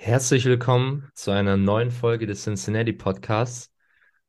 [0.00, 3.72] Herzlich willkommen zu einer neuen Folge des Cincinnati Podcasts.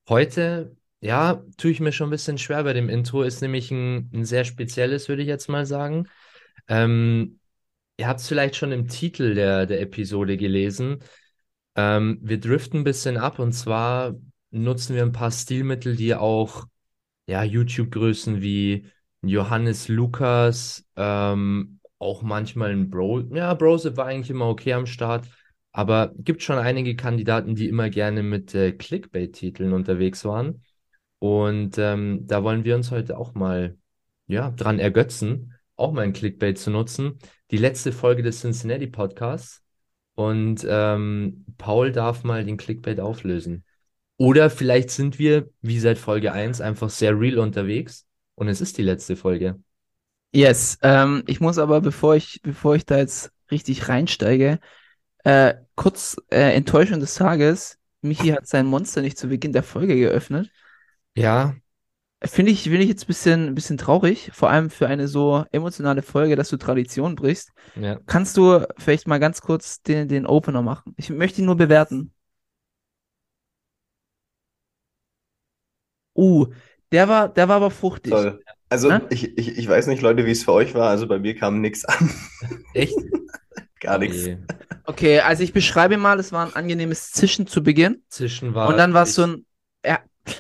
[0.10, 4.10] Heute, ja, tue ich mir schon ein bisschen schwer bei dem Intro, ist nämlich ein,
[4.12, 6.08] ein sehr spezielles, würde ich jetzt mal sagen.
[6.68, 7.40] Ähm,
[7.98, 11.04] ihr habt es vielleicht schon im Titel der, der Episode gelesen.
[11.76, 14.16] Ähm, wir driften ein bisschen ab und zwar
[14.50, 16.66] nutzen wir ein paar Stilmittel, die auch
[17.28, 18.88] ja, YouTube-Größen wie
[19.22, 23.36] Johannes Lukas, ähm, auch manchmal ein Bro.
[23.36, 25.28] Ja, Brose war eigentlich immer okay am Start,
[25.80, 30.62] aber gibt schon einige Kandidaten, die immer gerne mit äh, Clickbait-Titeln unterwegs waren.
[31.20, 33.78] Und ähm, da wollen wir uns heute auch mal
[34.28, 37.18] ja, dran ergötzen, auch mal ein Clickbait zu nutzen.
[37.52, 39.64] Die letzte Folge des Cincinnati Podcasts.
[40.16, 43.64] Und ähm, Paul darf mal den Clickbait auflösen.
[44.18, 48.06] Oder vielleicht sind wir, wie seit Folge 1, einfach sehr real unterwegs
[48.36, 49.58] und es ist die letzte Folge.
[50.34, 54.60] Yes, ähm, ich muss aber, bevor ich, bevor ich da jetzt richtig reinsteige,
[55.24, 57.78] äh, kurz äh, Enttäuschung des Tages.
[58.02, 60.50] Michi hat sein Monster nicht zu Beginn der Folge geöffnet.
[61.16, 61.56] Ja.
[62.24, 65.46] Finde ich, finde ich jetzt ein bisschen, ein bisschen traurig, vor allem für eine so
[65.52, 67.52] emotionale Folge, dass du Tradition brichst.
[67.76, 68.00] Ja.
[68.08, 70.94] Kannst du vielleicht mal ganz kurz den, den Opener machen?
[70.98, 72.14] Ich möchte ihn nur bewerten.
[76.16, 76.48] Uh,
[76.92, 78.12] der war, der war aber fruchtig.
[78.12, 78.44] Toll.
[78.68, 79.00] Also Hä?
[79.10, 80.90] ich, ich, ich weiß nicht, Leute, wie es für euch war.
[80.90, 82.12] Also bei mir kam nichts an.
[82.74, 82.96] Echt?
[83.80, 84.18] Gar nichts.
[84.26, 84.38] Okay.
[84.86, 88.04] Okay, also ich beschreibe mal, es war ein angenehmes Zischen zu Beginn.
[88.10, 88.70] Zwischen war.
[88.70, 89.46] Und dann war es so ein.
[89.86, 90.00] Ja,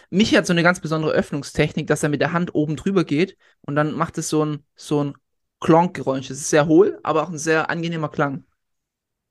[0.10, 3.38] Michi hat so eine ganz besondere Öffnungstechnik, dass er mit der Hand oben drüber geht
[3.62, 5.14] und dann macht es so ein, so ein
[5.62, 6.30] Klonkgeräusch.
[6.30, 8.44] Es ist sehr hohl, aber auch ein sehr angenehmer Klang.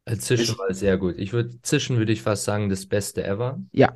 [0.05, 1.17] Äh, Zischen war sehr gut.
[1.19, 3.61] Ich würde, Zischen würde ich fast sagen, das Beste ever.
[3.73, 3.95] Ja.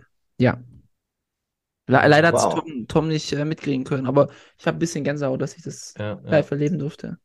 [1.88, 2.54] Le leider hat es Wow.
[2.54, 5.94] Tom, Tom nicht äh, mitkriegen können, aber ich habe ein bisschen Gänsehaut, dass ich das
[5.98, 7.19] Ja, ja, live erleben durfte.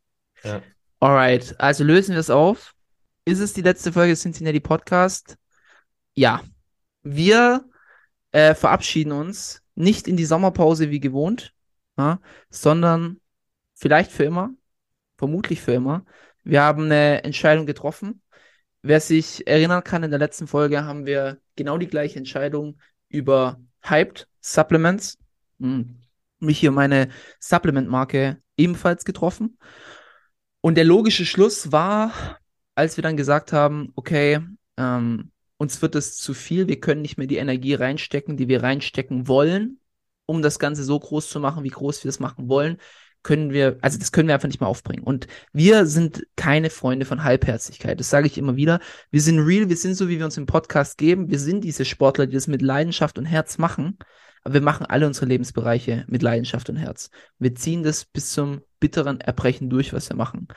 [0.43, 0.61] ja.
[0.99, 2.73] Alright, also lösen wir es auf.
[3.27, 5.35] Ist es die letzte Folge des Cincinnati Podcast?
[6.13, 6.43] Ja.
[7.03, 7.69] Wir
[8.31, 11.53] äh, verabschieden uns nicht in die Sommerpause wie gewohnt,
[11.97, 13.19] ja, sondern
[13.73, 14.51] vielleicht für immer,
[15.17, 16.05] vermutlich für immer.
[16.45, 18.21] Wir haben eine Entscheidung getroffen.
[18.81, 22.79] Wer sich erinnern kann, in der letzten Folge haben wir genau die gleiche Entscheidung
[23.09, 25.17] über Hyped Supplements,
[25.59, 25.99] hm,
[26.39, 27.09] mich hier meine
[27.41, 29.57] Supplement-Marke ebenfalls getroffen.
[30.61, 32.13] Und der logische Schluss war,
[32.77, 34.39] als wir dann gesagt haben, okay,
[34.77, 38.61] ähm, uns wird es zu viel, wir können nicht mehr die Energie reinstecken, die wir
[38.61, 39.79] reinstecken wollen,
[40.27, 42.77] um das Ganze so groß zu machen, wie groß wir das machen wollen,
[43.23, 45.03] können wir, also das können wir einfach nicht mehr aufbringen.
[45.03, 47.99] Und wir sind keine Freunde von Halbherzigkeit.
[47.99, 48.79] Das sage ich immer wieder.
[49.09, 51.31] Wir sind real, wir sind so, wie wir uns im Podcast geben.
[51.31, 53.97] Wir sind diese Sportler, die das mit Leidenschaft und Herz machen.
[54.43, 57.09] Aber wir machen alle unsere Lebensbereiche mit Leidenschaft und Herz.
[57.39, 60.47] Wir ziehen das bis zum bitteren Erbrechen durch, was wir machen.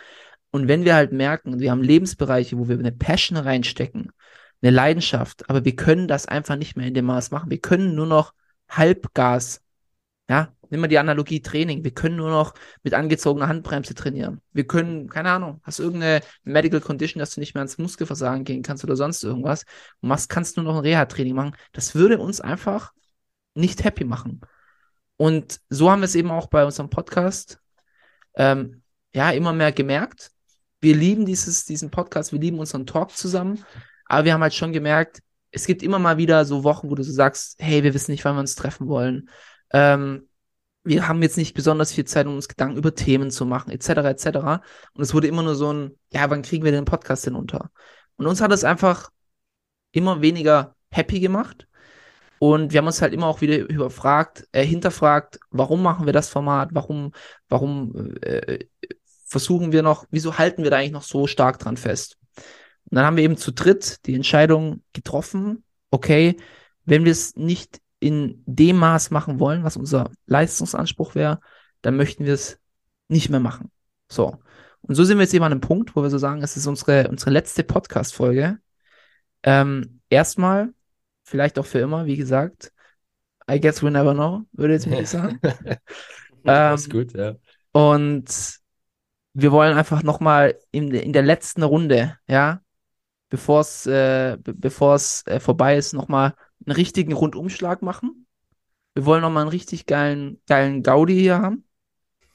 [0.51, 4.13] Und wenn wir halt merken, wir haben Lebensbereiche, wo wir eine Passion reinstecken,
[4.63, 7.51] eine Leidenschaft, aber wir können das einfach nicht mehr in dem Maß machen.
[7.51, 8.35] Wir können nur noch
[8.69, 9.63] Halbgas,
[10.29, 11.85] ja, nimm mal die Analogie Training.
[11.85, 14.41] Wir können nur noch mit angezogener Handbremse trainieren.
[14.53, 18.63] Wir können, keine Ahnung, hast irgendeine Medical Condition, dass du nicht mehr ans Muskelversagen gehen
[18.63, 19.65] kannst oder sonst irgendwas
[20.01, 21.57] und machst, kannst nur noch ein Reha-Training machen.
[21.73, 22.93] Das würde uns einfach
[23.55, 24.41] nicht happy machen.
[25.17, 27.61] Und so haben wir es eben auch bei unserem Podcast
[28.37, 30.31] ähm, ja immer mehr gemerkt.
[30.81, 33.65] Wir lieben dieses, diesen Podcast, wir lieben unseren Talk zusammen,
[34.07, 35.21] aber wir haben halt schon gemerkt,
[35.51, 38.25] es gibt immer mal wieder so Wochen, wo du so sagst, hey, wir wissen nicht,
[38.25, 39.29] wann wir uns treffen wollen.
[39.73, 40.29] Ähm,
[40.85, 43.89] wir haben jetzt nicht besonders viel Zeit, um uns Gedanken über Themen zu machen, etc.,
[43.89, 44.63] etc.
[44.95, 47.71] Und es wurde immer nur so ein, ja, wann kriegen wir den Podcast denn unter?
[48.17, 49.11] Und uns hat es einfach
[49.93, 51.67] immer weniger happy gemacht.
[52.39, 56.31] Und wir haben uns halt immer auch wieder überfragt, äh, hinterfragt, warum machen wir das
[56.31, 56.71] Format?
[56.73, 57.13] Warum,
[57.51, 58.61] warum äh,
[59.31, 62.19] versuchen wir noch, wieso halten wir da eigentlich noch so stark dran fest?
[62.37, 66.37] Und dann haben wir eben zu dritt die Entscheidung getroffen, okay,
[66.85, 71.41] wenn wir es nicht in dem Maß machen wollen, was unser Leistungsanspruch wäre,
[71.81, 72.59] dann möchten wir es
[73.09, 73.71] nicht mehr machen.
[74.11, 74.37] So.
[74.81, 76.67] Und so sind wir jetzt eben an einem Punkt, wo wir so sagen, es ist
[76.67, 78.59] unsere, unsere letzte Podcast-Folge.
[79.45, 80.71] Ähm, erstmal,
[81.23, 82.73] vielleicht auch für immer, wie gesagt,
[83.49, 85.39] I guess we never know, würde jetzt nicht sagen.
[86.43, 87.35] Das Ähm, ist gut, ja.
[87.73, 88.61] Und
[89.35, 92.63] wir wollen einfach nochmal in, in der letzten Runde, ja,
[93.31, 96.35] bevor es äh, be- bevor es äh, vorbei ist, nochmal
[96.67, 98.27] einen richtigen Rundumschlag machen.
[98.95, 101.65] Wir wollen nochmal einen richtig geilen, geilen Gaudi hier haben.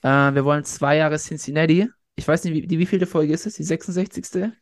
[0.03, 1.89] Äh, wir wollen zwei Jahre Cincinnati.
[2.15, 3.56] Ich weiß nicht, wie, die wievielte Folge ist es?
[3.56, 4.53] Die 66.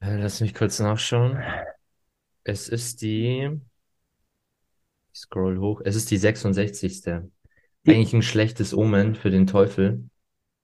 [0.00, 1.42] Äh, Lass mich kurz nachschauen.
[2.44, 3.60] Es ist die.
[5.14, 5.80] Ich scroll hoch.
[5.84, 7.02] Es ist die 66.
[7.86, 10.08] Die- Eigentlich ein schlechtes Omen für den Teufel.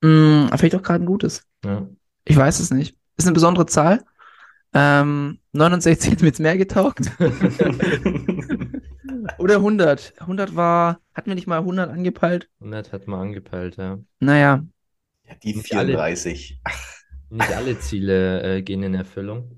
[0.00, 1.44] Mm, vielleicht auch gerade ein gutes.
[1.64, 1.88] Ja.
[2.24, 2.96] Ich weiß es nicht.
[3.16, 4.04] Ist eine besondere Zahl.
[4.74, 7.10] Ähm, 69 hat mir jetzt mehr getaugt.
[9.38, 10.14] Oder 100.
[10.18, 12.48] 100 war, hatten wir nicht mal 100 angepeilt?
[12.60, 13.98] 100 hat man angepeilt, ja.
[14.20, 14.64] Naja.
[15.24, 15.92] Ja, die Nicht alle.
[15.92, 16.60] 34.
[17.30, 19.54] Nicht alle Ziele äh, gehen in Erfüllung.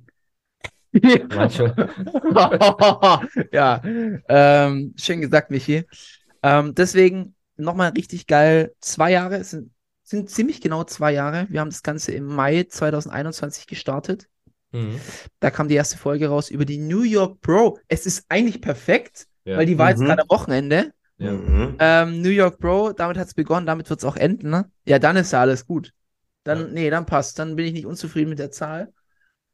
[3.53, 3.81] Ja,
[4.29, 5.85] ähm, schön gesagt, Michi.
[6.43, 8.75] Ähm, deswegen nochmal richtig geil.
[8.81, 9.71] Zwei Jahre, es sind,
[10.11, 11.47] sind ziemlich genau zwei Jahre.
[11.51, 14.27] Wir haben das Ganze im Mai 2021 gestartet.
[14.73, 15.01] Mhm.
[15.41, 17.79] Da kam die erste Folge raus über die New York Pro.
[17.89, 19.57] Es ist eigentlich perfekt, Ja.
[19.57, 20.07] weil die war jetzt Mhm.
[20.07, 20.93] gerade am Wochenende.
[21.19, 21.33] Ja.
[21.33, 21.77] Mhm.
[21.79, 24.71] Ähm, New York Bro, damit hat es begonnen, damit wird es auch enden, ne?
[24.87, 25.93] Ja, dann ist ja alles gut.
[26.45, 26.67] Dann, Ja.
[26.69, 27.39] nee, dann passt.
[27.39, 28.93] Dann bin ich nicht unzufrieden mit der Zahl.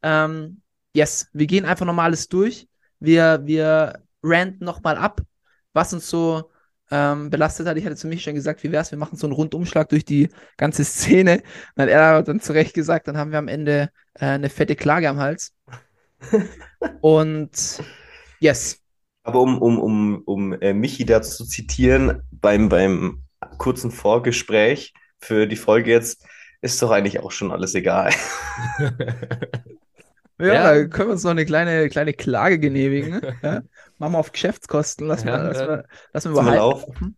[0.02, 0.62] Ähm,
[0.94, 2.68] yes, wir gehen einfach nochmal alles durch.
[3.00, 5.20] Wir, wir ranten nochmal ab,
[5.72, 6.50] was uns so
[6.90, 7.76] ähm, belastet hat.
[7.76, 10.28] Ich hatte zu mich schon gesagt, wie wär's, wir machen so einen Rundumschlag durch die
[10.56, 11.42] ganze Szene.
[11.74, 14.76] Dann hat er dann zu Recht gesagt, dann haben wir am Ende äh, eine fette
[14.76, 15.54] Klage am Hals.
[17.00, 17.84] Und
[18.40, 18.80] yes,
[19.24, 23.24] Aber um, um, um, um äh, Michi dazu zu zitieren, beim, beim
[23.58, 26.24] kurzen Vorgespräch für die Folge jetzt,
[26.60, 28.10] ist doch eigentlich auch schon alles egal.
[30.38, 30.62] Ja, Ja.
[30.62, 33.20] da können wir uns noch eine kleine, kleine Klage genehmigen.
[33.42, 33.68] Ne?
[33.98, 35.06] Machen wir auf Geschäftskosten.
[35.06, 35.66] Lass Ja, mal, lass ja.
[35.66, 36.56] mal, lass mal Lass mal überhalten.
[36.56, 37.16] laufen.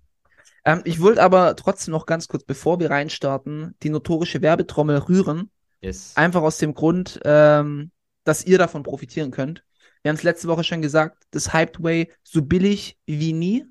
[0.65, 5.51] Ähm, ich wollte aber trotzdem noch ganz kurz, bevor wir reinstarten, die notorische Werbetrommel rühren.
[5.81, 6.13] Yes.
[6.17, 7.91] Einfach aus dem Grund, ähm,
[8.25, 9.65] dass ihr davon profitieren könnt.
[10.03, 13.65] Wir haben es letzte Woche schon gesagt, das Hyped Way so billig wie nie.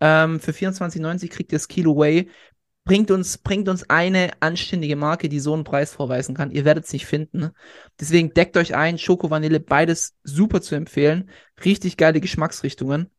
[0.00, 2.28] Ähm, für 24,90 kriegt ihr das Kilo Whey.
[2.84, 6.50] Bringt uns, bringt uns eine anständige Marke, die so einen Preis vorweisen kann.
[6.50, 7.50] Ihr werdet es nicht finden.
[8.00, 8.98] Deswegen deckt euch ein.
[8.98, 11.30] Schoko, Vanille, beides super zu empfehlen.
[11.64, 13.10] Richtig geile Geschmacksrichtungen.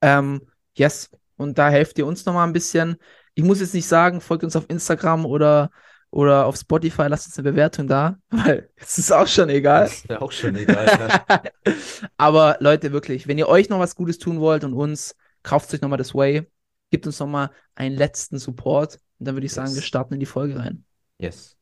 [0.00, 0.42] Ähm,
[0.74, 1.10] yes.
[1.36, 2.96] Und da helft ihr uns nochmal ein bisschen.
[3.34, 5.70] Ich muss jetzt nicht sagen, folgt uns auf Instagram oder,
[6.10, 9.86] oder auf Spotify, lasst uns eine Bewertung da, weil es ist auch schon egal.
[9.86, 11.24] Ist ja auch schon egal.
[12.16, 15.80] Aber Leute, wirklich, wenn ihr euch noch was Gutes tun wollt und uns, kauft euch
[15.80, 16.48] nochmal das Way,
[16.90, 19.76] gebt uns nochmal einen letzten Support und dann würde ich sagen, Yes.
[19.76, 20.84] wir starten in die Folge rein.
[21.18, 21.56] Yes.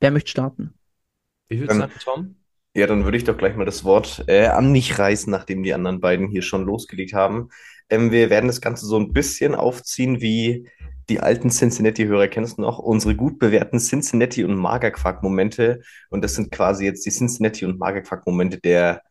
[0.00, 0.74] Wer möchte starten?
[1.48, 2.36] Wie viel Dann- sagen, Tom?
[2.76, 5.74] Ja, dann würde ich doch gleich mal das Wort äh, an mich reißen, nachdem die
[5.74, 7.48] anderen beiden hier schon losgelegt haben.
[7.88, 10.68] Ähm, wir werden das Ganze so ein bisschen aufziehen wie
[11.08, 12.78] die alten Cincinnati-Hörer, kennst du noch?
[12.78, 15.82] Unsere gut bewährten Cincinnati- und Magerquark-Momente.
[16.10, 19.02] Und das sind quasi jetzt die Cincinnati- und Magerquark-Momente der,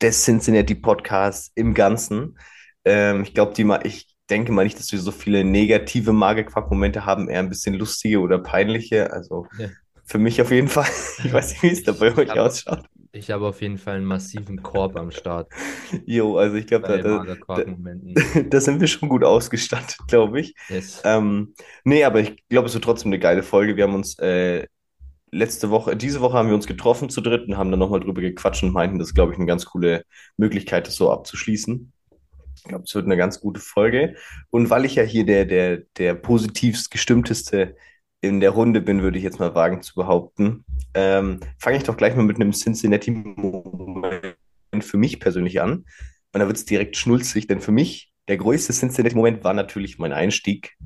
[0.00, 2.38] des Cincinnati-Podcasts im Ganzen.
[2.86, 7.04] Ähm, ich glaube, die mal, ich denke mal nicht, dass wir so viele negative Magerquark-Momente
[7.06, 9.12] haben, eher ein bisschen lustige oder peinliche.
[9.12, 9.68] Also Ja.
[10.04, 10.86] für mich auf jeden Fall.
[11.24, 12.84] Ich weiß nicht, wie es da bei euch Aber- ausschaut.
[13.12, 15.50] Ich habe auf jeden Fall einen massiven Korb am Start
[16.04, 18.14] Jo, also ich glaube, da, da, Magerquark-Momenten.
[18.50, 20.54] da sind wir schon gut ausgestattet, glaube ich.
[20.68, 21.00] Yes.
[21.02, 23.74] Ähm, nee, aber ich glaube, es wird trotzdem eine geile Folge.
[23.76, 24.66] Wir haben uns äh,
[25.30, 28.20] letzte Woche, diese Woche haben wir uns getroffen zu dritt und haben dann nochmal drüber
[28.20, 30.04] gequatscht und meinten, das ist, glaube ich, eine ganz coole
[30.36, 31.92] Möglichkeit, das so abzuschließen.
[32.56, 34.16] Ich glaube, es wird eine ganz gute Folge.
[34.50, 37.76] Und weil ich ja hier der, der, der positivst gestimmteste
[38.20, 40.64] in der Runde bin, würde ich jetzt mal wagen zu behaupten,
[40.94, 44.34] ähm, fange ich doch gleich mal mit einem Cincinnati-Moment
[44.80, 45.84] für mich persönlich an.
[46.32, 50.12] Und da wird es direkt schnulzig, denn für mich der größte Cincinnati-Moment war natürlich mein
[50.12, 50.76] Einstieg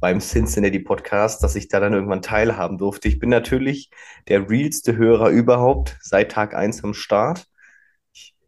[0.00, 3.08] beim Cincinnati Podcast, dass ich da dann irgendwann teilhaben durfte.
[3.08, 3.90] Ich bin natürlich
[4.28, 7.46] der realste Hörer überhaupt seit Tag eins am Start.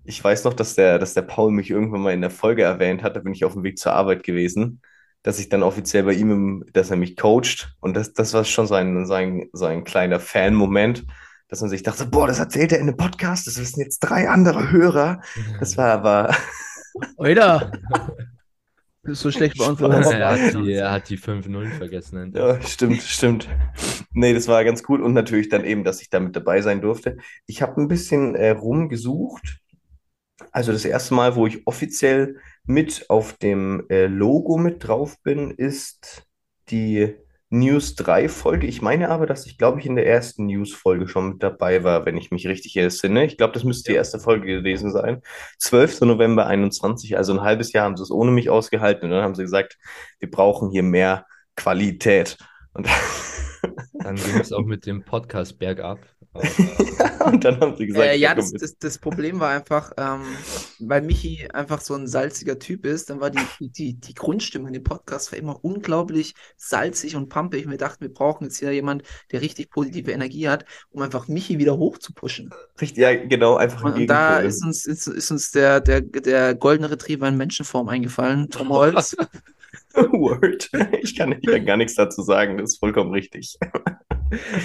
[0.07, 3.03] Ich, weiß noch, dass der, dass der Paul mich irgendwann mal in der Folge erwähnt
[3.03, 4.81] hat, da bin ich auf dem Weg zur Arbeit gewesen,
[5.23, 7.75] dass ich dann offiziell bei ihm, im, dass er mich coacht.
[7.81, 11.05] Und das, das war schon sein, sein, sein kleiner Fan-Moment,
[11.49, 14.29] dass man sich dachte, boah, das erzählt er in einem Podcast, das wissen jetzt drei
[14.29, 15.21] andere Hörer.
[15.61, 16.35] Das war aber,
[17.17, 17.73] Oida!
[19.09, 19.81] So schlecht bei uns.
[19.81, 22.33] Er hat die, er hat die 5-0 vergessen.
[22.35, 23.49] Ja, stimmt, stimmt.
[24.13, 26.81] Nee, das war ganz gut und natürlich dann eben, dass ich da mit dabei sein
[26.81, 27.17] durfte.
[27.47, 29.61] Ich habe ein bisschen äh, rumgesucht.
[30.53, 35.51] Also das erste Mal, wo ich offiziell mit auf dem äh, Logo mit drauf bin,
[35.51, 36.27] ist
[36.71, 37.15] die
[37.49, 38.67] News 3 Folge.
[38.67, 41.85] Ich meine aber, dass ich, glaube ich, in der ersten News Folge schon mit dabei
[41.85, 43.25] war, wenn ich mich richtig entsinne.
[43.25, 45.23] Ich glaube, das müsste die erste Folge gewesen sein.
[45.59, 46.03] 12.
[46.03, 49.37] November 21, also ein halbes Jahr haben sie es ohne mich ausgehalten und dann haben
[49.37, 49.79] sie gesagt,
[50.19, 51.25] wir brauchen hier mehr
[51.55, 52.37] Qualität.
[52.75, 52.89] Und
[54.07, 55.99] Dann ging es auch mit dem Podcast bergab.
[57.25, 60.23] Und dann haben sie gesagt, Äh, ja, das, das, das Problem war einfach, ähm,
[60.79, 64.75] weil Michi einfach so ein salziger Typ ist, dann war die, die, die, Grundstimmung in
[64.75, 67.69] dem Podcast war immer unglaublich salzig und pumpig.
[67.69, 69.03] Wir dachten, wir brauchen jetzt hier jemand,
[69.33, 72.51] der richtig positive Energie hat, um einfach Michi wieder hoch zu pushen.
[72.81, 76.55] Richtig, ja, genau, einfach Und, und da ist uns, ist, ist uns der, der, der
[76.55, 79.17] goldene Retriever in Menschenform eingefallen, Tom Holz.
[79.95, 80.71] Word.
[81.03, 83.59] Ich kann, ich kann gar nichts dazu sagen, das ist vollkommen richtig.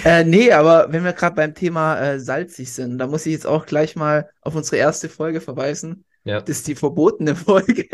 [0.05, 3.47] Äh, nee, aber wenn wir gerade beim Thema äh, salzig sind, da muss ich jetzt
[3.47, 6.05] auch gleich mal auf unsere erste Folge verweisen.
[6.23, 6.41] Ja.
[6.41, 7.87] Das ist die verbotene Folge.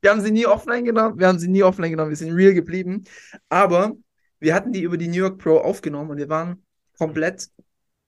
[0.00, 2.54] Wir haben sie nie offline genommen, wir haben sie nie offline genommen, wir sind real
[2.54, 3.04] geblieben.
[3.48, 3.92] Aber
[4.40, 6.62] wir hatten die über die New York Pro aufgenommen und wir waren
[6.98, 7.48] komplett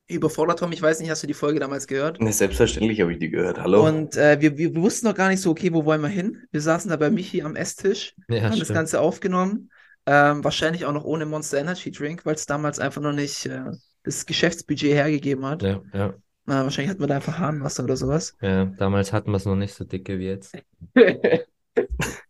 [0.08, 0.72] überfordert, Tom.
[0.72, 2.20] Ich weiß nicht, hast du die Folge damals gehört?
[2.20, 3.60] Ne, selbstverständlich habe ich die gehört.
[3.60, 3.86] Hallo?
[3.86, 6.42] Und äh, wir, wir wussten noch gar nicht so, okay, wo wollen wir hin?
[6.50, 8.74] Wir saßen da bei Michi am Esstisch, Ja, haben das stimmt.
[8.74, 9.70] Ganze aufgenommen.
[10.06, 13.64] Ähm, wahrscheinlich auch noch ohne Monster Energy Drink, weil es damals einfach noch nicht äh,
[14.02, 15.62] das Geschäftsbudget hergegeben hat.
[15.62, 16.14] Ja, ja,
[16.46, 18.34] Äh, wahrscheinlich hatten wir da einfach Hahnwasser oder sowas.
[18.40, 18.64] ja.
[18.64, 20.56] Damals hatten wir es noch nicht so dicke wie jetzt.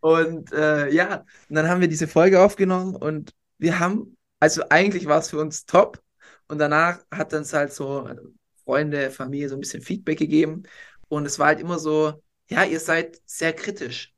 [0.01, 5.05] Und äh, ja, und dann haben wir diese Folge aufgenommen und wir haben, also eigentlich
[5.05, 6.01] war es für uns top.
[6.47, 8.09] Und danach hat uns halt so
[8.65, 10.63] Freunde, Familie so ein bisschen Feedback gegeben.
[11.07, 14.12] Und es war halt immer so, ja, ihr seid sehr kritisch.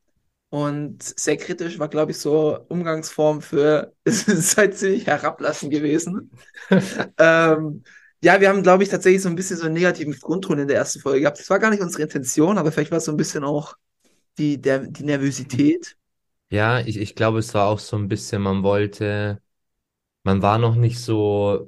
[0.55, 6.31] Und sehr kritisch war, glaube ich, so Umgangsform für, es seid ziemlich herablassend gewesen.
[7.17, 7.83] ähm,
[8.23, 10.77] ja, wir haben, glaube ich, tatsächlich so ein bisschen so einen negativen Grundton in der
[10.77, 11.39] ersten Folge gehabt.
[11.39, 13.75] Das war gar nicht unsere Intention, aber vielleicht war es so ein bisschen auch
[14.37, 15.97] die, der, die Nervosität.
[16.49, 19.41] Ja, ich, ich glaube, es war auch so ein bisschen, man wollte,
[20.23, 21.67] man war noch nicht so,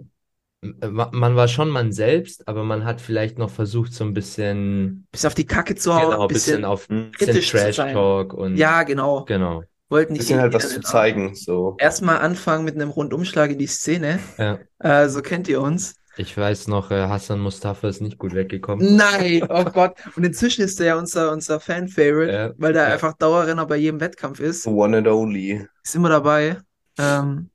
[0.62, 5.08] man, man war schon man selbst, aber man hat vielleicht noch versucht, so ein bisschen,
[5.12, 7.74] Bis auf die Kacke zu hauen, genau, ein bisschen, bisschen auf, bisschen sein.
[7.74, 9.26] Trash-Talk und ja, genau.
[9.26, 9.64] genau.
[9.90, 11.76] Wollten nicht bisschen halt was zu zeigen, so.
[11.80, 14.20] Erstmal anfangen mit einem Rundumschlag in die Szene.
[14.38, 14.60] Ja.
[14.80, 15.96] Äh, so kennt ihr uns.
[16.18, 18.96] Ich weiß noch, äh, Hassan Mustafa ist nicht gut weggekommen.
[18.96, 19.94] Nein, oh Gott.
[20.16, 22.94] Und inzwischen ist der ja unser, unser Fan-Favorite, Ja, weil der ja.
[22.94, 24.66] einfach Dauerrenner bei jedem Wettkampf ist.
[24.66, 25.68] One and only.
[25.84, 26.58] Ist immer dabei.
[26.98, 27.50] Ähm,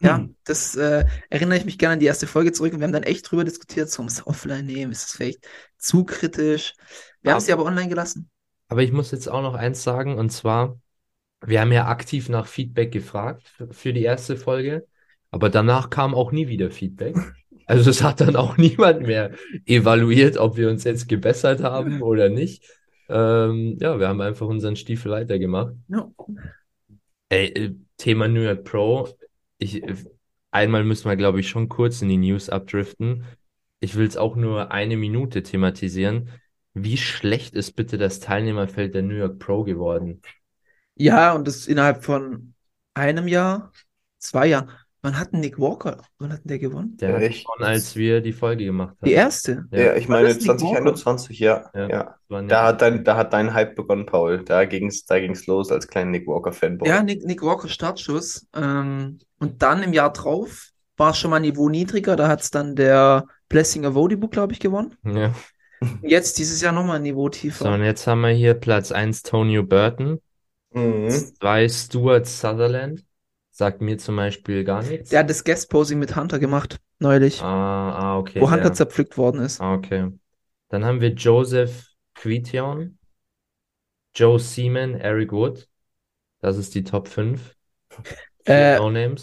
[0.00, 2.92] ja, das äh, erinnere ich mich gerne an die erste Folge zurück und wir haben
[2.92, 6.74] dann echt drüber diskutiert, so, muss offline nehmen, ist es vielleicht zu kritisch.
[7.22, 8.30] Wir haben sie aber online gelassen.
[8.68, 10.78] Aber ich muss jetzt auch noch eins sagen, und zwar,
[11.44, 14.86] wir haben ja aktiv nach Feedback gefragt für, die erste Folge,
[15.30, 17.16] aber danach kam auch nie wieder Feedback.
[17.70, 19.32] Also es hat dann auch niemand mehr
[19.66, 22.64] evaluiert, ob wir uns jetzt gebessert haben oder nicht.
[23.10, 25.74] Ähm, ja, wir haben einfach unseren Stiefel weitergemacht.
[25.88, 26.10] Ja.
[27.28, 29.08] Ey, äh, Thema New York Pro.
[29.58, 29.82] Ich,
[30.50, 33.24] einmal müssen wir, glaube ich, schon kurz in die News abdriften.
[33.80, 36.30] Ich will es auch nur eine Minute thematisieren.
[36.74, 40.22] Wie schlecht ist bitte das Teilnehmerfeld der New York Pro geworden?
[40.94, 42.54] Ja, und das innerhalb von
[42.94, 43.72] einem Jahr,
[44.18, 44.70] zwei Jahren.
[45.08, 46.98] Wann hat denn Nick Walker, wann hat denn der gewonnen?
[46.98, 47.46] Der Ja, hat echt?
[47.46, 49.06] gewonnen, als wir die Folge gemacht haben.
[49.08, 49.64] Die erste.
[49.70, 49.78] Ja.
[49.78, 50.58] Ja, ich War meine das Nick Walker?
[50.58, 51.70] 2021, ja.
[51.74, 51.88] Ja.
[51.88, 52.42] Ja.
[52.42, 54.44] Da hat dein, da hat dein Hype begonnen, Paul.
[54.44, 56.86] Da ging's, da ging's los als kleiner Nick Walker-Fanboy.
[56.86, 58.46] Ja, Nick, Nick Walker Startschuss.
[58.54, 62.14] Ähm, und dann im Jahr drauf war es schon mal ein Niveau niedriger.
[62.16, 64.94] Da hat es dann der Blessing of Odibu, glaube ich, gewonnen.
[65.04, 65.32] Ja.
[66.02, 67.72] Jetzt dieses Jahr nochmal ein Niveau So, tiefer.
[67.72, 70.20] und jetzt haben wir hier Platz 1 Tonio Burton,
[70.74, 71.08] Mhm.
[71.40, 73.04] 2 Stuart Sutherland.
[73.58, 75.10] Sagt mir zum Beispiel gar nichts.
[75.10, 78.38] Der hat das Guest-Posing mit Hunter gemacht, neulich, Ah, ah, okay.
[78.38, 78.72] wo Hunter der.
[78.72, 79.60] zerpflückt worden ist.
[79.60, 80.12] Ah, okay.
[80.68, 82.98] Dann haben wir Joseph Quetion,
[84.14, 85.68] Joe Seaman, Eric Wood.
[86.40, 87.56] Das ist die Top 5.
[88.44, 88.76] Vier Äh.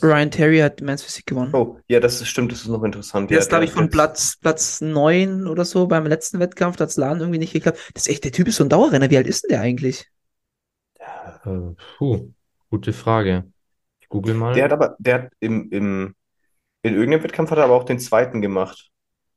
[0.04, 1.51] Ryan Terry hat Men's Physik gewonnen.
[1.54, 3.30] Oh, ja, das ist, stimmt, das ist noch interessant.
[3.30, 6.75] Der Ja, ist, glaube ich, von hat Platz, Platz 9 oder so beim letzten Wettkampf.
[6.75, 7.80] Da hat's Laden irgendwie nicht geklappt.
[7.94, 9.10] Das ist echt, der Typ ist so ein Dauerrenner.
[9.10, 10.06] Wie alt ist denn der eigentlich?
[11.00, 12.34] Äh, puh,
[12.70, 13.46] gute Frage.
[14.16, 14.54] Google mal.
[14.54, 16.16] Der hat aber, der hat im, im,
[16.84, 18.90] in irgendeinem Wettkampf hat er aber auch den zweiten gemacht.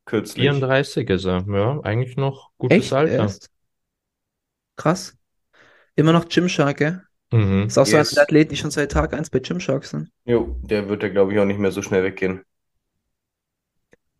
[0.05, 0.43] Kürzlich.
[0.43, 1.45] 34 ist er.
[1.49, 2.93] Ja, eigentlich noch gutes Echt?
[2.93, 3.13] Alter.
[3.15, 3.51] Erst?
[4.77, 5.17] Krass.
[5.97, 7.03] Immer noch Gymshark, gell?
[7.31, 7.65] Mhm.
[7.67, 8.11] Ist auch so Yes.
[8.11, 10.11] der Athleten, die schon seit Tag 1 bei Gymshark sind.
[10.25, 12.43] Jo, der wird ja, glaube ich, auch nicht mehr so schnell weggehen.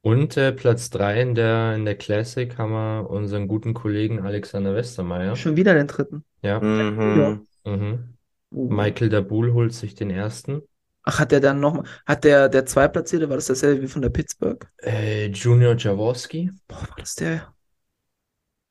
[0.01, 4.75] Und äh, Platz 3 in der, in der Classic haben wir unseren guten Kollegen Alexander
[4.75, 5.37] Westermeier.
[5.37, 6.25] Schon wieder den dritten.
[6.43, 6.61] Ja.
[6.61, 7.47] Mhm.
[7.65, 8.18] Mhm.
[8.51, 10.63] Michael Dabul holt sich den ersten.
[11.03, 14.11] Ach, hat der dann nochmal, hat der, der Zweitplatzierte, war das dasselbe wie von der
[14.11, 14.71] Pittsburgh?
[14.83, 16.51] Äh, Junior Jaworski.
[16.67, 17.55] Boah, war das der?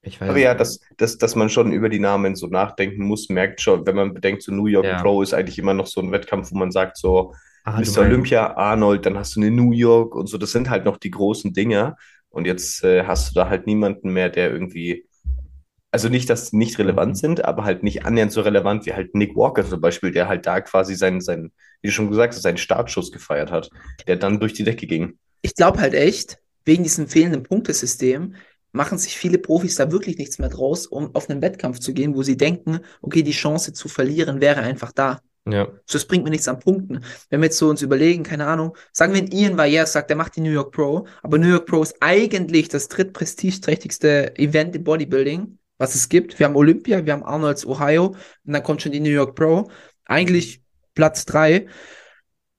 [0.01, 3.29] Ich weiß Aber ja, dass, dass, dass man schon über die Namen so nachdenken muss,
[3.29, 4.98] merkt schon, wenn man bedenkt, so New York Ja.
[4.98, 7.34] Pro ist eigentlich immer noch so ein Wettkampf, wo man sagt, so
[7.65, 8.01] Ah, Mr.
[8.01, 11.12] Olympia, Arnold, dann hast du eine New York und so, das sind halt noch die
[11.12, 11.96] großen Dinger.
[12.29, 15.06] Und jetzt äh, hast du da halt niemanden mehr, der irgendwie,
[15.91, 19.15] also nicht, dass sie nicht relevant sind, aber halt nicht annähernd so relevant wie halt
[19.15, 21.51] Nick Walker zum Beispiel, der halt da quasi seinen, seinen,
[21.82, 23.70] wie du schon gesagt hast, seinen Startschuss gefeiert hat,
[24.06, 25.17] der dann durch die Decke ging.
[25.41, 28.36] Ich glaube halt echt, wegen diesem fehlenden Punktesystem
[28.74, 32.15] machen sich viele Profis da wirklich nichts mehr draus, um auf einen Wettkampf zu gehen,
[32.15, 35.22] wo sie denken, okay, die Chance zu verlieren wäre einfach da.
[35.50, 35.70] Ja.
[35.86, 37.03] So, es bringt mir nichts an Punkten.
[37.29, 40.36] Wenn wir jetzt so uns überlegen, keine Ahnung, sagen wir, Ian Valles sagt, er macht
[40.36, 45.58] die New York Pro, aber New York Pro ist eigentlich das drittprestigeträchtigste Event im Bodybuilding,
[45.77, 46.39] was es gibt.
[46.39, 48.07] Wir haben Olympia, wir haben Arnolds Ohio
[48.46, 49.69] und dann kommt schon die New York Pro.
[50.05, 50.62] Eigentlich
[50.96, 51.67] Platz drei.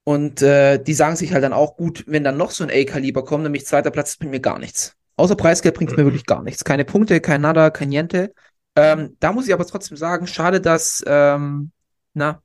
[0.05, 3.25] Und äh, die sagen sich halt dann auch gut, wenn dann noch so ein A-Kaliber
[3.25, 4.95] kommt, nämlich zweiter Platz, das bringt mir gar nichts.
[5.17, 6.65] Außer Preisgeld bringt es mir wirklich gar nichts.
[6.65, 8.33] Keine Punkte, kein Nada, kein Niente.
[8.77, 11.73] Ähm, da muss ich aber trotzdem sagen, schade, dass, ähm,
[12.15, 12.43] na,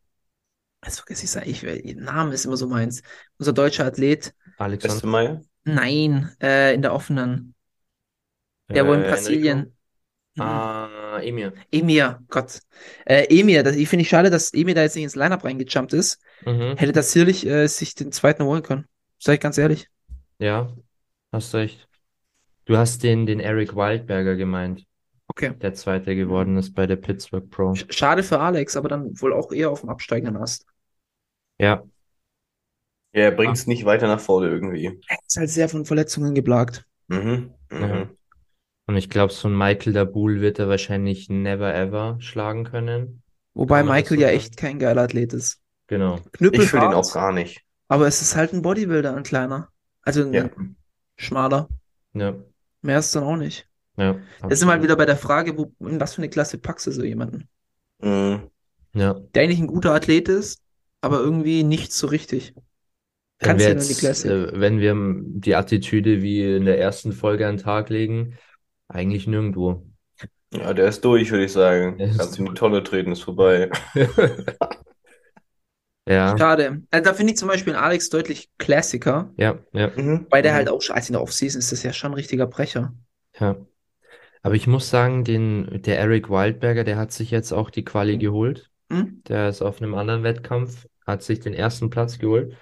[0.83, 3.01] jetzt vergesse ich es eigentlich, weil ihr Name ist immer so meins.
[3.37, 4.95] Unser deutscher Athlet, Alexander.
[4.95, 5.41] Westermeier?
[5.63, 7.55] nein, äh, in der offenen,
[8.69, 9.72] der wo in Äh, Brasilien.
[10.35, 10.41] Mhm.
[10.41, 11.53] Ah, Emir.
[11.71, 12.59] Emir, Gott.
[13.05, 15.93] Äh, Emir, das, ich finde ich schade, dass Emir da jetzt nicht ins Lineup reingejumpt
[15.93, 16.19] ist.
[16.45, 16.75] Mhm.
[16.77, 18.85] Hätte das sicherlich äh, sich den zweiten holen können.
[19.19, 19.89] Sag ich ganz ehrlich.
[20.39, 20.75] Ja,
[21.31, 21.87] hast recht.
[22.65, 24.85] Du hast den, den Eric Wildberger gemeint,
[25.29, 25.53] Okay.
[25.61, 27.71] der Zweite geworden ist bei der Pittsburgh Pro.
[27.71, 30.65] Sch- Schade für Alex, aber dann wohl auch eher auf dem absteigenden Ast.
[31.59, 31.83] Ja,
[33.13, 34.99] Ja, er bringt es nicht weiter nach vorne irgendwie.
[35.07, 36.85] Er ist halt sehr von Verletzungen geplagt.
[37.07, 37.53] Mhm.
[37.69, 37.81] Mhm.
[37.81, 38.09] Ja.
[38.87, 43.23] Und ich glaube, so ein Michael Dabul wird er wahrscheinlich never ever schlagen können.
[43.55, 44.37] Wobei Michael so ja sagen?
[44.37, 45.59] echt kein geiler Athlet ist.
[45.87, 46.17] Genau.
[46.51, 47.65] Ich fühle ihn Knüppelhart, auch gar nicht.
[47.87, 49.69] aber es ist halt ein Bodybuilder, ein kleiner.
[50.03, 50.49] Also ein Ja.
[51.17, 51.69] schmaler.
[52.13, 52.35] Ja,
[52.81, 53.67] Mehr ist dann auch nicht.
[53.97, 56.57] ja, Da sind wir halt wieder bei der Frage, wo, in was für eine Klasse
[56.59, 57.49] packst du so jemanden?
[57.99, 58.49] Mhm.
[58.93, 59.19] Ja.
[59.35, 60.61] Der eigentlich ein guter Athlet ist,
[61.01, 62.53] aber irgendwie nicht so richtig.
[63.39, 64.29] Wenn Kannst wir ja nur die Classic.
[64.31, 64.95] äh, wenn wir
[65.39, 68.37] die Attitüde wie in der ersten Folge an den Tag legen,
[68.87, 69.85] eigentlich nirgendwo.
[70.53, 71.97] Ja, der ist durch, würde ich sagen.
[71.97, 72.53] Der ist Kannst in die.
[72.53, 73.69] Tonne treten, ist vorbei.
[76.07, 76.81] Ja, Schade.
[76.91, 80.27] Also da finde ich zum Beispiel einen Alex deutlich Klassiker, ja, ja, Mhm.
[80.29, 80.55] weil der Mhm.
[80.57, 82.93] halt auch, also in der Offseason ist das ja schon ein richtiger Brecher.
[83.39, 83.55] ja.
[84.43, 88.17] Aber ich muss sagen, den, der Eric Wildberger, der hat sich jetzt auch die Quali
[88.17, 88.71] geholt.
[88.91, 89.23] Hm?
[89.27, 92.57] Der ist auf einem anderen Wettkampf, hat sich den ersten Platz geholt.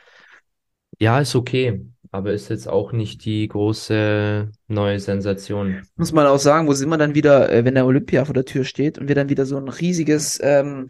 [1.00, 5.82] Ja, ist okay, aber ist jetzt auch nicht die große neue Sensation.
[5.95, 8.45] Muss man auch sagen, wo sind wir dann wieder, äh, wenn der Olympia vor der
[8.45, 10.89] Tür steht und wir dann wieder so ein riesiges ähm,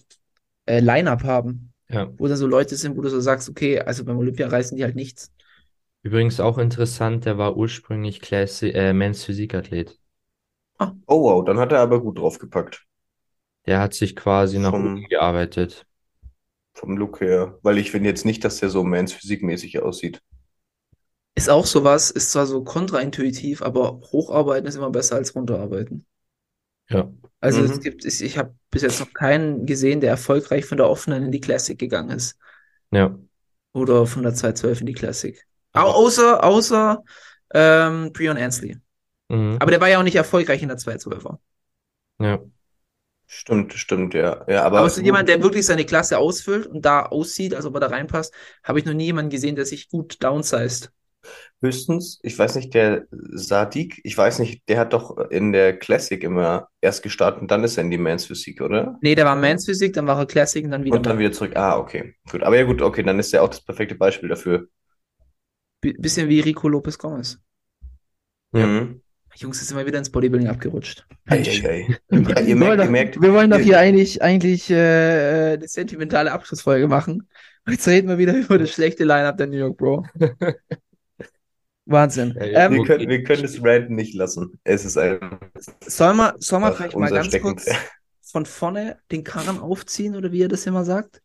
[0.66, 2.10] äh, Line-Up haben, Ja.
[2.18, 4.84] wo dann so Leute sind, wo du so sagst, okay, also beim Olympia reißen die
[4.84, 5.32] halt nichts.
[6.04, 10.00] Übrigens auch interessant, der war ursprünglich Classic, äh, Men's Physikathlet.
[11.06, 12.86] Oh wow, dann hat er aber gut draufgepackt.
[13.68, 15.86] Der hat sich quasi nach oben gearbeitet.
[16.74, 17.60] Vom Look her.
[17.62, 20.24] Weil ich finde jetzt nicht, dass der so Mans physikmäßig aussieht.
[21.36, 26.06] Ist auch sowas, ist zwar so kontraintuitiv, aber hocharbeiten ist immer besser als runterarbeiten.
[26.90, 27.12] Ja.
[27.40, 27.72] Also Mhm.
[27.72, 31.24] es gibt, ich, ich habe bis jetzt noch keinen gesehen, der erfolgreich von der offenen
[31.24, 32.38] in die Classic gegangen ist.
[32.92, 33.18] Ja.
[33.74, 35.46] Oder von der 212 in die Classic.
[35.74, 37.04] Au außer, außer
[37.54, 38.78] ähm, Breon Ansley.
[39.30, 39.58] Mhm.
[39.60, 41.40] Aber der war ja auch nicht erfolgreich in der 212er.
[42.20, 42.42] Ja.
[43.26, 44.46] Stimmt, stimmt, ja.
[44.48, 47.76] Ja, aber Aber so jemand, der wirklich seine Klasse ausfüllt und da aussieht, als ob
[47.76, 50.92] er da reinpasst, habe ich noch nie jemanden gesehen, der sich gut downsized.
[51.62, 56.22] Höchstens, ich weiß nicht, der Sadiq, ich weiß nicht, der hat doch in der Classic
[56.24, 58.98] immer erst gestartet und dann ist er in die Mans Physik, oder?
[59.02, 61.32] Nee, der war Mans Physik, dann war er Classic und dann wieder Und dann wieder
[61.32, 61.56] zurück.
[61.56, 62.16] Ah, okay.
[62.30, 62.44] Gut.
[62.44, 64.68] Aber ja, gut, okay, dann ist er auch das perfekte Beispiel dafür.
[65.82, 67.40] B- bisschen wie Rico Lopez Gomez.
[68.54, 68.66] Ja.
[68.66, 69.02] Mhm.
[69.36, 71.06] Jungs, sind wir wieder ins Bodybuilding abgerutscht.
[71.30, 74.70] Ja, ihr Wir wollen merkt, doch, ihr merkt, wir wollen doch ihr- hier eigentlich, eigentlich
[74.70, 77.30] äh, eine sentimentale Abschlussfolge machen.
[77.68, 80.06] Jetzt reden wir wieder über das schlechte Line-Up der New York Bro.
[81.92, 82.38] Wahnsinn.
[82.40, 84.60] Ja, Ähm, wir können, wir können das Ranten nicht lassen.
[84.64, 85.20] Es ist ein,
[85.86, 87.92] soll man, soll man Ach, vielleicht mal ganz kurz Steckenpferd.
[88.22, 91.22] von vorne den Karren aufziehen oder wie er das immer sagt?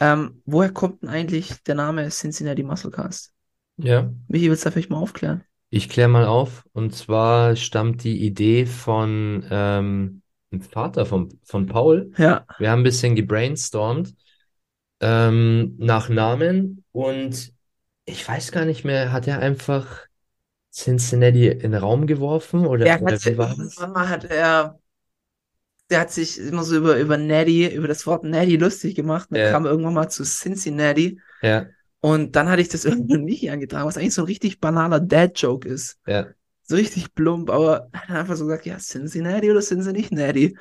[0.00, 3.32] Ähm, woher kommt denn eigentlich der Name Cincinnati Musclecast?
[3.76, 4.12] Ja.
[4.28, 5.44] Michi, willst du da vielleicht mal aufklären?
[5.70, 6.64] Ich kläre mal auf.
[6.72, 12.12] Und zwar stammt die Idee von ähm, dem Vater von, von Paul.
[12.16, 14.14] Ja, Wir haben ein bisschen gebrainstormt
[15.00, 17.52] ähm, nach Namen und
[18.06, 20.06] ich weiß gar nicht mehr, hat er einfach
[20.72, 23.88] Cincinnati in den Raum geworfen oder, der oder hat, wie war das?
[23.94, 24.78] mal hat er,
[25.90, 29.28] der hat sich immer so über, über Natty, über das Wort Natty lustig gemacht.
[29.32, 29.42] Dann Ja.
[29.42, 31.20] kam irgendwann mal zu Cincinnati.
[31.42, 35.00] Ja, Und dann hatte ich das irgendwann Michi angetragen, was eigentlich so ein richtig banaler
[35.00, 35.98] Dad-Joke ist.
[36.06, 40.56] ja, So richtig plump, aber er hat einfach so gesagt, ja, Cincinnati oder Cincinnati?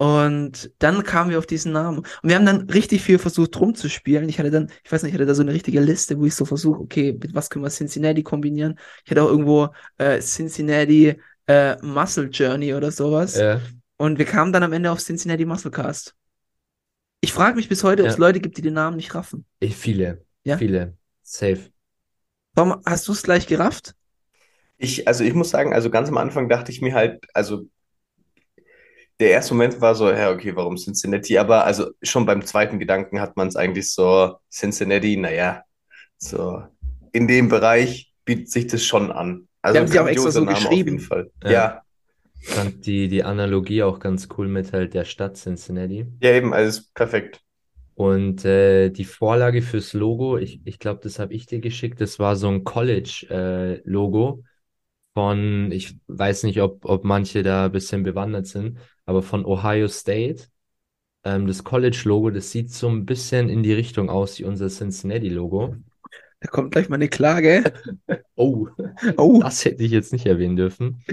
[0.00, 1.98] Und dann kamen wir auf diesen Namen.
[1.98, 4.30] Und wir haben dann richtig viel versucht rumzuspielen.
[4.30, 6.34] Ich hatte dann, ich weiß nicht, ich hatte da so eine richtige Liste, wo ich
[6.34, 8.78] so versuche, okay, mit was können wir Cincinnati kombinieren?
[9.04, 13.36] Ich hatte auch irgendwo äh, Cincinnati äh, Muscle Journey oder sowas.
[13.36, 13.60] ja.
[13.98, 16.14] Und wir kamen dann am Ende auf Cincinnati Musclecast.
[17.20, 18.20] Ich frage mich bis heute, ob es Ja.
[18.20, 19.44] Leute gibt, die den Namen nicht raffen.
[19.60, 20.56] Eh, Viele, Ja?
[20.56, 20.96] viele.
[21.22, 21.60] Safe.
[22.56, 23.94] Tom, hast du es gleich gerafft?
[24.78, 27.66] Ich, also ich muss sagen, also ganz am Anfang dachte ich mir halt, also
[29.20, 31.38] der erste Moment war so, ja, okay, warum Cincinnati?
[31.38, 35.64] Aber also schon beim zweiten Gedanken hat man es eigentlich so, Cincinnati, naja,
[36.18, 36.62] so
[37.12, 39.48] in dem Bereich bietet sich das schon an.
[39.62, 40.86] Also Die haben sie auch extra so Name auf geschrieben.
[40.86, 41.30] jeden Fall.
[41.44, 41.50] Ja.
[41.52, 41.82] Ja,
[42.40, 46.06] Ich fand die, die Analogie auch ganz cool mit halt der Stadt Cincinnati.
[46.20, 47.42] ja, eben, also ist perfekt.
[47.94, 52.18] Und äh, die Vorlage fürs Logo, ich, ich glaube, das habe ich dir geschickt, das
[52.18, 54.42] war so ein College-Logo
[55.14, 59.88] von, ich weiß nicht, ob, ob manche da ein bisschen bewandert sind, aber von Ohio
[59.88, 60.44] State.
[61.24, 65.76] Ähm, das College-Logo, das sieht so ein bisschen in die Richtung aus wie unser Cincinnati-Logo.
[66.40, 67.72] Da kommt gleich mal eine Klage.
[68.36, 68.68] Oh,
[69.16, 69.42] Oh.
[69.42, 71.04] das hätte ich jetzt nicht erwähnen dürfen.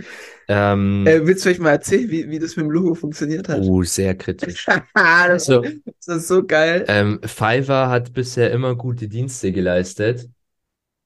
[0.48, 3.64] Ähm, Äh, willst du euch mal erzählen, wie, wie das mit dem Logo funktioniert hat?
[3.64, 4.66] oh, sehr kritisch.
[4.94, 5.64] das, So.
[6.06, 6.86] das ist so geil.
[6.88, 10.30] Ähm, Fiverr hat bisher immer gute Dienste geleistet,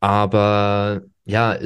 [0.01, 1.59] aber ja,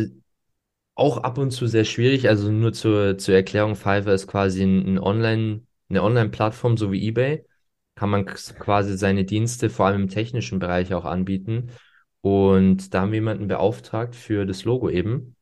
[0.95, 2.29] auch ab und zu sehr schwierig.
[2.29, 7.45] Also nur zur, zur Erklärung, Fiverr ist quasi ein, Online, eine Online-Plattform, so wie eBay.
[7.95, 11.71] Kann man quasi seine Dienste vor allem im technischen Bereich auch anbieten.
[12.21, 15.35] Und da haben wir jemanden beauftragt für das Logo eben.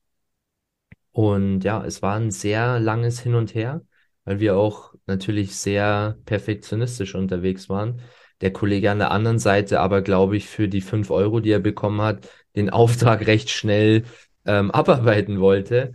[1.12, 3.82] Und ja, es war ein sehr langes Hin und Her,
[4.26, 8.02] weil wir auch natürlich sehr perfektionistisch unterwegs waren.
[8.42, 11.60] Der Kollege an der anderen Seite aber, glaube ich, für die 5 Euro, die er
[11.60, 14.04] bekommen hat, den Auftrag recht schnell
[14.46, 15.94] ähm, abarbeiten wollte.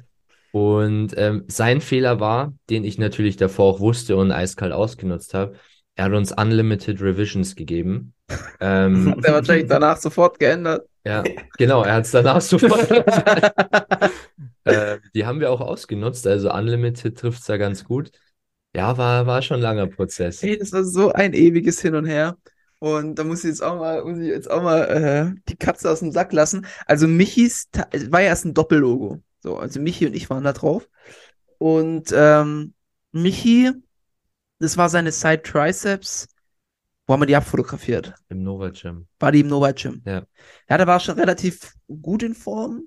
[0.53, 5.57] Und ähm, sein Fehler war, den ich natürlich davor auch wusste und eiskalt ausgenutzt habe,
[5.95, 8.15] er hat uns Unlimited Revisions gegeben.
[8.61, 10.87] Ähm, Hat er wahrscheinlich danach sofort geändert.
[11.03, 11.25] ja,
[11.57, 12.91] genau, er hat es danach sofort.
[14.65, 18.11] äh, die haben wir auch ausgenutzt, also Unlimited trifft es da ganz gut.
[18.77, 20.43] Ja, war, war schon ein langer Prozess.
[20.43, 22.37] Hey, das war so ein ewiges Hin und Her.
[22.81, 25.91] Und da muss ich jetzt auch mal, muss ich jetzt auch mal äh, die Katze
[25.91, 26.67] aus dem Sack lassen.
[26.87, 27.69] Also Michis
[28.09, 29.21] war ja erst ein Doppellogo.
[29.41, 30.89] So, also Michi und ich waren da drauf.
[31.59, 32.75] Und ähm,
[33.13, 33.73] Michi,
[34.59, 36.29] das war seine Side Triceps.
[37.07, 38.15] Wo haben wir die abfotografiert?
[38.29, 39.07] Im Nova Gym.
[39.19, 40.03] War die im Nova Gym?
[40.05, 40.25] Ja.
[40.69, 42.83] Ja, da war schon relativ gut in Form.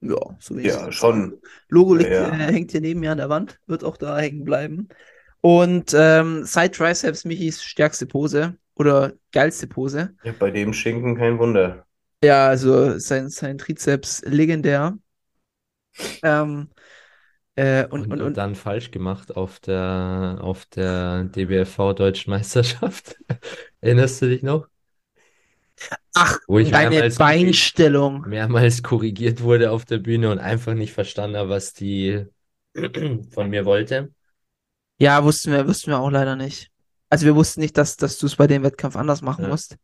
[0.00, 1.40] Ja, so wie ich Ja, es schon.
[1.68, 2.28] Logo liegt, Ja.
[2.28, 4.88] äh, hängt hier neben mir an der Wand, wird auch da hängen bleiben.
[5.40, 10.14] Und ähm, Side Triceps Michis stärkste Pose oder geilste Pose.
[10.22, 11.86] Ja, bei dem Schinken kein Wunder.
[12.22, 14.98] Ja, also sein, sein Trizeps legendär.
[16.22, 16.70] Ähm,
[17.56, 23.16] äh, und, Und, und, und, dann falsch gemacht auf der, auf der DBFV Deutschen Meisterschaft.
[23.80, 24.68] Erinnerst du dich noch?
[26.14, 28.26] ach, Wo ich deine mehrmals, Beinstellung.
[28.26, 32.26] mehrmals korrigiert wurde auf der Bühne und einfach nicht verstanden habe, was die
[33.32, 34.12] von mir wollte.
[34.98, 36.70] Ja, wussten wir, wussten wir auch leider nicht.
[37.16, 39.48] Also wir wussten nicht, dass, dass du es bei dem Wettkampf anders machen Ja.
[39.48, 39.78] musst.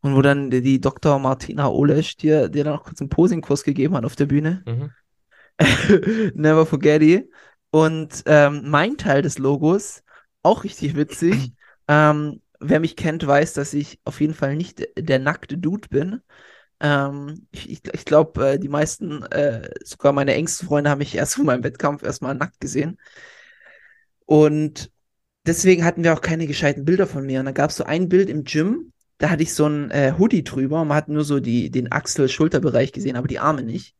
[0.00, 1.16] Und wo dann die, die Dr.
[1.20, 4.64] Martina Olesch dir, dir dann noch kurz einen Posingkurs gegeben hat auf der Bühne.
[4.66, 4.90] Mhm.
[6.34, 7.30] Never forget it.
[7.70, 10.02] Und ähm, mein Teil des Logos,
[10.42, 11.52] auch richtig witzig.
[11.86, 16.20] ähm, wer mich kennt, weiß, dass ich auf jeden Fall nicht der nackte Dude bin.
[16.80, 21.14] Ähm, ich ich, ich glaube, äh, die meisten, äh, sogar meine engsten Freunde, haben mich
[21.14, 22.98] erst vor meinem Wettkampf erstmal nackt gesehen.
[24.24, 24.90] Und
[25.46, 27.40] deswegen hatten wir auch keine gescheiten Bilder von mir.
[27.40, 30.12] Und dann gab es so ein Bild im Gym, da hatte ich so ein äh,
[30.18, 33.94] Hoodie drüber und man hat nur so die, den Achsel-Schulterbereich gesehen, aber die Arme nicht.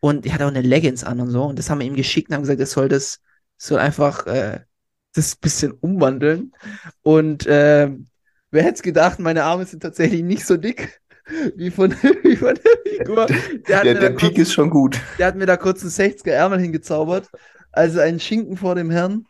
[0.00, 1.44] Und ich hatte auch eine Leggings an und so.
[1.44, 3.20] Und das haben wir ihm geschickt und haben gesagt, das soll das,
[3.56, 4.60] soll einfach äh,
[5.14, 6.52] das bisschen umwandeln.
[7.02, 7.90] Und äh,
[8.50, 11.00] wer hätte es gedacht, meine Arme sind tatsächlich nicht so dick
[11.56, 13.26] wie von, wie von der Figur.
[13.68, 15.00] Der Der, der Peak kurz, ist schon gut.
[15.18, 17.28] der hat mir da kurz einen 60er Ärmel hingezaubert.
[17.72, 19.26] Also ein Schinken vor dem Herrn.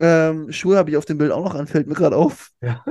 [0.00, 2.50] Ähm, Schuhe habe ich auf dem Bild auch noch an, fällt mir gerade auf.
[2.60, 2.84] Ja.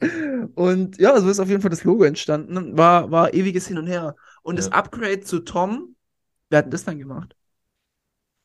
[0.54, 2.76] Und ja, so ist auf jeden Fall das Logo entstanden.
[2.76, 4.16] War, war ewiges Hin und Her.
[4.42, 4.72] Und das Ja.
[4.72, 5.96] Upgrade zu Tom,
[6.50, 7.36] wer hat denn das dann gemacht?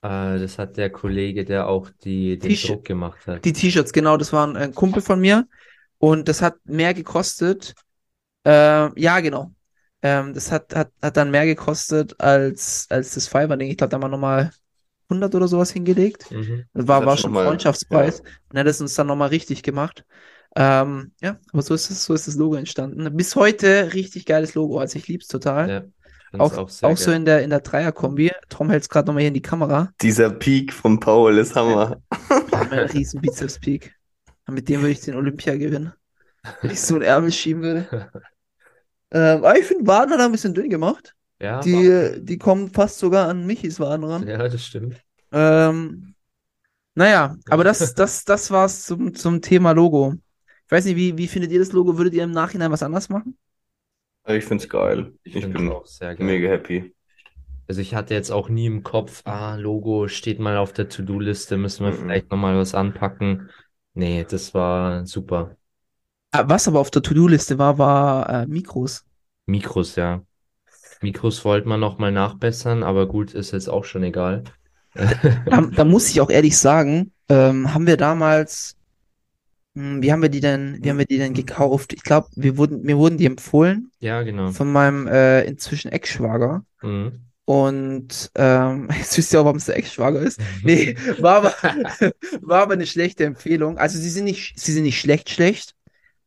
[0.02, 3.46] Äh, das hat der Kollege, der auch die, den Druck gemacht hat.
[3.46, 5.48] Die T-Shirts, genau, das war ein, ein Kumpel von mir.
[6.00, 7.74] Und das hat mehr gekostet.
[8.46, 9.54] Äh, ja, genau.
[10.02, 13.70] Ähm, das hat, hat, hat dann mehr gekostet als, als das Fiverr-Ding.
[13.72, 14.52] Ich glaube, da wir nochmal
[15.10, 16.30] 100 oder sowas hingelegt.
[16.32, 16.66] Mhm.
[16.74, 18.20] Das war, hat war schon mal- Freundschaftspreis.
[18.22, 20.06] Und er hat es uns dann nochmal richtig gemacht.
[20.56, 23.16] Ähm, ja, aber so ist es, so ist das Logo entstanden.
[23.16, 24.80] Bis heute richtig geiles Logo.
[24.80, 25.70] Also ich lieb's total.
[25.70, 25.84] Ja,
[26.40, 28.32] auch auch sehr auch so in der, in der Dreier-Kombi.
[28.50, 29.92] Tom hält es gerade nochmal hier in die Kamera.
[30.02, 32.02] Dieser Peak von Paul ist Hammer.
[32.52, 33.94] Mein riesen Bizeps-Peak.
[34.50, 35.94] Mit dem würde ich den Olympia gewinnen.
[36.62, 38.10] Wenn ich so einen Ärmel schieben würde.
[39.10, 41.16] Ähm, aber ich finde, Waden hat er ein bisschen dünn gemacht.
[41.40, 44.28] Ja, Die, die kommen fast sogar an Michis Waden ran.
[44.28, 45.04] ja, das stimmt.
[45.32, 46.16] Ähm,
[46.96, 50.16] naja, aber das, das, das war's zum, zum Thema Logo.
[50.66, 51.98] Ich weiß nicht, wie, wie findet ihr das Logo?
[51.98, 53.38] Würdet ihr im Nachhinein was anders machen?
[54.28, 55.14] Ich find's geil.
[55.24, 56.26] Ich find's bin auch sehr geil.
[56.26, 56.94] mega happy.
[57.68, 61.58] Also ich hatte jetzt auch nie im Kopf, ah, Logo steht mal auf der To-Do-Liste,
[61.58, 61.98] müssen wir Mhm.
[61.98, 63.50] vielleicht nochmal was anpacken.
[63.94, 65.58] Nee, das war super.
[66.32, 69.04] Ah, Was aber auf der To-Do-Liste war, war äh, Mikros.
[69.48, 70.24] Mikros, ja.
[71.02, 74.44] Mikros wollten wir nochmal nachbessern, aber gut, ist jetzt auch schon egal.
[75.46, 78.76] Da, da muss ich auch ehrlich sagen, ähm, haben wir damals,
[79.76, 81.94] hm, wie haben wir die denn, wie haben wir die denn gekauft?
[81.94, 84.52] Ich glaube, wir wurden, mir wurden die empfohlen Ja, genau.
[84.52, 86.64] von meinem äh, inzwischen Ex-Schwager.
[86.82, 87.22] Mhm.
[87.46, 90.40] Und ähm, jetzt wisst ihr auch, warum es der Ex-Schwager ist.
[90.64, 91.54] Nee, war aber,
[92.42, 93.78] war aber eine schlechte Empfehlung.
[93.78, 95.74] Also sie sind nicht, sie sind nicht schlecht, schlecht.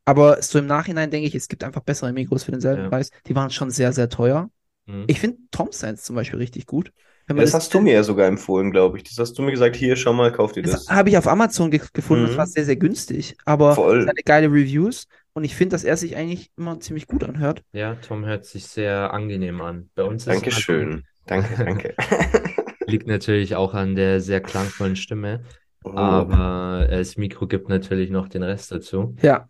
[0.05, 2.89] Aber so im Nachhinein denke ich, es gibt einfach bessere Mikros für denselben Ja.
[2.89, 3.11] Preis.
[3.27, 4.49] Die waren schon sehr, sehr teuer.
[4.85, 5.05] Mhm.
[5.07, 6.91] Ich finde Tom Science zum Beispiel richtig gut.
[7.27, 9.03] Wenn man Das hast du mir ja sogar empfohlen, glaube ich.
[9.03, 10.89] Das hast du mir gesagt, hier, schau mal, kauf dir Das das.
[10.89, 12.37] habe ich auf Amazon ge gefunden, das Mhm.
[12.37, 13.37] war sehr, sehr günstig.
[13.45, 14.01] Aber Voll.
[14.01, 17.63] es hat geile Reviews und ich finde, dass er sich eigentlich immer ziemlich gut anhört.
[17.73, 19.89] Ja, Tom hört sich sehr angenehm an.
[19.95, 21.03] Bei uns ist Dankeschön.
[21.27, 21.95] Danke, danke.
[22.87, 25.43] liegt natürlich auch an der sehr klangvollen Stimme,
[25.83, 25.89] Oh.
[25.95, 29.15] aber äh, das Mikro gibt natürlich noch den Rest dazu.
[29.21, 29.47] Ja.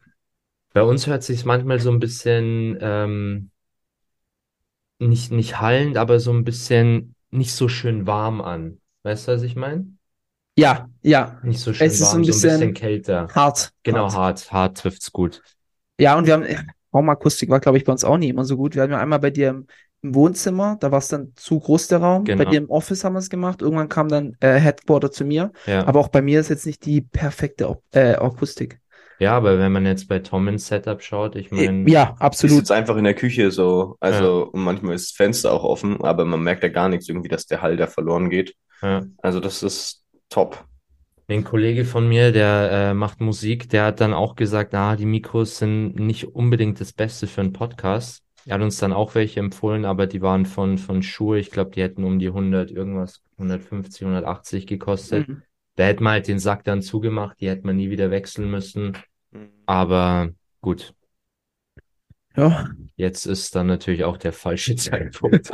[0.74, 3.51] Bei uns hört sich manchmal so ein bisschen ähm,
[5.08, 8.80] nicht, nicht hallend, aber so ein bisschen nicht so schön warm an.
[9.04, 9.88] Weißt du, was ich meine?
[10.58, 11.40] Ja, ja.
[11.44, 13.28] Nicht so schön Es ist warm, ein so ein bisschen bisschen kälter.
[13.34, 13.72] Hart.
[13.84, 14.16] Genau, hart.
[14.16, 15.42] hart, hart trifft's gut.
[15.98, 16.46] Ja, und wir haben,
[16.94, 18.76] Raumakustik war, glaube ich, bei uns auch nie immer so gut.
[18.76, 19.68] Wir hatten ja einmal bei dir im,
[20.02, 22.24] im Wohnzimmer, da war es dann zu groß der Raum.
[22.36, 22.50] Bei Genau.
[22.52, 23.62] dir im Office haben wir es gemacht.
[23.62, 25.52] Irgendwann kam dann äh, Headquarter zu mir.
[25.66, 25.86] Ja.
[25.88, 28.81] Aber auch bei mir ist jetzt nicht die perfekte äh, Akustik.
[29.22, 32.58] Ja, aber wenn man jetzt bei Tom ins Setup schaut, ich meine, ja, absolut.
[32.58, 36.26] sitze einfach in der Küche so, also und manchmal ist das Fenster auch offen, aber
[36.26, 38.56] man merkt ja gar nichts irgendwie, dass der Hall da verloren geht.
[38.82, 39.04] ja.
[39.22, 40.66] Also das ist top.
[41.28, 45.06] Ein Kollege von mir, der äh, macht Musik, der hat dann auch gesagt, ah, die
[45.06, 48.24] Mikros sind nicht unbedingt das Beste für einen Podcast.
[48.48, 51.70] Er hat uns dann auch welche empfohlen, aber die waren von, von Shure, ich glaube,
[51.70, 55.28] die hätten um die 100 irgendwas, 150, 180 gekostet.
[55.28, 55.44] Mhm.
[55.76, 58.98] Da hätte man halt den Sack dann zugemacht, die hätte man nie wieder wechseln müssen.
[59.72, 60.94] Aber gut,
[62.36, 62.70] Ja.
[62.98, 65.50] jetzt ist dann natürlich auch der falsche Zeitpunkt,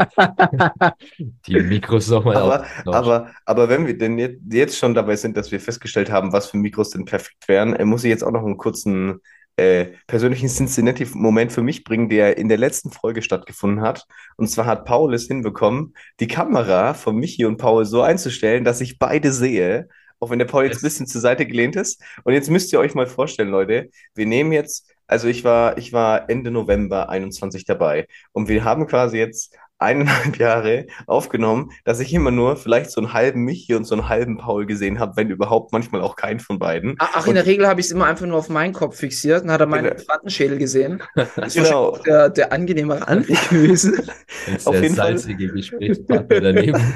[1.47, 5.51] die Mikros nochmal Aber, aber, aber wenn wir denn jetzt, jetzt schon dabei sind, dass
[5.51, 8.43] wir festgestellt haben, was für Mikros denn perfekt wären, äh, muss ich jetzt auch noch
[8.43, 9.19] einen kurzen
[9.55, 14.05] äh, persönlichen Cincinnati-Moment für mich bringen, der in der letzten Folge stattgefunden hat.
[14.35, 18.81] Und zwar hat Paul es hinbekommen, die Kamera von Michi und Paul so einzustellen, dass
[18.81, 19.87] ich beide sehe,
[20.19, 22.01] auch wenn der Paul jetzt ein bisschen zur Seite gelehnt ist.
[22.23, 25.93] Und jetzt müsst ihr euch mal vorstellen, Leute, wir nehmen jetzt, also ich war, ich
[25.93, 32.11] war Ende November 21 dabei und wir haben quasi jetzt eineinhalb Jahre aufgenommen, dass ich
[32.11, 35.29] immer nur vielleicht so einen halben Michi und so einen halben Paul gesehen habe, wenn
[35.29, 36.95] überhaupt manchmal auch keinen von beiden.
[36.97, 39.43] Ach, ach, in der Regel habe ich es immer einfach nur auf meinen Kopf fixiert
[39.43, 39.95] und hat er meinen Genau.
[39.95, 41.03] Elefantenschädel gesehen.
[41.15, 41.91] Das ist Genau.
[41.91, 44.01] wahrscheinlich der, der angenehmere Anblick gewesen.
[44.47, 45.17] Jetzt auf der jeden Fall.
[45.17, 46.93] salzige Gesprächspartner daneben.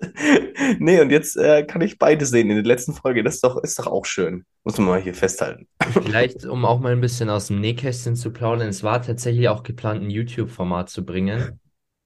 [0.78, 3.22] Nee, und jetzt äh, kann ich beide sehen in der letzten Folge.
[3.22, 4.44] Das ist doch, ist doch auch schön.
[4.64, 5.68] Muss man mal hier festhalten.
[6.02, 9.62] Vielleicht, um auch mal ein bisschen aus dem Nähkästchen zu plaudern, es war tatsächlich auch
[9.62, 11.60] geplant, ein YouTube-Format zu bringen.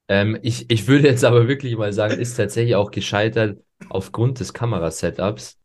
[0.08, 4.52] Ähm, ich, ich würde jetzt aber wirklich mal sagen, ist tatsächlich auch gescheitert aufgrund des
[4.52, 5.58] Kamerasetups.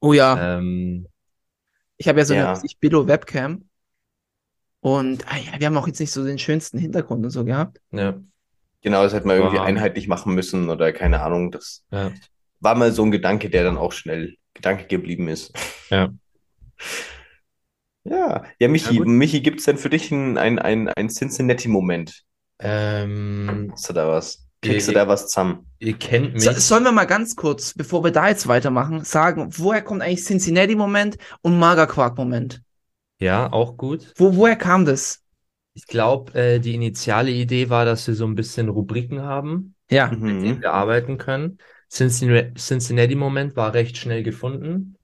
[0.00, 1.06] Oh ja, Ähm,
[1.96, 2.52] ich habe ja so eine Ja.
[2.52, 3.68] richtig Billo-Webcam.
[4.80, 7.80] Und ah ja, wir haben auch jetzt nicht so den schönsten Hintergrund und so gehabt.
[7.92, 8.18] ja,
[8.82, 11.50] Genau, das hätte man irgendwie einheitlich machen müssen oder keine Ahnung.
[11.50, 12.12] Das ja,
[12.60, 15.52] war mal so ein Gedanke, der dann auch schnell Gedanke geblieben ist.
[15.90, 16.10] ja.
[18.04, 19.04] Ja, ja, Michi, Ja.
[19.04, 22.22] Michi, gibt es denn für dich einen ein, ein, ein Cincinnati-Moment?
[22.58, 24.46] Ähm, Hast du da was?
[24.62, 25.66] Kriegst du Ihr- da was zusammen?
[25.78, 26.42] ihr kennt mich.
[26.42, 30.24] So, sollen wir mal ganz kurz, bevor wir da jetzt weitermachen, sagen, woher kommt eigentlich
[30.24, 32.62] Cincinnati-Moment und Magerquark-Moment?
[33.20, 34.12] Ja, auch gut.
[34.16, 35.22] Wo, woher kam das?
[35.78, 40.08] Ich glaube, äh, die initiale Idee war, dass wir so ein bisschen Rubriken haben, Ja,
[40.08, 40.60] mit denen Mhm.
[40.60, 41.58] wir arbeiten können.
[41.88, 44.96] Cincinnati- Cincinnati-Moment war recht schnell gefunden.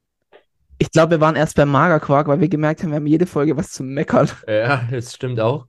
[0.79, 3.57] ich glaube, wir waren erst beim Magerquark, weil wir gemerkt haben, wir haben jede Folge
[3.57, 4.29] was zu meckern.
[4.49, 5.69] Ja, das stimmt auch.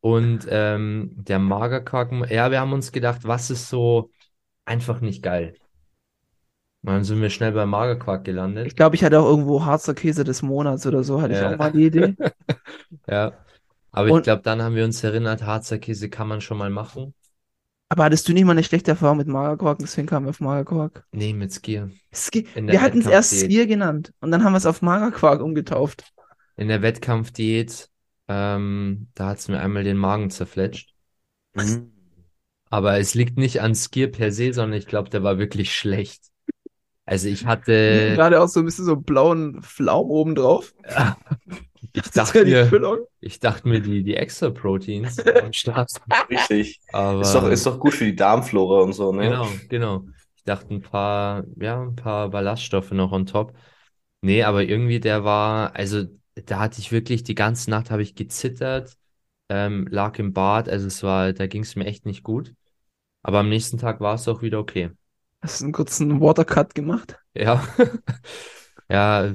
[0.00, 4.10] Und ähm, der Magerquark, ja, wir haben uns gedacht, was ist so
[4.66, 5.54] einfach nicht geil?
[6.82, 8.76] Dann sind wir schnell beim Magerquark Ich gelandet.
[8.76, 11.54] glaube, ich hatte auch irgendwo Harzer Käse des Monats oder so, hatte ich Ja.
[11.54, 12.14] auch mal die Idee.
[13.08, 13.32] Ja.
[13.92, 16.70] Aber ich Und- glaube, dann haben wir uns erinnert, Harzer Käse kann man schon mal
[16.70, 17.14] machen.
[17.90, 19.78] Aber hattest du nicht mal eine schlechte Erfahrung mit Magerquark?
[19.78, 21.04] Deswegen kamen wir auf Magerquark.
[21.12, 21.90] Nee, mit Skier.
[22.10, 23.38] Ski wir hatten es erst.
[23.38, 26.10] Skier genannt und dann haben wir es auf Magerquark umgetauft.
[26.56, 27.90] In der Wettkampfdiät,
[28.28, 30.94] ähm, da hat es mir einmal den Magen zerfletscht.
[32.70, 36.22] Aber es liegt nicht an Skier per se, sondern ich glaube, der war wirklich schlecht.
[37.04, 40.72] Also ich hatte, Gerade auch so ein bisschen so blauen Flaum oben drauf.
[41.92, 42.72] Ich dachte mir,
[43.20, 45.90] ich dachte mir, die, die extra Proteins am Start.
[46.30, 46.80] Richtig.
[46.92, 49.24] Aber Ist doch, ist doch gut für die Darmflora und so, ne?
[49.24, 50.06] Genau, genau.
[50.36, 53.54] Ich dachte ein paar, ja, ein paar Ballaststoffe noch on top.
[54.20, 58.14] Nee, aber irgendwie der war, also da hatte ich wirklich die ganze Nacht habe ich
[58.14, 58.96] gezittert,
[59.48, 62.54] ähm, lag im Bad, also es war, da ging es mir echt nicht gut.
[63.22, 64.90] Aber am nächsten Tag war es auch wieder okay.
[65.40, 67.18] Hast du einen kurzen Watercut gemacht?
[67.34, 67.62] Ja,
[68.88, 69.34] ja,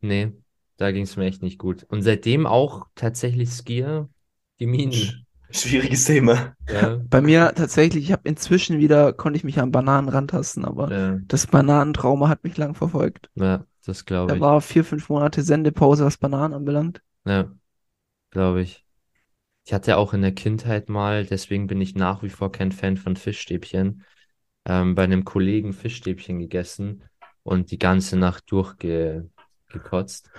[0.00, 0.32] nee,
[0.80, 1.84] da ging es mir echt nicht gut.
[1.84, 4.08] Und seitdem auch tatsächlich Skier
[4.58, 5.26] gemieden.
[5.50, 6.54] Schwieriges Thema.
[6.68, 10.92] Ja, Bei mir tatsächlich, ich habe inzwischen wieder, konnte ich mich an Bananen rantasten, aber
[10.92, 13.30] ja, das Bananentrauma hat mich lang verfolgt.
[13.34, 14.54] ja, das glaube Da ich.
[14.54, 17.02] war vier, fünf Monate Sendepause, was Bananen anbelangt.
[17.26, 17.52] Ja,
[18.30, 18.86] glaube ich.
[19.66, 22.96] Ich hatte auch in der Kindheit mal, deswegen bin ich nach wie vor kein Fan
[22.98, 24.04] von Fischstäbchen,
[24.66, 27.04] ähm, bei einem Kollegen Fischstäbchen gegessen
[27.44, 30.30] und die ganze Nacht durchgekotzt.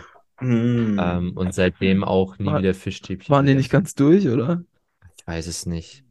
[0.41, 0.99] Mm.
[0.99, 4.63] Ähm, und seitdem auch nie War- wieder Fischstäbchen Waren die nicht ganz durch, oder?
[5.17, 6.03] Ich weiß es nicht.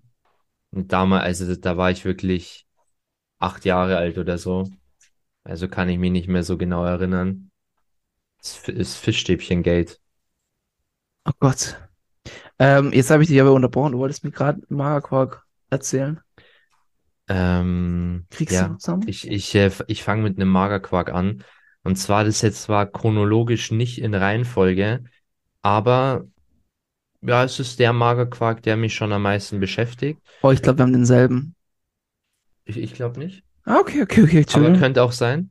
[0.72, 2.66] Und damals, also da war ich wirklich
[3.38, 4.70] acht Jahre alt oder so.
[5.44, 7.50] Also kann ich mich nicht mehr so genau erinnern.
[8.42, 10.00] Es ist Fischstäbchen-Gate.
[11.26, 11.78] Oh Gott.
[12.58, 13.92] Ähm, jetzt habe ich dich aber unterbrochen.
[13.92, 16.20] Du wolltest mir gerade Magerquark erzählen.
[17.28, 19.06] Ähm, Kriegst du ja, noch zusammen?
[19.06, 21.44] ich, ich, äh, ich fange mit einem Magerquark an.
[21.82, 25.04] Und zwar, das jetzt zwar chronologisch nicht in Reihenfolge,
[25.62, 26.26] aber
[27.22, 30.20] ja, es ist der Magerquark, der mich schon am meisten beschäftigt.
[30.42, 31.54] Oh, ich glaube, wir haben denselben.
[32.64, 33.42] Ich, ich glaube nicht.
[33.64, 34.44] Ah, okay, okay, okay.
[34.54, 35.50] Aber könnte auch sein.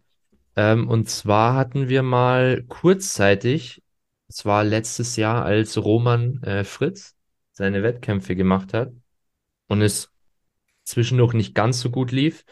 [0.55, 3.83] Ähm, und zwar hatten wir mal kurzzeitig,
[4.27, 7.15] es war letztes Jahr, als Roman äh, Fritz
[7.51, 8.91] seine Wettkämpfe gemacht hat
[9.67, 10.11] und es
[10.83, 12.45] zwischendurch nicht ganz so gut lief,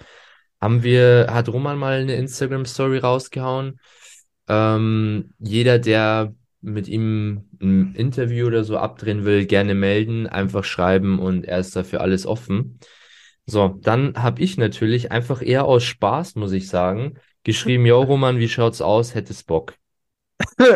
[0.61, 3.79] haben wir, hat Roman mal eine Instagram-Story rausgehauen.
[4.47, 11.19] Ähm, jeder, der mit ihm ein Interview oder so abdrehen will, gerne melden, einfach schreiben
[11.19, 12.79] und er ist dafür alles offen.
[13.45, 18.39] So, dann habe ich natürlich einfach eher aus Spaß, muss ich sagen, geschrieben, yo, Roman,
[18.39, 19.15] wie schaut's aus?
[19.15, 19.75] Hättest Bock?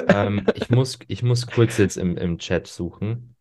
[0.08, 3.36] ähm, ich muss, ich muss kurz jetzt im, im Chat suchen.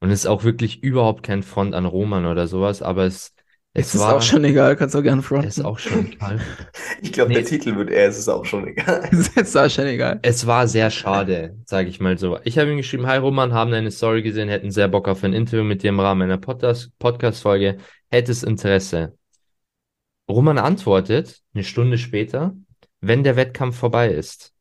[0.00, 3.34] Und es ist auch wirklich überhaupt kein Front an Roman oder sowas, aber es,
[3.78, 5.46] es Es ist war, auch schon egal, kannst auch gerne fronten.
[5.48, 6.40] es ist auch schon egal.
[7.02, 7.36] Ich glaube, Nee.
[7.36, 9.08] der Titel wird eher, es ist auch schon egal.
[9.12, 10.18] Es ist auch schon egal.
[10.22, 12.38] Es war sehr schade, sage ich mal so.
[12.44, 15.32] Ich habe ihm geschrieben, hi Roman, haben deine Story gesehen, hätten sehr Bock auf ein
[15.34, 17.78] Interview mit dir im Rahmen einer Podcast- Podcast-Folge,
[18.10, 19.16] hättest Interesse.
[20.28, 22.54] Roman antwortet, eine Stunde später,
[23.00, 24.52] wenn der Wettkampf vorbei ist.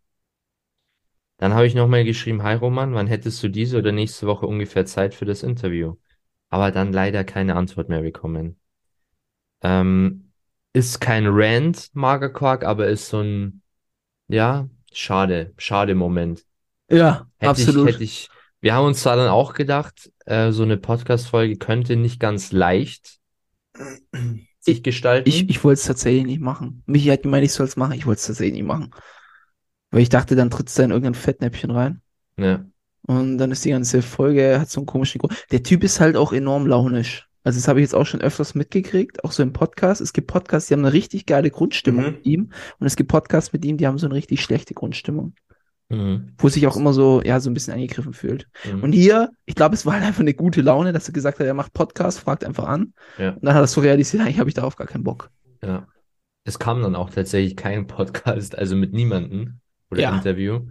[1.37, 4.85] Dann habe ich nochmal geschrieben, hi Roman, wann hättest du diese oder nächste Woche ungefähr
[4.85, 5.95] Zeit für das Interview?
[6.49, 8.57] Aber dann leider keine Antwort mehr bekommen.
[9.61, 10.31] Ähm,
[10.73, 13.61] ist kein Rant, Magerquark, aber ist so ein,
[14.27, 16.43] ja, schade, schade Moment.
[16.89, 17.89] Ja, Hätte ich, absolut.
[17.89, 18.29] hätte ich,
[18.61, 23.19] wir haben uns zwar dann auch gedacht, äh, so eine Podcast-Folge könnte nicht ganz leicht
[24.59, 25.29] sich gestalten.
[25.29, 26.83] Ich, ich wollte es tatsächlich nicht machen.
[26.85, 27.93] Michi hat gemeint, ich soll es machen.
[27.93, 28.91] Ich wollte es tatsächlich nicht machen.
[29.91, 32.01] Weil ich dachte, dann trittst du in irgendein Fettnäpfchen rein.
[32.37, 32.65] Ja,
[33.03, 35.35] Und dann ist die ganze Folge, hat so einen komischen Grund.
[35.51, 37.27] Der Typ ist halt auch enorm launisch.
[37.45, 40.01] Also das habe ich jetzt auch schon öfters mitgekriegt, auch so im Podcast.
[40.01, 42.11] Es gibt Podcasts, die haben eine richtig geile Grundstimmung Mhm.
[42.11, 42.51] mit ihm.
[42.79, 45.33] Und es gibt Podcasts mit ihm, die haben so eine richtig schlechte Grundstimmung.
[45.89, 46.33] mhm.
[46.39, 48.47] Wo sich auch immer so, ja, so ein bisschen angegriffen fühlt.
[48.69, 48.81] Mhm.
[48.81, 51.45] Und hier, ich glaube, es war halt einfach eine gute Laune, dass er gesagt hat,
[51.45, 52.93] er macht Podcast, fragt einfach an.
[53.19, 53.33] Ja.
[53.33, 55.29] Und dann hat er so realisiert, eigentlich habe ich darauf gar keinen Bock.
[55.63, 55.87] Ja.
[56.43, 59.59] Es kam dann auch tatsächlich kein Podcast, also mit niemandem
[59.91, 60.15] oder Ja.
[60.15, 60.61] Interview.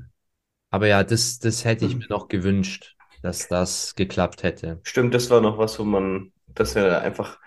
[0.71, 4.81] Aber ja, das, das hätte ich mir noch gewünscht, dass das geklappt hätte.
[4.83, 7.39] Stimmt, das war noch was, wo man, das wäre einfach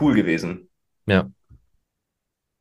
[0.00, 0.68] cool gewesen.
[1.06, 1.30] Ja.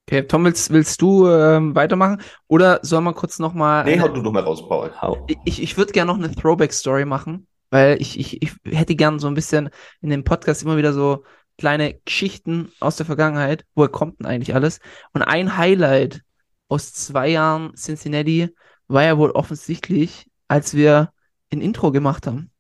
[0.09, 2.21] Okay, Tom, willst, willst du ähm, weitermachen?
[2.47, 3.83] Oder soll man kurz nochmal.
[3.83, 4.93] Nee, hau du doch mal raus, Paul.
[5.01, 5.27] Hau.
[5.43, 9.27] Ich, ich würde gerne noch eine Throwback-Story machen, weil ich, ich, ich hätte gern so
[9.27, 9.69] ein bisschen
[10.01, 11.25] in dem Podcast immer wieder so
[11.57, 13.65] kleine Geschichten aus der Vergangenheit.
[13.75, 14.79] Woher kommt denn eigentlich alles?
[15.11, 16.21] Und ein Highlight
[16.69, 18.55] aus zwei Jahren Cincinnati
[18.87, 21.11] war ja wohl offensichtlich, als wir
[21.51, 22.51] ein Intro gemacht haben.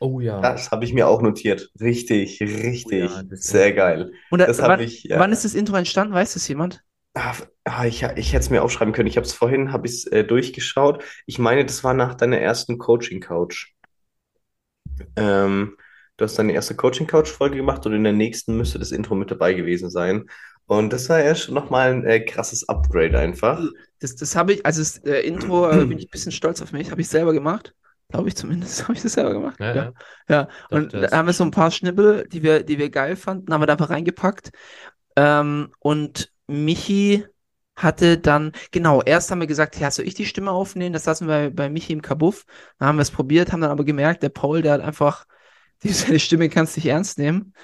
[0.00, 0.40] Oh ja.
[0.40, 1.70] Das habe ich mir auch notiert.
[1.80, 3.10] Richtig, richtig.
[3.10, 4.12] Oh ja, Sehr geil.
[4.30, 5.18] Und da, Das wann, ich, ja.
[5.18, 6.14] wann ist das Intro entstanden?
[6.14, 6.82] Weiß das jemand?
[7.14, 7.34] Ah,
[7.64, 9.06] ah, ich, ich hätte es mir aufschreiben können.
[9.06, 11.04] Ich habe es vorhin, habe ich äh, durchgeschaut.
[11.26, 13.72] Ich meine, das war nach deiner ersten Coaching-Couch.
[15.16, 15.76] Ähm,
[16.16, 19.54] du hast deine erste Coaching-Couch-Folge gemacht und in der nächsten müsste das Intro mit dabei
[19.54, 20.26] gewesen sein.
[20.66, 23.62] Und das war ja schon nochmal ein äh, krasses Upgrade einfach.
[24.00, 26.72] Das, das habe ich, also das äh, Intro, äh, bin ich ein bisschen stolz auf
[26.72, 27.74] mich, habe ich selber gemacht.
[28.08, 29.58] Glaube ich zumindest, habe ich das selber gemacht.
[29.60, 29.92] Ja, ja.
[30.28, 33.16] Ja, Doch, und da haben wir so ein paar Schnippel, die wir, die wir geil
[33.16, 34.50] fanden, haben wir da einfach reingepackt.
[35.16, 37.24] Ähm, und Michi
[37.76, 40.92] hatte dann, genau, erst haben wir gesagt, ja, soll ich die Stimme aufnehmen?
[40.92, 42.44] Das saßen wir bei, bei Michi im Kabuff.
[42.78, 45.24] Dann haben wir es probiert, haben dann aber gemerkt, der Paul, der hat einfach,
[45.82, 47.54] die, seine Stimme kannst du nicht ernst nehmen.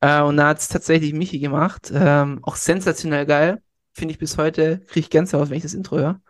[0.00, 1.90] Äh, und da hat es tatsächlich Michi gemacht.
[1.94, 3.62] Ähm, auch sensationell geil.
[3.94, 6.20] Finde ich bis heute, kriege ich Gänsehaut, wenn ich das Intro höre.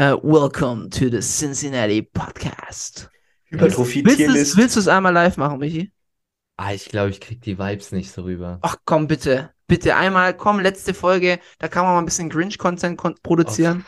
[0.00, 3.10] Äh, welcome to the Cincinnati Podcast.
[3.50, 5.92] Hypertrophie Willst du es einmal live machen, Michi?
[6.56, 8.58] Ah, ich glaube, ich krieg die Vibes nicht so rüber.
[8.62, 9.50] Ach komm, bitte.
[9.66, 13.84] Bitte einmal, komm, letzte Folge, da kann man mal ein bisschen Grinch-Content produzieren.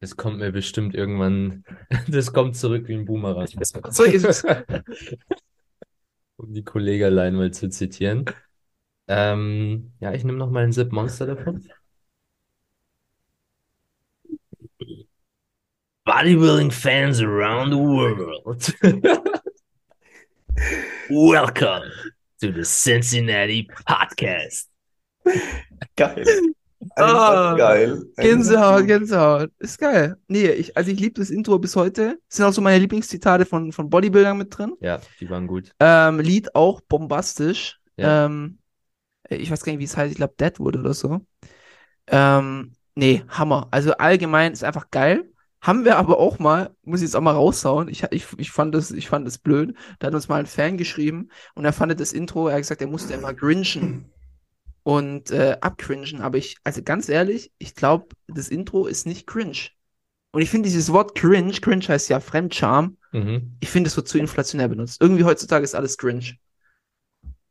[0.00, 1.64] Das kommt mir bestimmt irgendwann,
[2.08, 3.46] das kommt zurück wie ein Boomerang.
[3.90, 4.42] So ist es.
[6.36, 8.24] Um die Kollegelein mal zu zitieren.
[9.06, 11.68] Ähm, ja, ich nehme noch mal einen Sip Monster davon.
[16.06, 18.72] Bodybuilding fans around the world.
[21.10, 21.90] Welcome
[22.40, 24.68] to the Cincinnati Podcast.
[25.96, 26.24] Geil.
[26.96, 28.04] Ah, geil.
[28.18, 29.50] Gänsehaut, Gänsehaut.
[29.58, 30.16] Ist geil.
[30.28, 32.20] Nee, ich, also ich liebe das Intro bis heute.
[32.28, 34.74] Sind auch so meine Lieblingszitate von, von Bodybuildern mit drin.
[34.80, 35.72] Ja, die waren gut.
[35.80, 37.80] Ähm, Lied auch bombastisch.
[37.96, 38.26] Ja.
[38.26, 38.58] Ähm,
[39.28, 40.12] ich weiß gar nicht, wie es heißt.
[40.12, 41.20] Ich glaube, Deadwood oder so.
[42.06, 43.66] Ähm, nee, Hammer.
[43.72, 45.28] Also allgemein ist einfach geil.
[45.60, 47.88] Haben wir aber auch mal, muss ich jetzt auch mal raushauen.
[47.88, 49.74] Ich, ich, ich fand das, ich fand das blöd.
[49.98, 52.80] Da hat uns mal ein Fan geschrieben und er fand das Intro, er hat gesagt,
[52.82, 54.10] er musste immer grinchen
[54.82, 56.20] und äh, abcringen.
[56.20, 59.70] Aber ich, also ganz ehrlich, ich glaube, das Intro ist nicht cringe.
[60.32, 63.56] Und ich finde dieses Wort cringe, cringe heißt ja Fremdscham, Mhm.
[63.60, 65.00] ich finde, es wird zu inflationär benutzt.
[65.00, 66.34] Irgendwie heutzutage ist alles cringe.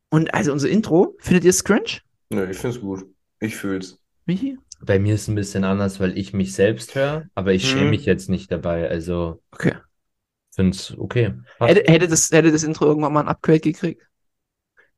[0.10, 2.02] Und also unser Intro, findet ihr es cringe?
[2.30, 3.04] Nö, ich find's gut.
[3.40, 4.00] Ich fühl's.
[4.28, 4.58] Michi?
[4.80, 7.90] Bei mir ist es ein bisschen anders, weil ich mich selbst höre, aber ich schäme
[7.90, 7.92] Mhm.
[7.92, 8.90] mich jetzt nicht dabei.
[8.90, 9.76] Also, Okay.
[10.56, 11.34] finde es okay.
[11.64, 14.02] Hätte, hätte, das, hätte das Intro irgendwann mal ein Upgrade gekriegt?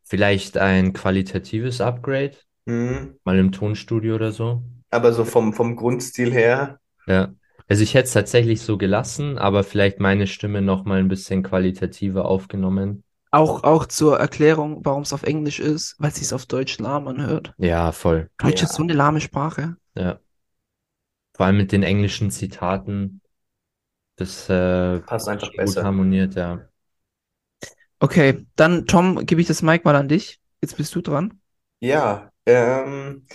[0.01, 2.35] Vielleicht ein qualitatives Upgrade,
[2.67, 3.17] Mhm.
[3.25, 4.63] mal im Tonstudio oder so.
[4.91, 7.33] Aber so vom, vom Grundstil her, Ja.
[7.67, 11.43] Also ich hätte es tatsächlich so gelassen, aber vielleicht meine Stimme noch mal ein bisschen
[11.43, 13.03] qualitativer aufgenommen.
[13.37, 17.07] Auch, auch zur Erklärung, warum es auf Englisch ist, weil es sich auf Deutsch lahm
[17.07, 17.53] anhört.
[17.57, 18.29] Ja, voll.
[18.39, 18.67] Deutsch Ja.
[18.69, 19.77] ist so eine lahme Sprache.
[19.95, 20.19] Ja.
[21.35, 23.21] Vor allem mit den englischen Zitaten.
[24.17, 25.83] Das äh, passt einfach gut besser.
[25.83, 26.69] harmoniert, ja.
[27.99, 30.39] Okay, dann Tom, gebe ich das Mic mal an dich.
[30.61, 31.39] Jetzt bist du dran.
[31.79, 33.25] Ja, ähm,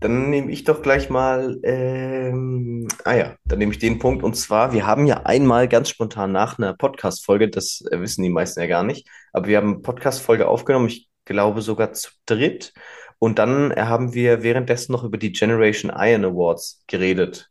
[0.00, 4.22] dann nehme ich doch gleich mal, ähm, ah ja, dann nehme ich den Punkt.
[4.22, 8.30] Und zwar, wir haben ja einmal ganz spontan nach einer Podcast-Folge, das äh, wissen die
[8.30, 12.72] meisten ja gar nicht, aber wir haben eine Podcast-Folge aufgenommen, ich glaube sogar zu dritt.
[13.18, 17.50] Und dann haben wir währenddessen noch über die Generation Iron Awards geredet.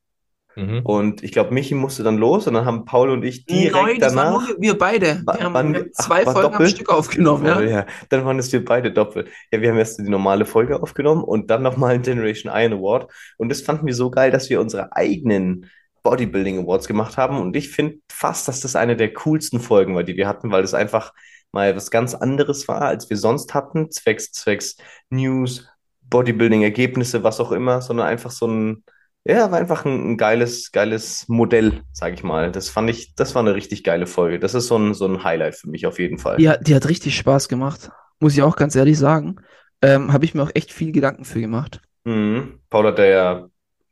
[0.55, 0.81] Mhm.
[0.83, 3.99] Und ich glaube, Michi musste dann los und dann haben Paul und ich direkt Nein,
[3.99, 4.47] das waren danach.
[4.49, 5.21] nur wir beide.
[5.25, 6.67] Wir haben, wann- wir haben ach, zwei war Folgen am?
[6.67, 7.61] Stück aufgenommen, Oh, ja.
[7.61, 9.29] ja, dann waren es wir beide doppelt.
[9.51, 13.11] Ja, wir haben erst die normale Folge aufgenommen und dann nochmal einen Generation Iron Award.
[13.37, 15.69] Und das fanden wir so geil, dass wir unsere eigenen
[16.03, 17.39] Bodybuilding Awards gemacht haben.
[17.41, 20.63] Und ich finde fast, dass das eine der coolsten Folgen war, die wir hatten, weil
[20.63, 21.13] es einfach
[21.51, 23.89] mal was ganz anderes war, als wir sonst hatten.
[23.91, 24.77] Zwecks, zwecks
[25.09, 25.67] News,
[26.03, 28.83] Bodybuilding-Ergebnisse, was auch immer, sondern einfach so ein,
[29.27, 32.51] ja, war einfach ein, ein geiles, geiles Modell, sag ich mal.
[32.51, 34.39] Das fand ich, das war eine richtig geile Folge.
[34.39, 36.37] Das ist so ein, so ein Highlight für mich auf jeden Fall.
[36.47, 37.89] Hat- die hat richtig Spaß gemacht.
[38.19, 39.37] Muss ich auch ganz ehrlich sagen.
[39.81, 41.81] Ähm, Habe ich mir auch echt viel Gedanken für gemacht.
[42.05, 42.59] Mhm.
[42.69, 43.47] Paul hat da ja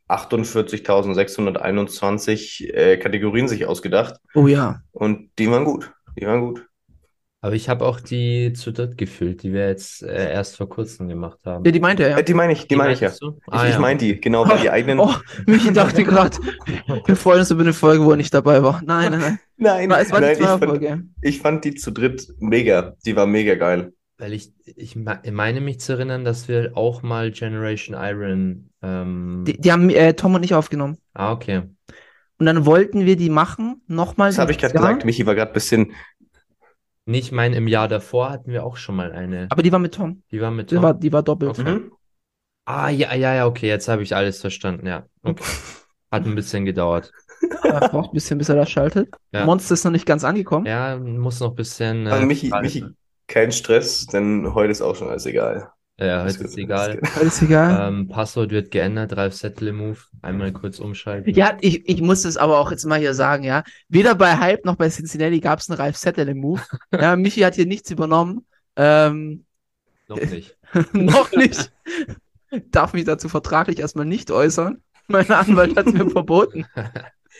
[0.08, 4.80] 48.621 äh, Kategorien sich ausgedacht Oh ja.
[4.92, 5.92] und die waren gut.
[6.18, 6.66] Die waren gut.
[7.44, 11.08] Aber ich habe auch die zu dritt gefüllt, die wir jetzt äh, erst vor kurzem
[11.08, 11.62] gemacht haben.
[11.66, 12.16] Ja, die meinte er ja.
[12.16, 13.10] Äh, die meine ich, die meine ich ja.
[13.20, 13.36] du?
[13.46, 13.78] Ich, Ah, ich ja.
[13.80, 14.98] meine die, genau, weil die eigenen.
[14.98, 15.12] Oh,
[15.46, 16.38] Michi dachte gerade,
[17.04, 18.80] wir freuen uns über eine Folge, wo er nicht dabei war.
[18.86, 19.38] Nein, nein, nein.
[19.56, 22.96] Nein, Es war die nein, ich fand, ich fand die zu dritt mega.
[23.04, 23.92] Die war mega geil.
[24.16, 28.70] Weil ich, ich me- meine mich zu erinnern, dass wir auch mal Generation Iron.
[28.82, 30.96] Ähm, Die, die haben äh, Tom und ich aufgenommen.
[31.12, 31.62] ah, okay.
[32.38, 35.04] Und dann wollten wir die machen, nochmal Das habe ich gerade gesagt.
[35.04, 35.92] Michi war gerade ein bisschen.
[37.06, 39.46] Nicht mein, im Jahr davor hatten wir auch schon mal eine.
[39.50, 40.22] Aber die war mit Tom.
[40.30, 40.84] Die war mit Die Tom.
[40.84, 41.58] war, die war doppelt.
[41.58, 41.70] Okay.
[41.74, 41.92] Mhm.
[42.66, 45.04] Ah, ja, ja, ja, okay, jetzt habe ich alles verstanden, ja.
[45.22, 45.44] Okay.
[46.10, 47.12] Hat ein bisschen gedauert.
[47.64, 49.08] Er braucht ein bisschen, bis er das schaltet.
[49.32, 49.44] Ja.
[49.44, 50.64] Monster ist noch nicht ganz angekommen.
[50.64, 52.06] Ja, muss noch ein bisschen.
[52.06, 52.84] Also Äh, Michi, Frage- Michi,
[53.26, 55.70] kein Stress, denn heute ist auch schon alles egal.
[55.98, 56.98] Ja, Das heute ist geht- egal.
[57.00, 57.16] das.
[57.16, 57.88] Alles egal.
[57.88, 59.98] Ähm, Passwort wird geändert, Ralf Settle-Move.
[60.22, 61.32] Einmal kurz umschalten.
[61.32, 63.62] Ja, ich, ich muss es aber auch jetzt mal hier sagen, ja.
[63.88, 66.62] Weder bei Hype noch bei Cincinnati gab es einen Ralf Settel im Move.
[66.92, 68.44] Ja, Michi hat hier nichts übernommen.
[68.76, 69.44] Ähm,
[70.08, 70.56] Noch nicht.
[70.92, 71.70] noch nicht.
[72.70, 74.82] Darf mich dazu vertraglich erstmal nicht äußern.
[75.06, 76.66] Mein Anwalt hat es mir verboten.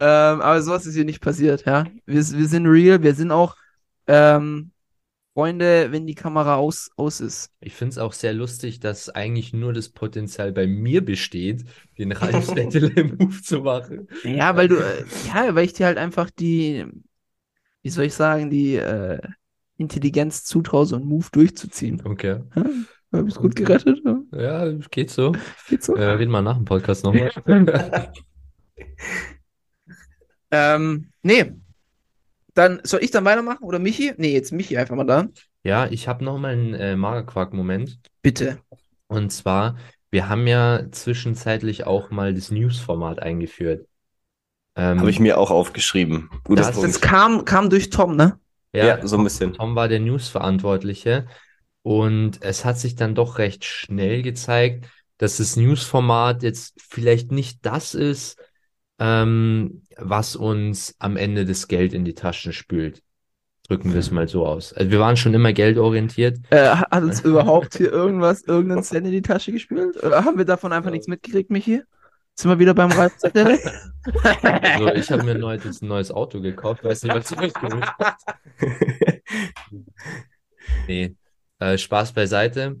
[0.00, 1.84] ähm, aber sowas ist hier nicht passiert, ja.
[2.06, 3.56] Wir, wir sind real, wir sind auch,
[4.06, 4.70] ähm,
[5.38, 7.52] Freunde, wenn die Kamera aus, aus ist.
[7.60, 11.64] Ich finde es auch sehr lustig, dass eigentlich nur das Potenzial bei mir besteht,
[11.96, 14.08] den Ralf Move zu machen.
[14.24, 16.86] Ja, weil du, äh, ja, weil ich dir halt einfach die,
[17.84, 19.20] wie soll ich sagen, die äh,
[19.76, 22.02] Intelligenz zutraue, so einen Move durchzuziehen.
[22.04, 22.40] Okay.
[22.56, 22.64] Ja,
[23.12, 24.00] hab ich's gut gerettet?
[24.04, 25.36] Ja, Ja, geht so.
[25.68, 25.94] geht so.
[25.94, 27.30] Äh, reden wir nach dem Podcast nochmal.
[30.50, 31.52] Ähm, nee.
[32.58, 34.14] Dann soll ich dann weitermachen oder Michi?
[34.16, 35.28] Nee, jetzt Michi einfach mal da.
[35.62, 38.00] Ja, ich habe nochmal einen äh, Magerquark-Moment.
[38.20, 38.58] Bitte.
[39.06, 39.76] Und zwar,
[40.10, 43.86] wir haben ja zwischenzeitlich auch mal das News-Format eingeführt.
[44.74, 46.30] Ähm, Habe ich mir auch aufgeschrieben.
[46.42, 46.88] Guter Das- Punkt.
[46.88, 48.40] Das kam, kam durch Tom, ne?
[48.72, 49.52] Ja, so ein bisschen.
[49.52, 51.28] Tom war der News-Verantwortliche
[51.82, 54.88] und es hat sich dann doch recht schnell gezeigt,
[55.18, 58.36] dass das News-Format jetzt vielleicht nicht das ist,
[58.98, 63.02] ähm, was uns am Ende das Geld in die Taschen spült.
[63.68, 64.72] Drücken wir es mal so aus.
[64.72, 66.38] Also wir waren schon immer geldorientiert.
[66.50, 70.02] Äh, hat uns überhaupt hier irgendwas, irgendeinen Cent in die Tasche gespielt?
[70.02, 71.82] Oder haben wir davon einfach nichts mitgekriegt, Michi?
[72.34, 73.58] Sind wir wieder beim Ralf Zettel?
[74.22, 77.92] Also ich habe mir ein neues, ein neues Auto gekauft, weiß nicht, was ich gewünscht
[77.98, 78.16] habe.
[80.86, 81.14] Nee,
[81.58, 82.76] äh, Spaß beiseite.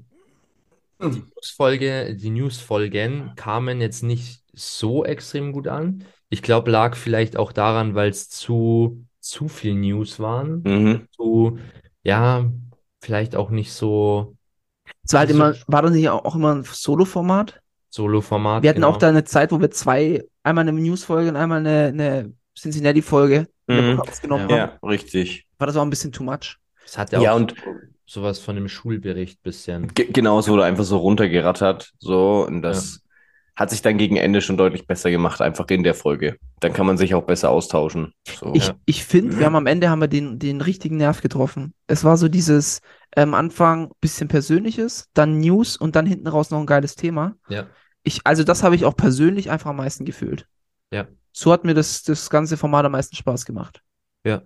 [1.00, 6.04] Die Newsfolge, die Newsfolgen kamen jetzt nicht so extrem gut an.
[6.28, 10.62] Ich glaube, lag vielleicht auch daran, weil es zu, zu viel News waren.
[10.64, 11.08] Mhm.
[11.12, 11.58] Zu,
[12.02, 12.50] ja,
[13.00, 14.36] vielleicht auch nicht so
[15.04, 17.60] Es war halt immer, war das nicht auch auch immer ein Solo-Format?
[17.90, 18.62] Solo-Format.
[18.62, 18.98] Wir hatten auch genau.
[18.98, 24.00] da eine Zeit, wo wir zwei, einmal eine News-Folge und einmal eine, eine Cincinnati-Folge Mhm.
[24.00, 24.50] aufgenommen haben.
[24.56, 25.46] Ja, richtig.
[25.58, 26.58] War das auch ein bisschen too much?
[26.84, 27.54] Es hat ja Ja, auch und
[28.06, 29.88] sowas von einem Schulbericht bisschen.
[29.94, 31.92] ge genau, es wurde einfach so runtergerattert.
[31.98, 33.02] So, und das
[33.58, 36.38] hat sich dann gegen Ende schon deutlich besser gemacht, einfach in der Folge.
[36.60, 38.12] Dann kann man sich auch besser austauschen.
[38.38, 38.52] So.
[38.54, 38.76] Ich, Ja.
[38.84, 41.74] ich finde, wir haben am Ende haben wir den, den richtigen Nerv getroffen.
[41.88, 42.82] Es war so dieses
[43.16, 47.34] ähm, Anfang bisschen Persönliches, dann News und dann hinten raus noch ein geiles Thema.
[47.48, 47.66] Ja.
[48.04, 50.46] Ich, also das habe ich auch persönlich einfach am meisten gefühlt.
[50.92, 51.08] Ja.
[51.32, 53.82] So hat mir das, das ganze Format am meisten Spaß gemacht.
[54.24, 54.42] Ja.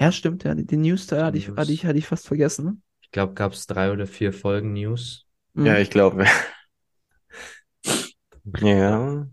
[0.00, 0.56] Ja, stimmt, ja.
[0.56, 1.56] Den News-Teil hatte ich, News.
[1.56, 2.82] hatte ich, hatte ich fast vergessen.
[3.00, 5.24] Ich glaube, gab es drei oder vier Folgen News.
[5.54, 5.66] Mhm.
[5.66, 6.24] Ja, ich glaube.
[8.60, 9.26] Ja.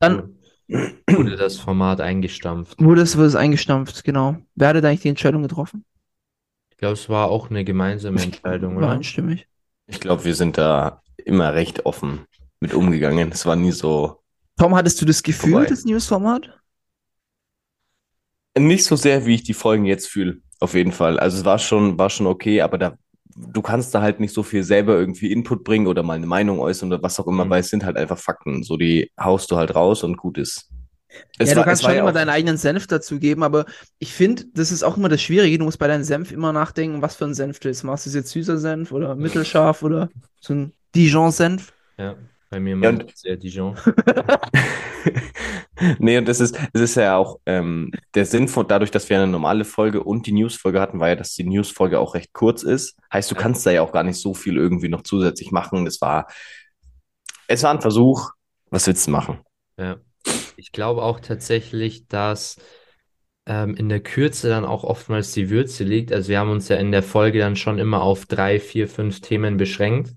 [0.00, 0.36] Dann
[1.10, 2.80] wurde das Format eingestampft.
[2.80, 4.36] wurde es, wurde es eingestampft, genau.
[4.54, 5.84] Wer hatte da eigentlich die Entscheidung getroffen?
[6.70, 8.90] Ich glaube, es war auch eine gemeinsame Entscheidung, War oder?
[8.92, 9.48] einstimmig.
[9.86, 12.26] Ich glaube, wir sind da immer recht offen
[12.60, 13.32] mit umgegangen.
[13.32, 14.20] Es war nie so,
[14.58, 15.66] Tom, hattest du das Gefühl, Vorbei.
[15.66, 16.50] das News-Format?
[18.58, 20.38] nicht so sehr, wie ich die Folgen jetzt fühle.
[20.60, 21.18] Auf jeden Fall.
[21.20, 22.98] Also es war schon, war schon okay, aber da,
[23.52, 26.58] du kannst da halt nicht so viel selber irgendwie Input bringen oder mal eine Meinung
[26.60, 27.50] äußern oder was auch immer, Mhm.
[27.50, 28.62] weil es sind halt einfach Fakten.
[28.62, 30.70] So, die haust du halt raus und gut ist.
[31.38, 33.64] Es ja, war- du kannst schon ja immer deinen eigenen Senf dazu geben, aber
[33.98, 35.58] ich finde, das ist auch immer das Schwierige.
[35.58, 38.06] Du musst bei deinem Senf immer nachdenken, was für ein Senf du jetzt machst.
[38.06, 40.10] Ist es jetzt süßer Senf oder mittelscharf oder
[40.40, 41.72] so ein Dijon-Senf?
[41.98, 42.16] Ja,
[42.50, 43.76] bei mir Ja, und- sehr Dijon.
[45.98, 49.16] Nee, und das ist, das ist ja auch ähm, der Sinn von, dadurch, dass wir
[49.16, 52.64] eine normale Folge und die News-Folge hatten, war ja, dass die News-Folge auch recht kurz
[52.64, 52.96] ist.
[53.12, 55.84] Heißt, du kannst da ja auch gar nicht so viel irgendwie noch zusätzlich machen.
[55.84, 56.26] Das war,
[57.46, 58.30] es war ein Versuch.
[58.70, 59.38] Was willst du machen?
[59.78, 59.98] Ja.
[60.56, 62.56] Ich glaube auch tatsächlich, dass
[63.46, 66.12] ähm, in der Kürze dann auch oftmals die Würze liegt.
[66.12, 69.20] Also wir haben uns ja in der Folge dann schon immer auf drei, vier, fünf
[69.20, 70.14] Themen beschränkt.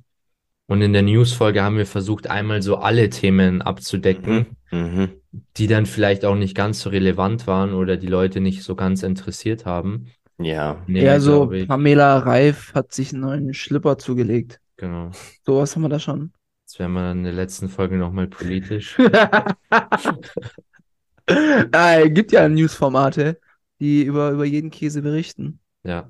[0.72, 5.09] Und in der News-Folge haben wir versucht, einmal so alle Themen abzudecken, Mhm.
[5.57, 9.03] die dann vielleicht auch nicht ganz so relevant waren oder die Leute nicht so ganz
[9.03, 10.05] interessiert haben.
[10.38, 10.82] Ja.
[10.88, 11.67] Nee, Ja, so ich.
[11.67, 14.61] Pamela Reif hat sich einen neuen Schlipper zugelegt.
[14.78, 15.11] Genau.
[15.45, 16.32] Sowas haben wir da schon.
[16.65, 18.97] Jetzt werden wir dann in der letzten Folge nochmal politisch.
[21.26, 23.41] äh, gibt ja Newsformate,
[23.82, 25.59] die über, über jeden Käse berichten.
[25.84, 26.09] Ja.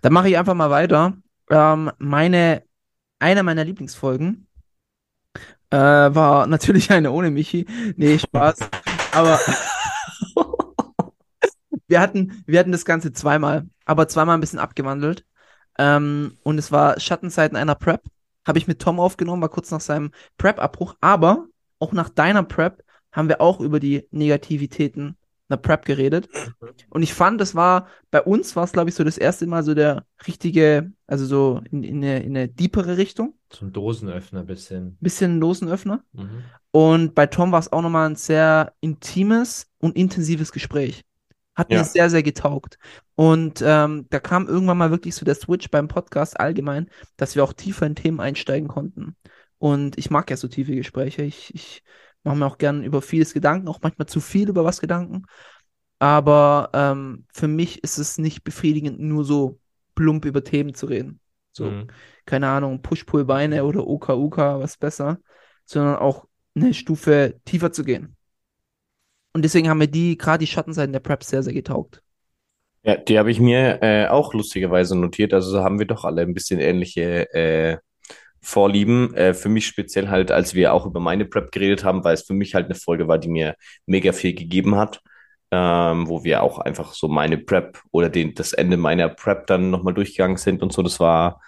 [0.00, 1.16] Dann mache ich einfach mal weiter.
[1.50, 2.64] Ähm, meine,
[3.22, 4.46] eine meiner Lieblingsfolgen
[5.70, 7.66] äh, war natürlich eine ohne Michi.
[7.96, 8.58] Nee, Spaß.
[9.12, 9.40] Aber
[11.86, 15.24] wir hatten, wir hatten das Ganze zweimal, aber zweimal ein bisschen abgewandelt.
[15.78, 18.02] Ähm, und es war Schattenseiten einer Prep.
[18.46, 20.96] Habe ich mit Tom aufgenommen, war kurz nach seinem Prep-Abbruch.
[21.00, 21.46] Aber
[21.78, 25.16] auch nach deiner Prep haben wir auch über die Negativitäten
[25.52, 26.28] einer Prep geredet.
[26.90, 29.62] Und ich fand, das war, bei uns war es, glaube ich, so das erste Mal
[29.62, 33.34] so der richtige, also so in, in, eine, in eine deepere Richtung.
[33.60, 34.96] Ein Dosenöffner bisschen.
[35.00, 36.02] Bisschen Losenöffner.
[36.12, 36.44] Mhm.
[36.70, 41.02] Und bei Tom war es auch nochmal ein sehr intimes und intensives Gespräch.
[41.54, 41.84] Hat mir Ja.
[41.84, 42.78] sehr, sehr getaugt.
[43.14, 46.88] Und ähm, da kam irgendwann mal wirklich so der Switch beim Podcast allgemein,
[47.18, 49.16] dass wir auch tiefer in Themen einsteigen konnten.
[49.58, 51.22] Und ich mag ja so tiefe Gespräche.
[51.22, 51.82] Ich, ich
[52.24, 55.24] mache mir auch gern über vieles Gedanken, auch manchmal zu viel über was Gedanken.
[55.98, 59.60] Aber ähm, für mich ist es nicht befriedigend, nur so
[59.94, 61.20] plump über Themen zu reden.
[61.52, 61.88] So, Mhm.
[62.24, 65.18] keine Ahnung, Push-Pull-Beine oder OKUK, was besser,
[65.64, 68.16] sondern auch eine Stufe tiefer zu gehen.
[69.34, 72.02] Und deswegen haben mir die, gerade die Schattenseiten der Prep sehr, sehr getaugt.
[72.84, 75.32] Ja, die habe ich mir äh, auch lustigerweise notiert.
[75.34, 77.78] Also haben wir doch alle ein bisschen ähnliche äh,
[78.42, 79.14] Vorlieben.
[79.14, 82.22] Äh, für mich speziell halt, als wir auch über meine Prep geredet haben, weil es
[82.22, 83.54] für mich halt eine Folge war, die mir
[83.86, 85.00] mega viel gegeben hat.
[85.54, 89.70] Ähm, wo wir auch einfach so meine Prep oder den, das Ende meiner Prep dann
[89.70, 90.82] nochmal durchgegangen sind und so.
[90.82, 91.42] Das war,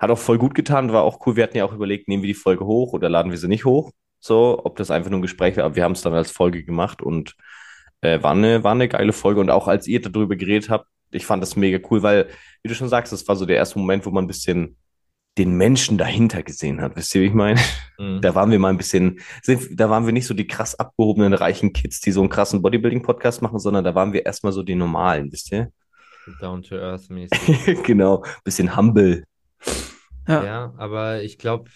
[0.00, 1.36] hat auch voll gut getan, war auch cool.
[1.36, 3.64] Wir hatten ja auch überlegt, nehmen wir die Folge hoch oder laden wir sie nicht
[3.64, 3.92] hoch?
[4.20, 6.64] So, ob das einfach nur ein Gespräch war, aber wir haben es dann als Folge
[6.64, 7.36] gemacht und
[8.00, 9.40] äh, war eine, war eine geile Folge.
[9.40, 12.28] Und auch als ihr darüber geredet habt, ich fand das mega cool, weil,
[12.62, 14.76] wie du schon sagst, das war so der erste Moment, wo man ein bisschen
[15.38, 16.96] den Menschen dahinter gesehen hat.
[16.96, 17.60] Wisst ihr, wie ich meine?
[17.98, 18.20] Mhm.
[18.20, 21.34] Da waren wir mal ein bisschen, sind, da waren wir nicht so die krass abgehobenen
[21.34, 24.74] reichen Kids, die so einen krassen Bodybuilding-Podcast machen, sondern da waren wir erstmal so die
[24.74, 25.70] normalen, wisst ihr?
[26.40, 27.82] Down to Earth mäßig.
[27.84, 29.24] genau, bisschen humble.
[30.26, 30.44] Ja.
[30.44, 31.70] Ja, aber ich glaube,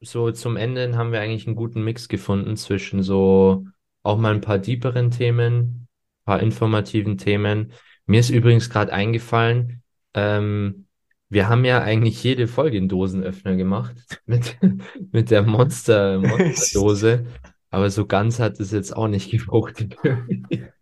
[0.00, 3.66] so zum Ende haben wir eigentlich einen guten Mix gefunden zwischen so
[4.02, 5.88] auch mal ein paar deeperen Themen,
[6.20, 7.72] ein paar informativen Themen.
[8.06, 9.82] Mir ist übrigens gerade eingefallen,
[10.14, 10.85] ähm,
[11.28, 13.96] wir haben ja eigentlich jede Folge einen Dosenöffner gemacht
[14.26, 14.56] mit,
[15.12, 17.26] mit der Monster, Monsterdose,
[17.70, 19.96] aber so ganz hat es jetzt auch nicht gefruchtet.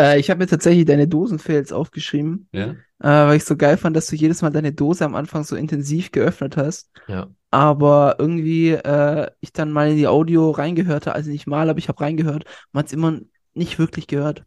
[0.00, 2.70] Äh, ich habe mir tatsächlich deine Dosenfails aufgeschrieben, Ja?
[2.70, 5.56] äh, weil ich so geil fand, dass du jedes Mal deine Dose am Anfang so
[5.56, 6.90] intensiv geöffnet hast.
[7.08, 7.28] Ja.
[7.50, 11.78] Aber irgendwie äh, ich dann mal in die Audio reingehört habe, also nicht mal, aber
[11.78, 13.18] ich habe reingehört, man hat es immer
[13.54, 14.44] nicht wirklich gehört.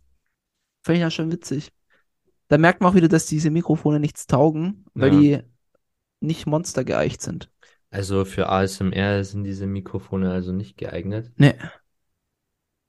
[0.84, 1.72] Fand ich ja schon witzig.
[2.52, 5.20] Da merkt man auch wieder, dass diese Mikrofone nichts taugen, weil Ja.
[5.22, 5.39] die
[6.20, 7.49] nicht Monster geeicht sind.
[7.91, 11.32] Also für ASMR sind diese Mikrofone also nicht geeignet.
[11.38, 11.54] Nee.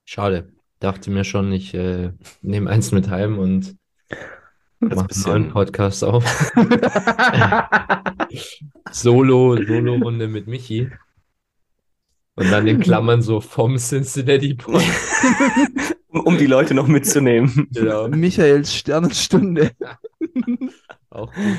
[0.03, 0.51] Schade.
[0.79, 2.11] Dachte mir schon, ich äh,
[2.41, 3.77] nehme eins mit heim und
[4.81, 6.25] mache einen neuen Podcast auf.
[8.91, 10.91] Solo, Solo-Runde mit Michi.
[12.35, 14.83] Und dann in Klammern so vom Cincinnati Pod.
[16.13, 17.67] Um, um die Leute noch mitzunehmen.
[17.71, 18.07] Genau.
[18.09, 19.71] Michaels Sternenstunde.
[21.09, 21.57] Auch gut.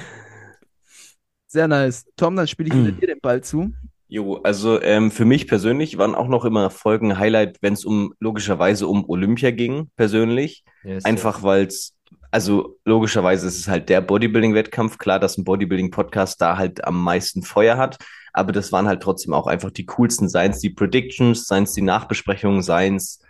[1.46, 2.07] Sehr nice.
[2.16, 3.72] Tom, dann spiele ich wieder dir den Ball zu.
[4.09, 8.14] Jo, also ähm, für mich persönlich waren auch noch immer Folgen Highlight, wenn es um
[8.20, 10.64] logischerweise um Olympia ging, persönlich.
[10.84, 11.96] Yes, Einfach weil es,
[12.30, 14.98] also logischerweise ist es halt der Bodybuilding-Wettkampf.
[14.98, 17.98] Klar, dass ein Bodybuilding-Podcast da halt am meisten Feuer hat,
[18.32, 21.72] aber das waren halt trotzdem auch einfach die coolsten, seien es die Predictions, seien es
[21.72, 23.20] die Nachbesprechungen, seien es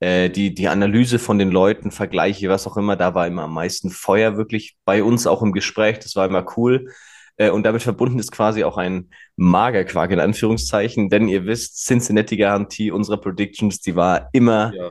[0.00, 3.54] äh, die, die Analyse von den Leuten, Vergleiche, was auch immer, da war immer am
[3.54, 5.98] meisten Feuer wirklich bei uns auch im Gespräch.
[5.98, 6.90] Das war immer cool.
[7.36, 12.90] Äh, und damit verbunden ist quasi auch ein Magerquark in Anführungszeichen, denn ihr wisst, Cincinnati-Garantie
[12.90, 14.90] unserer Predictions, die war immer Ja.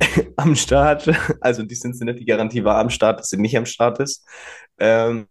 [0.36, 1.10] am Start.
[1.40, 4.26] Also die Cincinnati-Garantie war am Start, dass sie nicht am Start ist.
[4.78, 5.26] Ähm,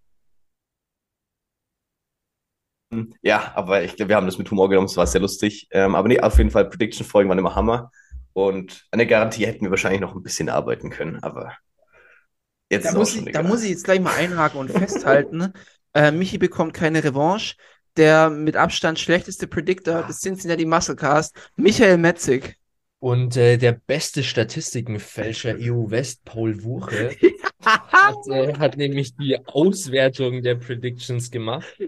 [3.22, 5.68] ja, aber ich glaube, wir haben das mit Humor genommen, es war sehr lustig.
[5.72, 7.92] Ähm, aber nee, auf jeden Fall, Prediction-Folgen waren immer Hammer.
[8.34, 11.54] Und an der Garantie hätten wir wahrscheinlich noch ein bisschen arbeiten können, aber
[12.70, 14.72] jetzt Da ist auch muss schon ich, da muss ich jetzt gleich mal einhaken und
[14.72, 15.54] festhalten.
[15.94, 17.58] Äh, Michi bekommt keine Revanche.
[17.98, 22.58] Der mit Abstand schlechteste Predictor des Cincinnati Musclecast, Michael Metzig.
[23.00, 27.14] Und äh, der beste Statistikenfälscher EU West, Paul Wuche,
[27.62, 31.68] hat, äh, hat nämlich die Auswertung der Predictions gemacht.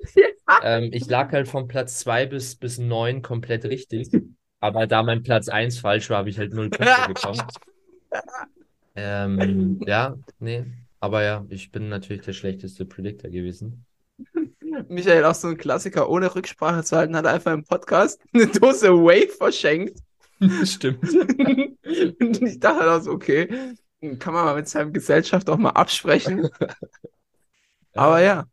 [0.61, 4.11] Ähm, ich lag halt von Platz 2 bis, bis 9 komplett richtig.
[4.63, 7.41] Aber da mein Platz 1 falsch war, habe ich halt null Punkte bekommen.
[8.95, 10.63] Ähm, ja, nee.
[11.01, 13.85] Aber ja, ich bin natürlich der schlechteste Predictor gewesen.
[14.87, 18.47] Michael, auch so ein Klassiker, ohne Rücksprache zu halten, hat er einfach im Podcast eine
[18.47, 19.99] Dose Wave verschenkt.
[20.63, 21.11] Stimmt.
[21.11, 23.75] Und ich dachte auch so, okay,
[24.19, 26.47] kann man mal mit seinem Gesellschaft auch mal absprechen.
[27.91, 28.45] Aber ja.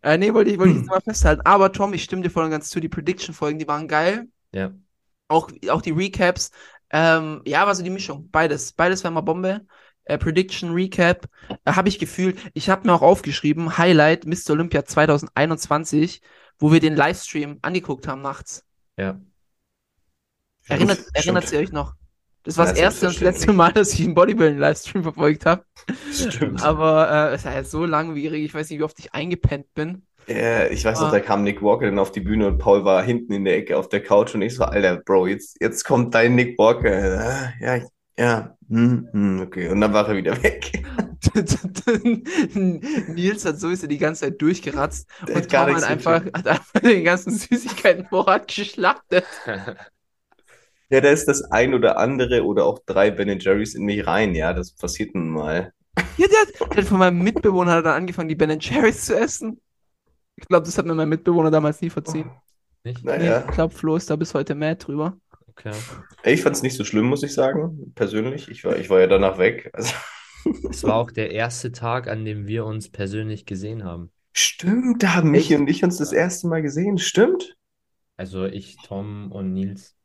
[0.00, 1.42] Äh, nee, wollte ich, wollte ich jetzt mal festhalten.
[1.44, 4.26] Aber Tom, ich stimme dir voll und ganz zu, die Prediction-Folgen, die waren geil.
[4.52, 4.72] Ja.
[5.28, 6.50] Auch, auch die Recaps.
[6.90, 8.30] Ähm, ja, war so die Mischung.
[8.30, 8.72] Beides.
[8.72, 9.66] Beides war mal Bombe.
[10.04, 11.26] Äh, Prediction, Recap.
[11.64, 12.38] Äh, habe ich gefühlt.
[12.54, 14.50] Ich habe mir auch aufgeschrieben, Highlight Mr.
[14.52, 16.22] Olympia 2021,
[16.58, 18.64] wo wir den Livestream angeguckt haben nachts.
[18.96, 19.20] Ja.
[20.68, 21.16] Erinnert, Stimmt.
[21.16, 21.94] erinnert ihr euch noch?
[22.42, 23.52] Das war Ja, das erste und das letzte.
[23.52, 25.64] Mal, dass ich einen Bodybuilding-Livestream verfolgt habe.
[26.10, 26.62] Stimmt.
[26.62, 28.44] Aber äh, es war ja so langwierig.
[28.44, 30.06] Ich weiß nicht, wie oft ich eingepennt bin.
[30.28, 31.12] Äh, ich weiß noch, Ah.
[31.12, 33.78] da kam Nick Walker dann auf die Bühne und Paul war hinten in der Ecke
[33.78, 36.90] auf der Couch und ich so, Alter, Bro, jetzt, jetzt kommt dein Nick Walker.
[37.60, 37.86] Äh, ja,
[38.18, 39.68] ja, hm, hm, okay.
[39.68, 40.70] Und dann war er wieder weg.
[43.08, 47.04] Nils hat sowieso die ganze Zeit durchgeratzt Der und Tom hat einfach, hat einfach den
[47.04, 49.24] ganzen Süßigkeitenvorrat geschlachtet.
[50.90, 54.34] Ja, da ist das ein oder andere oder auch drei Ben Jerry's in mich rein,
[54.34, 55.72] ja, das passiert nun mal.
[56.16, 59.18] Ja, der hat, der von meinem Mitbewohner hat er dann angefangen, die Ben Jerry's zu
[59.18, 59.60] essen.
[60.40, 62.30] Ich glaube, das hat mir mein Mitbewohner damals nie verziehen.
[62.84, 63.04] Nicht?
[63.04, 65.18] Nee, Naja, ich glaube, Flo ist da bis heute mad drüber.
[65.48, 65.72] Okay.
[66.24, 68.48] ich fand es nicht so schlimm, muss ich sagen, persönlich.
[68.48, 69.70] Ich war, ich war ja danach weg.
[69.72, 69.92] Also,
[70.70, 74.10] Es war auch der erste Tag, an dem wir uns persönlich gesehen haben.
[74.32, 76.96] stimmt, da haben Michi und ich uns das erste Mal gesehen.
[76.98, 77.56] Stimmt,
[78.16, 79.96] Also ich, Tom und Nils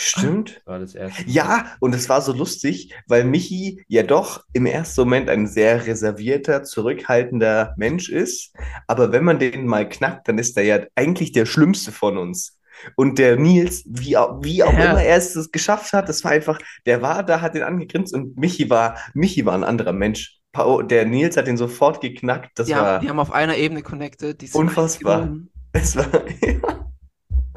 [0.00, 0.60] stimmt.
[0.66, 1.30] war das erste Mal.
[1.30, 5.86] Ja, und es war so lustig, weil Michi ja doch im ersten Moment ein sehr
[5.86, 8.52] reservierter, zurückhaltender Mensch ist.
[8.86, 12.56] Aber wenn man den mal knackt, dann ist er ja eigentlich der Schlimmste von uns.
[12.96, 14.92] Und der Nils, wie, au- wie auch Ja.
[14.92, 18.38] immer er es geschafft hat, das war einfach, der war da, hat den angegrinst und
[18.38, 20.38] Michi war, Michi war ein anderer Mensch.
[20.56, 22.50] Der Nils hat den sofort geknackt.
[22.58, 24.42] Das Die war, haben, die haben auf einer Ebene connected.
[24.54, 25.36] Unfassbar.
[25.72, 26.06] es war,
[26.42, 26.79] ja.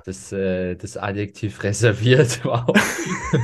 [0.06, 2.76] Das, äh, das Adjektiv reserviert war auch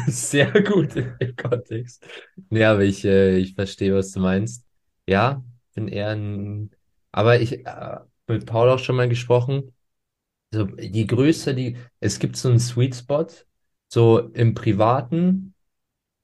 [0.07, 2.05] sehr gut im Kontext.
[2.49, 4.65] Nee, aber ich, äh, ich verstehe, was du meinst.
[5.07, 5.43] Ja,
[5.73, 6.71] bin eher ein.
[7.11, 7.97] Aber ich äh,
[8.27, 9.73] mit Paul auch schon mal gesprochen.
[10.51, 11.77] So, je größer die.
[11.99, 13.27] Es gibt so einen Sweet Spot,
[13.87, 15.53] so im Privaten,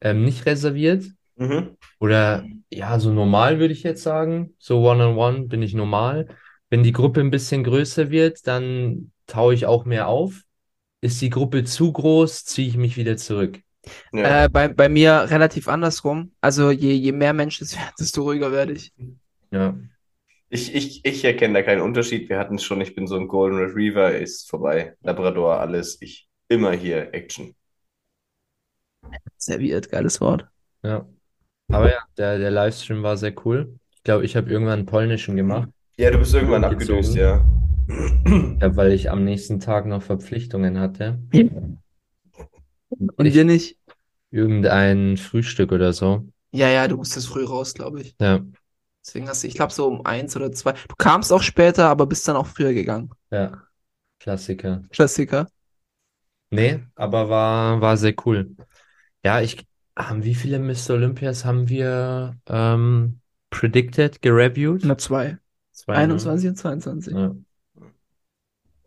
[0.01, 1.05] ähm, nicht reserviert.
[1.38, 1.77] Mhm.
[1.99, 4.53] Oder ja, so normal würde ich jetzt sagen.
[4.59, 6.27] So One-on-One bin ich normal.
[6.69, 10.41] Wenn die Gruppe ein bisschen größer wird, dann taue ich auch mehr auf.
[11.01, 13.59] Ist die Gruppe zu groß, ziehe ich mich wieder zurück.
[14.11, 14.45] Ja.
[14.45, 16.34] Äh, bei, bei mir relativ andersrum.
[16.41, 18.93] Also je, je mehr Menschen es werden, desto ruhiger werde ich.
[19.51, 19.78] Ja.
[20.49, 22.30] Ich, ich, ich erkenne da keinen Unterschied.
[22.30, 24.95] Wir hatten es schon, ich bin so ein Golden Retriever, ist vorbei.
[25.01, 26.01] Labrador, alles.
[26.01, 27.55] Ich immer hier Action.
[29.38, 30.47] Serviert, geiles Wort.
[30.84, 31.07] Ja.
[31.71, 33.80] Aber ja, der, der Livestream war sehr cool.
[33.95, 37.43] Ich glaube, ich habe irgendwann einen polnischen gemacht, Ja, du bist irgendwann abgedüst, ja.
[38.61, 41.19] Ja, weil ich am nächsten Tag noch Verpflichtungen hatte.
[42.89, 43.77] Und Ich- wir nicht?
[44.31, 46.27] Irgendein Frühstück oder so.
[46.51, 48.15] Ja, ja, du musstest früh raus, glaube ich.
[48.19, 48.41] Ja,
[49.05, 50.71] Deswegen hast du, ich glaube, so um eins oder zwei.
[50.71, 53.11] Du kamst auch später, aber bist dann auch früher gegangen.
[53.31, 53.61] ja.
[54.19, 54.81] Klassiker.
[54.89, 55.47] Klassiker.
[56.49, 58.55] Nee, aber war, war sehr cool.
[59.23, 60.91] Ja, ich, haben, wie viele Mr.
[60.95, 63.19] Olympias haben wir ähm,
[63.51, 64.81] predicted, gereviewt?
[64.86, 65.38] Na, zwei.
[65.73, 66.03] Zwei, ne?
[66.03, 67.13] 21 und 22.
[67.13, 67.36] Ja.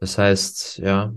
[0.01, 1.13] Das heißt, ja,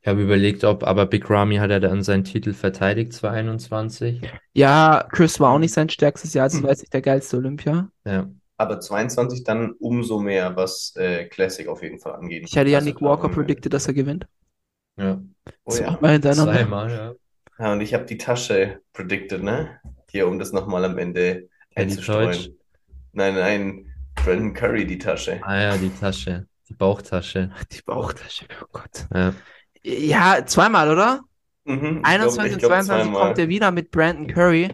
[0.00, 4.22] ich habe überlegt, ob, aber Big Ramy hat ja dann seinen Titel verteidigt, 2021.
[4.52, 7.90] Ja, Chris war auch nicht sein stärkstes Jahr, also war jetzt nicht der geilste Olympia.
[8.04, 12.44] Ja, Aber 22 dann umso mehr, was äh, Classic auf jeden Fall angeht.
[12.46, 14.26] Ich hatte ja Also Nick Walker predicted, dass er gewinnt.
[14.96, 15.20] ja.
[15.64, 15.94] Oh ja.
[15.94, 16.52] Zweimal hintereinander.
[16.54, 17.14] Zweimal, ja.
[17.58, 19.80] Ja, und ich habe die Tasche predicted, ne?
[20.10, 22.56] Hier, um das nochmal am Ende einzustreuen.
[23.12, 25.40] Nein, nein, Brandon Curry, die Tasche.
[25.42, 27.50] Ah ja, die Tasche, die Bauchtasche.
[27.72, 29.06] Die Bauchtasche, oh Gott.
[29.14, 29.34] Ja,
[29.84, 31.20] Ja, zweimal, oder?
[31.64, 33.22] Mhm, ich 21 glaub- ich und glaub 22 zweimal.
[33.26, 34.70] kommt er wieder mit Brandon Curry.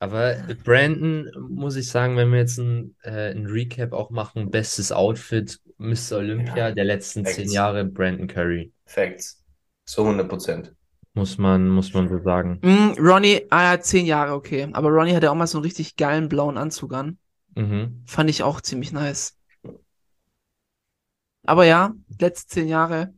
[0.00, 4.92] aber Brandon, muss ich sagen, wenn wir jetzt ein, äh, ein Recap auch machen, bestes
[4.92, 6.18] Outfit, Mr.
[6.18, 7.52] Olympia Ja, der letzten zehn Facts.
[7.52, 8.72] Jahre, Brandon Curry.
[8.86, 9.42] Facts.
[9.84, 10.74] So 100 Prozent.
[11.14, 12.58] Muss man, muss man so sagen.
[12.62, 14.68] Mm, Ronnie, ah ja, 10 Jahre, okay.
[14.72, 17.18] Aber Ronnie hatte auch mal so einen richtig geilen blauen Anzug an.
[17.56, 18.02] Mhm.
[18.06, 19.36] Fand ich auch ziemlich nice.
[21.48, 23.14] Aber ja, letzte 10 Jahre.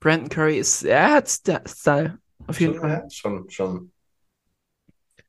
[0.00, 2.18] Brandon Curry ist, er hat Style.
[2.46, 3.02] Auf jeden Schon, Fall.
[3.04, 3.92] ja, schon, schon.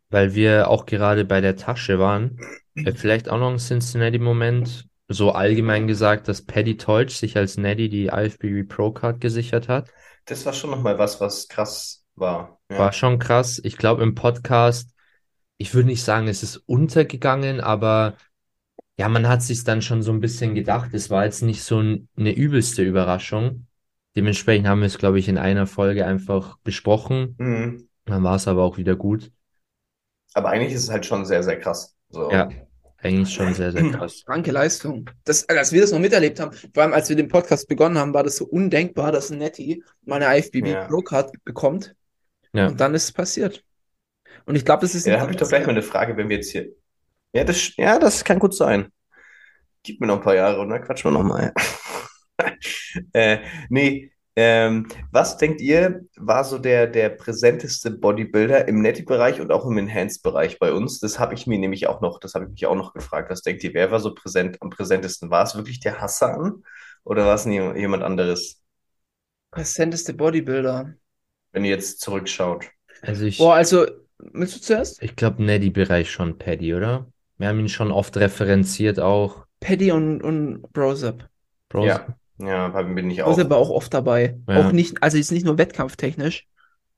[0.10, 2.40] Weil wir auch gerade bei der Tasche waren,
[2.76, 7.90] äh, vielleicht auch noch ein Cincinnati-Moment, so allgemein gesagt, dass Paddy Deutsch sich als Natty
[7.90, 9.90] die IFBB Pro Card gesichert hat.
[10.26, 12.60] Das war schon nochmal was, was krass war.
[12.72, 12.78] Ja.
[12.80, 13.60] War schon krass.
[13.62, 14.92] Ich glaube, im Podcast,
[15.58, 18.16] ich würde nicht sagen, es ist untergegangen, aber
[19.00, 20.94] ja, man hat sich dann schon so ein bisschen gedacht.
[20.94, 23.66] Es war jetzt nicht so ein, eine übelste Überraschung.
[24.16, 27.36] Dementsprechend haben wir es, glaube ich, in einer Folge einfach besprochen.
[27.38, 27.88] Mhm.
[28.06, 29.32] Dann war es aber auch wieder gut.
[30.34, 31.96] Aber eigentlich ist es halt schon sehr, sehr krass.
[32.10, 32.30] So.
[32.30, 32.50] Ja,
[32.98, 34.24] eigentlich schon sehr, sehr krass.
[34.26, 35.10] Kranke Leistung.
[35.24, 38.14] Das, als wir das noch miterlebt haben, vor allem als wir den Podcast begonnen haben,
[38.14, 40.88] war das so undenkbar, dass ein Nettie mal eine IFBB Ja.
[40.88, 41.96] Pro Card bekommt.
[42.54, 42.68] Ja.
[42.68, 43.64] Und dann ist es passiert.
[44.46, 46.18] Und ich glaube, das ist Ja, da nicht habe ich doch gleich mal eine Frage,
[46.18, 46.70] wenn wir jetzt hier.
[47.34, 48.92] Ja, das, ja, das kann gut sein.
[49.84, 51.54] Gib mir noch ein paar Jahre und dann quatschen wir nochmal.
[53.14, 59.52] äh, nee, ähm, was denkt ihr, war so der, der präsenteste Bodybuilder im Netty-Bereich und
[59.52, 61.00] auch im Enhanced-Bereich bei uns?
[61.00, 63.30] Das habe ich mir nämlich auch noch, das habe ich mich auch noch gefragt.
[63.30, 65.30] Was denkt ihr, wer war so präsent, am präsentesten?
[65.30, 66.64] War es wirklich der Hassan
[67.04, 68.62] oder war es jemand anderes,
[69.52, 70.94] präsenteste Bodybuilder.
[71.52, 72.70] wenn ihr jetzt zurückschaut?
[73.02, 73.88] Also ich, Boah, also,
[74.20, 75.04] willst du zuerst?
[75.04, 77.12] ich glaube, Neddy-Bereich schon Paddy, oder?
[77.40, 79.46] Wir haben ihn schon oft referenziert auch.
[79.62, 81.28] Paddy und, und Brosep.
[81.70, 81.86] Bros.
[81.88, 83.28] Ja, ja, bin ich auch.
[83.28, 84.38] Brosep war auch oft dabei.
[84.48, 84.68] Ja.
[84.68, 86.48] Auch nicht, also jetzt nicht nur wettkampftechnisch,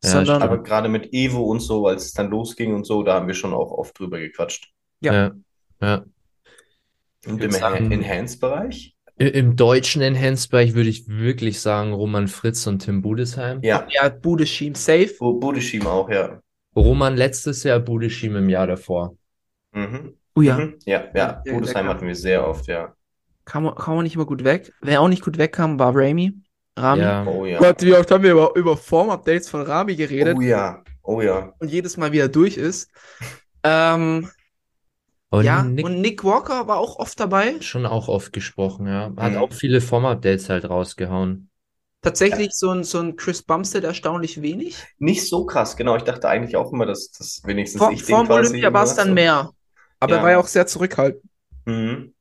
[0.03, 3.13] Ja, sondern Aber gerade mit Evo und so, als es dann losging und so, da
[3.13, 4.71] haben wir schon auch oft drüber gequatscht.
[4.99, 5.13] Ja.
[5.13, 5.31] Ja,
[5.81, 6.05] ja.
[7.27, 8.01] Und im?
[9.19, 13.59] I- Im deutschen Enhanced-Bereich würde ich wirklich sagen Roman Fritz und Tim Budesheim.
[13.61, 15.13] Ja, ja, Budeschim safe.
[15.19, 16.41] Bu- Budeshim auch, ja.
[16.75, 19.15] Roman letztes Jahr, Budeshim im Jahr davor.
[19.73, 20.15] Mhm.
[20.35, 20.75] Oh ja, Mhm.
[20.85, 22.93] Ja, ja, Budesheim der- hatten wir sehr oft, ja.
[23.45, 24.71] kam, man- kam man nicht immer gut weg.
[24.81, 26.33] Wer auch nicht gut wegkam, war Rami.
[26.77, 27.01] Rami.
[27.01, 27.59] Ja, Oh ja.
[27.59, 31.53] Gott, wie oft haben wir über, über Form-Updates von Rami geredet Oh ja, oh ja.
[31.59, 32.89] und jedes Mal wieder durch ist.
[33.63, 34.29] Ähm,
[35.29, 37.59] und ja, Nick und Nick Walker war auch oft dabei.
[37.61, 39.11] schon auch oft gesprochen, ja.
[39.17, 39.37] Hat Mhm.
[39.37, 41.49] auch viele Form-Updates halt rausgehauen.
[42.03, 44.75] Tatsächlich so ein, so ein Chris Bumstead erstaunlich wenig.
[44.97, 45.95] Nicht so krass, genau.
[45.97, 48.73] Ich dachte eigentlich auch immer, dass das wenigstens Vor, ich den vor dem quasi Olympia
[48.73, 49.49] war es dann so- mehr.
[50.01, 50.23] Aber er Ja.
[50.23, 51.23] war ja auch sehr zurückhaltend.
[51.65, 52.13] Mhm.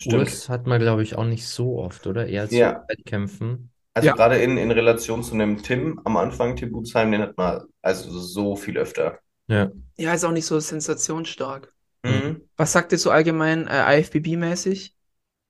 [0.00, 0.14] Stimmt.
[0.22, 2.26] Urs hat man, glaube ich, auch nicht so oft, oder?
[2.26, 2.84] Eher zu Ja.
[2.88, 3.70] Wettkämpfen.
[3.94, 4.14] Also Ja.
[4.14, 8.10] gerade in, in Relation zu einem Tim am Anfang, Tim Budesheim, den hat man also
[8.18, 9.20] so viel öfter.
[9.46, 9.70] Ja.
[9.96, 11.72] Ja, ist auch nicht so sensationsstark.
[12.02, 12.42] Mhm.
[12.56, 14.92] Was sagt ihr so allgemein äh, IFBB-mäßig?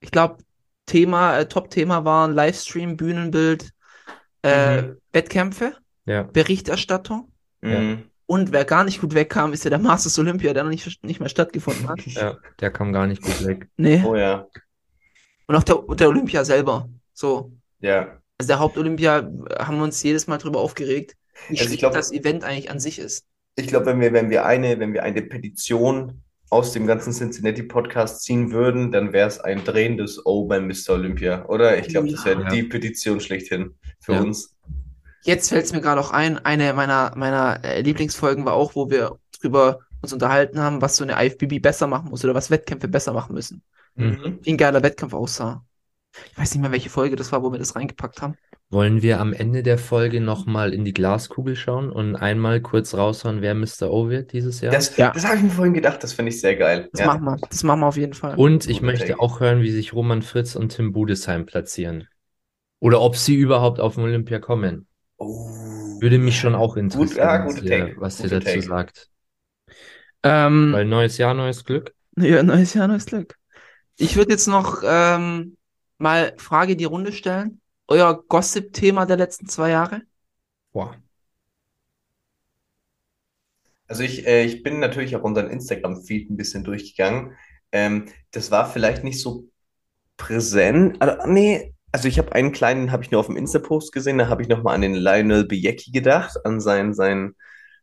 [0.01, 0.39] Ich glaube,
[0.87, 3.71] Thema, äh, Top-Thema waren Livestream, Bühnenbild,
[4.43, 4.97] äh, Mhm.
[5.13, 6.23] Wettkämpfe, Ja.
[6.23, 7.33] Berichterstattung.
[7.63, 7.81] Ja.
[7.81, 8.11] Mhm.
[8.27, 11.21] Und wer gar nicht gut wegkam, ist ja der Masters Olympia, der noch nicht, nicht
[11.21, 12.01] mehr stattgefunden hat.
[12.07, 13.69] Ja, der kam gar nicht gut weg.
[13.77, 14.03] Nee.
[14.05, 14.47] Oh ja,
[15.47, 16.89] Und auch der, der Olympia selber.
[17.13, 17.53] So.
[17.81, 18.19] ja.
[18.39, 21.15] Also der Hauptolympia haben wir uns jedes Mal drüber aufgeregt,
[21.49, 23.25] wie Also glaub- das Event eigentlich an sich ist.
[23.55, 27.63] Ich glaube, wenn wir, wenn wir eine, wenn wir eine Petition aus dem ganzen Cincinnati
[27.63, 30.91] Podcast ziehen würden, dann wäre es ein drehendes O beim Mr.
[30.91, 31.79] Olympia, oder?
[31.79, 32.49] Ich glaube, das wäre Ja.
[32.51, 34.21] die Petition schlechthin für Ja.
[34.21, 34.55] uns.
[35.27, 38.91] Jetzt fällt es mir gerade auch ein, eine meiner, meiner äh, Lieblingsfolgen war auch, wo
[38.91, 42.87] wir drüber uns unterhalten haben, was so eine IFBB besser machen muss oder was Wettkämpfe
[42.87, 43.63] besser machen müssen.
[43.97, 44.39] Mhm.
[44.43, 45.65] Wie ein geiler Wettkampf aussah.
[46.31, 48.37] Ich weiß nicht mehr, welche Folge das war, wo wir das reingepackt haben.
[48.71, 53.43] Wollen wir am Ende der Folge nochmal in die Glaskugel schauen und einmal kurz raushauen,
[53.43, 53.91] wer Mr.
[53.91, 54.73] O wird dieses Jahr?
[54.73, 55.11] Das, Ja.
[55.11, 56.89] das habe ich mir vorhin gedacht, das finde ich sehr geil.
[56.93, 57.07] Das Ja.
[57.07, 57.37] machen wir.
[57.51, 58.37] Das machen wir auf jeden Fall.
[58.37, 62.09] Und ich Guter möchte auch hören, wie sich Roman Fritz und Tim Budesheim platzieren.
[62.81, 64.87] Oder ob sie überhaupt auf den Olympia kommen.
[65.19, 66.01] Oh.
[66.01, 68.63] Würde mich schon auch interessieren, ja, was ihr, was ihr dazu Take.
[68.63, 69.11] sagt.
[70.23, 71.95] Ähm, Weil neues Jahr, neues Glück.
[72.17, 73.37] ja, neues Jahr, neues Glück.
[73.97, 75.57] Ich würde jetzt noch ähm,
[75.99, 77.61] mal Frage in die Runde stellen.
[77.89, 80.03] Euer Gossip-Thema der letzten zwei Jahre?
[80.73, 80.97] Boah.
[83.89, 87.37] Also ich, äh, ich bin natürlich auch unseren Instagram-Feed ein bisschen durchgegangen.
[87.73, 89.49] Ähm, das war vielleicht nicht so
[90.17, 91.01] präsent.
[91.01, 94.29] Also, nee, also ich habe einen kleinen, habe ich nur auf dem Insta-Post gesehen, da
[94.29, 97.35] habe ich nochmal an den Lionel Biecki gedacht, an sein, sein,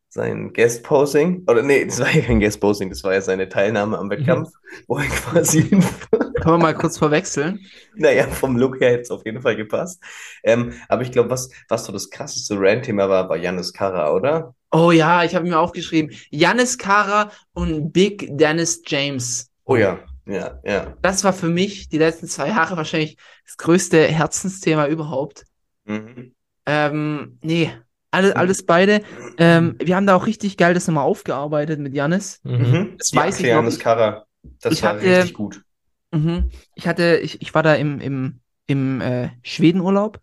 [0.09, 1.43] sein Guest-Posing.
[1.47, 4.49] Oder nee, das war ja kein Guest-Posing, das war ja seine Teilnahme am Wettkampf,
[4.87, 5.69] wo er quasi,
[6.43, 7.59] Können wir mal kurz verwechseln?
[7.95, 10.03] naja, vom Look her hätte es auf jeden Fall gepasst.
[10.43, 14.53] Ähm, aber ich glaube, was, was so das krasseste Rant-Thema war, war Yannis Kara, oder?
[14.71, 16.15] Oh ja, ich habe mir aufgeschrieben.
[16.31, 19.49] Janis Kara und Big Dennis James.
[19.65, 20.97] Oh ja, ja, ja.
[21.01, 25.45] Das war für mich die letzten zwei Jahre wahrscheinlich das größte Herzensthema überhaupt.
[25.85, 26.33] Mhm.
[26.65, 27.71] Ähm, nee,
[28.11, 29.01] alles, alles beide.
[29.37, 32.39] Ähm, wir haben da auch richtig geil das nochmal aufgearbeitet mit Janis.
[32.43, 32.53] Mhm.
[32.57, 32.95] Mhm.
[32.97, 33.49] Das Die weiß ich noch.
[33.49, 34.25] Janis Kara,
[34.61, 35.63] das Ich war hatte- richtig gut.
[36.11, 36.51] Mhm.
[36.75, 40.19] Ich hatte, ich, ich war da im, im, im äh, Schwedenurlaub,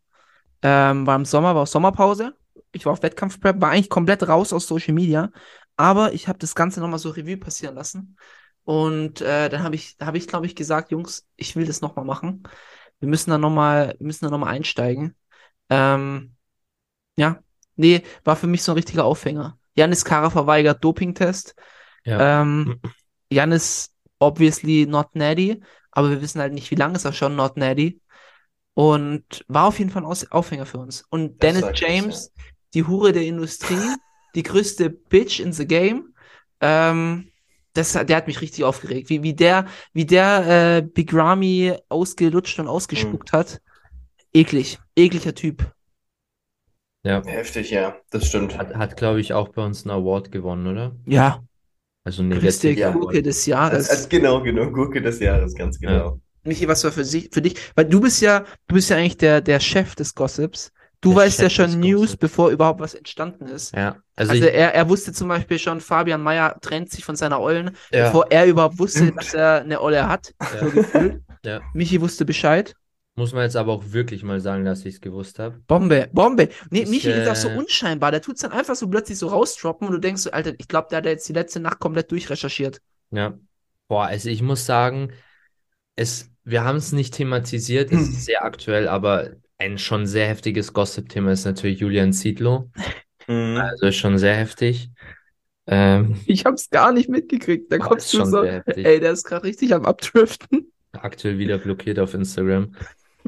[0.62, 2.34] ähm, war im Sommer, war auch Sommerpause.
[2.72, 5.30] Ich war auf Wettkampfprep, war eigentlich komplett raus aus Social Media,
[5.76, 8.16] aber ich habe das Ganze nochmal so Revue passieren lassen.
[8.64, 12.04] Und äh, dann habe ich, habe ich, glaube ich, gesagt, Jungs, ich will das nochmal
[12.04, 12.42] machen.
[13.00, 15.16] Wir müssen da nochmal, wir müssen da nochmal einsteigen.
[15.70, 16.34] Ähm,
[17.16, 17.42] ja,
[17.76, 19.58] nee, war für mich so ein richtiger Aufhänger.
[19.74, 21.54] Janis Kara verweigert Dopingtest.
[22.04, 22.42] Ja.
[22.42, 22.80] Ähm,
[23.30, 27.56] Janis obviously not natty, aber wir wissen halt nicht, wie lange ist er schon not
[27.56, 28.00] natty.
[28.74, 31.04] Und war auf jeden Fall ein Aufhänger für uns.
[31.10, 32.32] Und Das Dennis James,
[32.74, 33.96] die Hure der Industrie,
[34.34, 36.14] die größte Bitch in the game.
[36.60, 37.29] Ähm,
[37.72, 39.10] das, der hat mich richtig aufgeregt.
[39.10, 43.60] Wie, wie der, wie der äh, Big Ramy ausgelutscht und ausgespuckt hat.
[44.32, 44.78] Eklig.
[44.96, 45.72] Ekliger Typ.
[47.02, 47.22] Ja.
[47.24, 48.58] Heftig, ja, das stimmt.
[48.58, 50.94] Hat, hat glaube ich, auch bei uns einen Award gewonnen, oder?
[51.06, 51.42] Ja.
[52.04, 53.26] Also Größte negativen Gurke Award.
[53.26, 53.90] des Jahres.
[53.90, 56.20] als genau, genau, Gurke des Jahres, ganz genau.
[56.44, 57.54] Michi, was war für, sich, für dich?
[57.74, 60.72] Weil du bist ja, du bist ja eigentlich der, der Chef des Gossips.
[61.00, 63.74] Du Der weißt ja schon News, bevor überhaupt was entstanden ist.
[63.74, 67.16] Ja, also, Also ich, er, er wusste zum Beispiel schon, Fabian Mayer trennt sich von
[67.16, 70.34] seiner Ollen, ja, bevor er überhaupt wusste, dass er eine Olle hat.
[70.40, 71.22] So ja, gefühlt.
[71.44, 71.60] ja.
[71.72, 72.74] Michi wusste Bescheid.
[73.16, 75.58] Muss man jetzt aber auch wirklich mal sagen, dass ich es gewusst habe.
[75.66, 76.48] Bombe, Bombe.
[76.70, 78.10] Nee, Ich, Michi ist auch so äh, unscheinbar.
[78.12, 80.88] Der tut's dann einfach so plötzlich so rausdroppen und du denkst so, Alter, ich glaube,
[80.90, 82.80] der hat jetzt die letzte Nacht komplett durchrecherchiert.
[83.10, 83.38] Ja.
[83.88, 85.12] Boah, also ich muss sagen,
[85.96, 89.30] es, wir haben es nicht thematisiert, es ist sehr aktuell, aber
[89.60, 92.70] ein schon sehr heftiges Gossip-Thema ist natürlich Julian Zietlow.
[93.28, 93.70] Mhm.
[93.70, 94.90] Also ist schon sehr heftig.
[95.66, 97.70] Ähm, Ich hab's gar nicht mitgekriegt.
[97.72, 98.44] Da Boah, kommst ist du schon so,
[98.82, 100.72] ey, der ist gerade richtig am Abdriften.
[100.92, 102.74] aktuell wieder blockiert auf Instagram.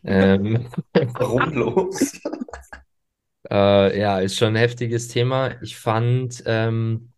[0.05, 0.69] Ähm,
[1.19, 2.21] Warum bloß?
[3.51, 5.61] Äh, ja, ist schon ein heftiges Thema.
[5.63, 7.12] Ich fand, ähm,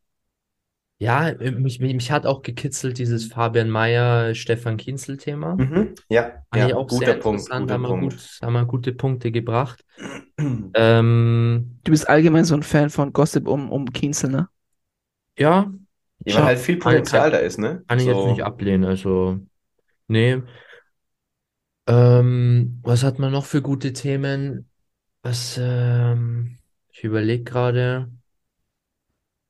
[0.99, 5.57] ja, mich, mich, mich hat auch gekitzelt dieses Fabian Mayer, Stefan Kienzel-Thema.
[5.59, 5.95] Mhm.
[6.09, 7.97] Ja, Fand ja, ich auch guter sehr Punkt, interessant, guter haben wir Punkt.
[7.97, 9.85] gut, haben wir gute Punkte gebracht.
[10.75, 14.49] Ähm, Du bist allgemein so ein Fan von Gossip um, um Kienzel, ne?
[15.39, 15.73] ja,
[16.25, 17.85] Ja, weil halt viel Kann- Potenzial da ist, ne?
[17.89, 18.27] kann ich jetzt So.
[18.27, 19.41] nicht ablehnen, also,
[20.09, 20.43] nee.
[21.87, 24.71] Ähm, was hat man noch für gute Themen?
[25.23, 26.59] Was, ähm,
[26.93, 28.11] ich überlege gerade.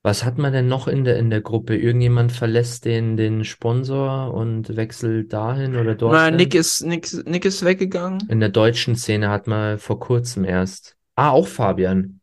[0.07, 1.75] Was hat man denn noch in der, in der Gruppe?
[1.79, 6.37] Irgendjemand verlässt den, den Sponsor und wechselt dahin oder Na, dorthin?
[6.37, 8.23] Nick ist, Nick, Nick ist weggegangen.
[8.29, 10.95] In der deutschen Szene hat man vor kurzem erst.
[11.17, 12.21] Ah, auch Fabian.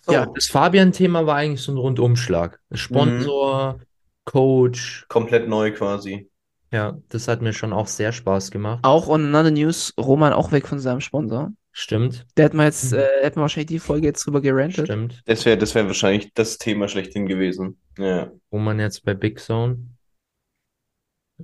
[0.00, 0.12] So.
[0.12, 0.26] Ja.
[0.34, 2.58] Das Fabian-Thema war eigentlich so ein Rundumschlag.
[2.70, 2.76] Mhm.
[2.76, 3.78] Sponsor,
[4.24, 5.06] Coach.
[5.08, 6.28] Komplett neu quasi.
[6.72, 8.80] Ja, das hat mir schon auch sehr Spaß gemacht.
[8.82, 11.52] Auch on another news, Roman auch weg von seinem Sponsor.
[11.80, 12.98] Stimmt, Der hat mal jetzt, Mhm.
[12.98, 14.86] äh, hätten wir wahrscheinlich die Folge jetzt drüber gerantet.
[14.86, 15.22] stimmt.
[15.26, 17.78] Das wäre das wär wahrscheinlich das Thema schlechthin gewesen.
[17.96, 18.32] Ja.
[18.50, 19.78] Roman jetzt bei Big Zone.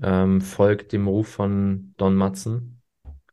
[0.03, 2.83] Ähm, folgt dem Ruf von Don Matzen.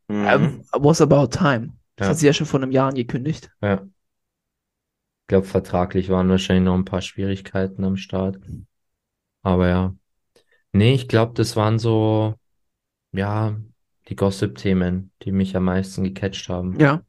[0.08, 0.26] Mhm.
[0.28, 1.74] Ähm, was about time?
[1.96, 2.12] Das Ja.
[2.12, 3.50] hat sie ja schon vor einem Jahr angekündigt.
[3.62, 3.82] Ja.
[3.84, 8.38] Ich glaube, vertraglich waren wahrscheinlich noch ein paar Schwierigkeiten am Start.
[9.42, 9.96] Aber ja.
[10.74, 12.36] Nee, ich glaube, das waren so,
[13.14, 13.58] ja,
[14.12, 16.78] die Gossip-Themen, die mich am meisten gecatcht haben.
[16.80, 17.02] Ja.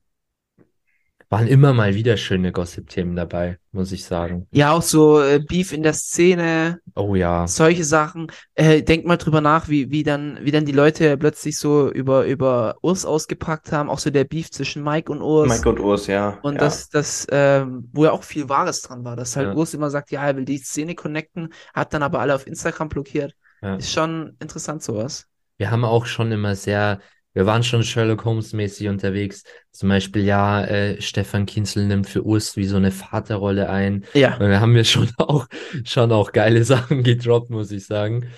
[1.30, 4.46] Waren immer mal wieder schöne Gossip-Themen dabei, muss ich sagen.
[4.52, 7.48] Ja, auch so äh, Beef in der Szene, Oh ja.
[7.48, 8.30] solche Sachen.
[8.54, 12.26] Äh, denk mal drüber nach, wie, wie dann, wie dann die Leute plötzlich so über,
[12.26, 15.48] über Urs ausgepackt haben, auch so der Beef zwischen Mike und Urs.
[15.48, 16.38] Mike und Urs, ja.
[16.42, 16.60] Und ja.
[16.60, 19.54] das, das, ähm, wo ja auch viel Wahres dran war, dass halt Ja.
[19.54, 22.90] Urs immer sagt, ja, er will die Szene connecten, hat dann aber alle auf Instagram
[22.90, 23.34] blockiert.
[23.62, 23.76] Ja.
[23.76, 25.31] Ist schon interessant sowas.
[25.58, 27.00] Wir haben auch schon immer sehr,
[27.34, 29.44] wir waren schon Sherlock Holmes mäßig unterwegs.
[29.70, 34.04] Zum Beispiel, ja, äh, Stefan Kienzel nimmt für Urs wie so eine Vaterrolle ein.
[34.14, 34.36] Ja.
[34.36, 35.46] Und da haben wir schon auch,
[35.84, 38.28] schon auch geile Sachen gedroppt, muss ich sagen.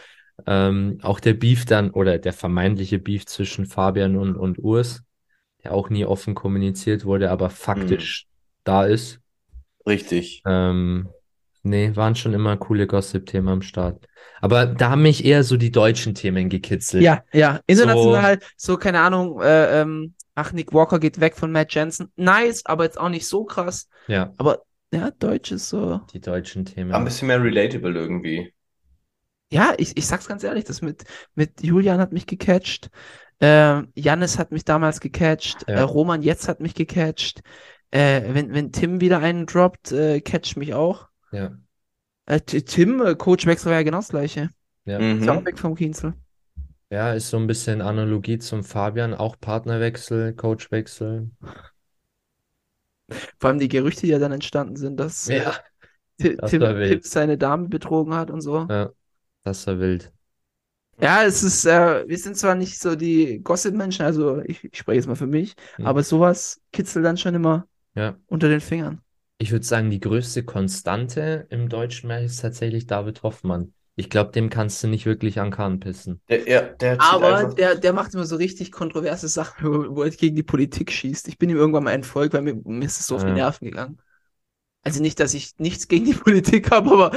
[0.47, 5.03] Ähm, auch der Beef dann, oder der vermeintliche Beef zwischen Fabian und, und Urs,
[5.63, 8.27] der auch nie offen kommuniziert wurde, aber faktisch
[8.65, 9.21] da ist.
[9.87, 10.43] Richtig.
[10.47, 11.09] Ähm,
[11.65, 14.07] nee, waren schon immer coole Gossip-Themen am Start.
[14.41, 17.03] Aber da haben mich eher so die deutschen Themen gekitzelt.
[17.03, 17.61] Ja, ja.
[17.67, 22.13] International, so, keine Ahnung, äh, ähm, ach, Nick Walker geht weg von Matt Jensen.
[22.17, 23.89] Nice, aber jetzt auch nicht so krass.
[24.07, 24.63] Ja, Aber,
[24.93, 26.01] ja, Deutsch ist so.
[26.13, 26.93] die deutschen Themen.
[26.93, 28.53] War ein bisschen mehr relatable irgendwie.
[29.51, 31.05] Ja, ich, ich sag's ganz ehrlich, das mit,
[31.35, 32.91] mit Julian hat mich gecatcht.
[33.41, 35.65] Ähm, Jannis hat mich damals gecatcht.
[35.69, 35.75] Ja.
[35.75, 37.43] Äh, Roman jetzt hat mich gecatcht.
[37.91, 41.09] Äh, wenn, wenn Tim wieder einen droppt, äh, catcht mich auch.
[41.35, 41.59] Ja,
[42.27, 44.51] Äh, Tim, äh, Coach Wechsel war ja genau das gleiche.
[44.85, 44.99] ja.
[45.19, 45.47] Ist auch Mhm.
[45.47, 46.15] weg vom Kienzel.
[46.91, 51.31] Ja, ist so ein bisschen Analogie zum Fabian, auch Partnerwechsel, Coachwechsel.
[53.39, 55.65] Vor allem die Gerüchte, die ja dann entstanden sind, dass äh, Ja,
[56.21, 56.81] Ti- das Tim.
[56.83, 58.71] Tim seine Dame betrogen hat und so.
[58.71, 58.93] ja,
[59.45, 60.13] das war wild.
[61.01, 64.97] Ja, es ist, äh, wir sind zwar nicht so die Gossip-Menschen, also ich, ich spreche
[64.97, 65.85] jetzt mal für mich, Mhm.
[65.87, 68.19] aber sowas kitzelt dann schon immer Ja.
[68.27, 69.03] unter den Fingern.
[69.45, 73.75] Ich würde sagen, die größte Konstante im deutschen Markt ist tatsächlich David Hoffmann.
[73.95, 76.23] Ich glaube, dem kannst du nicht wirklich an Kahn pissen.
[76.31, 80.11] Der, ja, der Aber der, der macht immer so richtig kontroverse Sachen, wo, wo er
[80.11, 81.29] gegen die Politik schießt.
[81.29, 83.33] Ich bin ihm irgendwann mal entfolgt, weil mir, mir ist es so auf die Ja.
[83.33, 83.99] Nerven gegangen.
[84.85, 87.13] Also nicht, dass ich nichts gegen die Politik habe, aber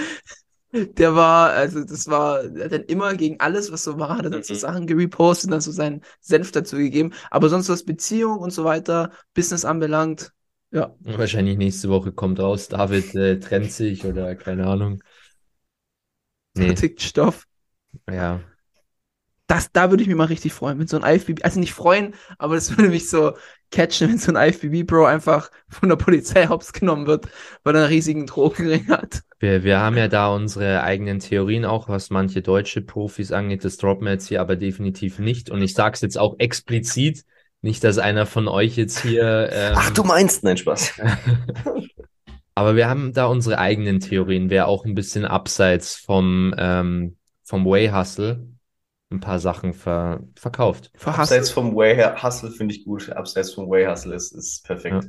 [0.73, 4.25] der war, also das war, der hat dann immer gegen alles, was so war, hat
[4.25, 4.55] er dann so Mhm.
[4.55, 7.13] Sachen gerepostet und dann so seinen Senf dazu gegeben.
[7.31, 10.33] Aber sonst was Beziehung und so weiter, Business anbelangt,
[10.71, 10.95] ja.
[10.99, 15.01] Wahrscheinlich nächste Woche kommt raus, David äh, trennt sich oder keine Ahnung.
[16.55, 17.45] Nee, Tickt Stoff.
[18.09, 18.41] ja.
[19.47, 22.15] Das, da würde ich mich mal richtig freuen, wenn so ein IFBB, also nicht freuen,
[22.37, 23.31] aber das würde mich so
[23.71, 27.29] catchen, wenn so ein IFBB-Bro einfach von der Polizei hops genommen wird,
[27.63, 29.21] weil er einen riesigen Drogenring hat.
[29.39, 33.63] Wir, wir haben ja da unsere eigenen Theorien auch, was manche deutsche Profis angeht.
[33.63, 35.49] Das droppen wir jetzt hier aber definitiv nicht.
[35.49, 37.23] Und ich sage es jetzt auch explizit,
[37.61, 39.49] nicht, dass einer von euch jetzt hier.
[39.51, 40.93] Ähm, Ach, du meinst, nein, Spaß.
[42.55, 47.65] aber wir haben da unsere eigenen Theorien, wer auch ein bisschen abseits vom, ähm, vom
[47.65, 48.47] Way Hustle
[49.09, 50.91] ein paar Sachen ver verkauft.
[50.93, 51.51] Abseits Verhasst.
[51.53, 53.09] vom Way Hustle finde ich gut.
[53.09, 55.07] Abseits vom Way Hustle ist, ist perfekt.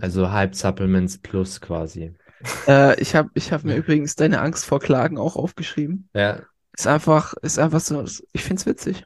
[0.00, 2.14] Also Hype Supplements Plus quasi.
[2.68, 6.10] Äh, ich habe ich hab mir übrigens deine Angst vor Klagen auch aufgeschrieben.
[6.14, 6.40] Ja,
[6.76, 9.04] Ist einfach, ist einfach so, ich find's witzig.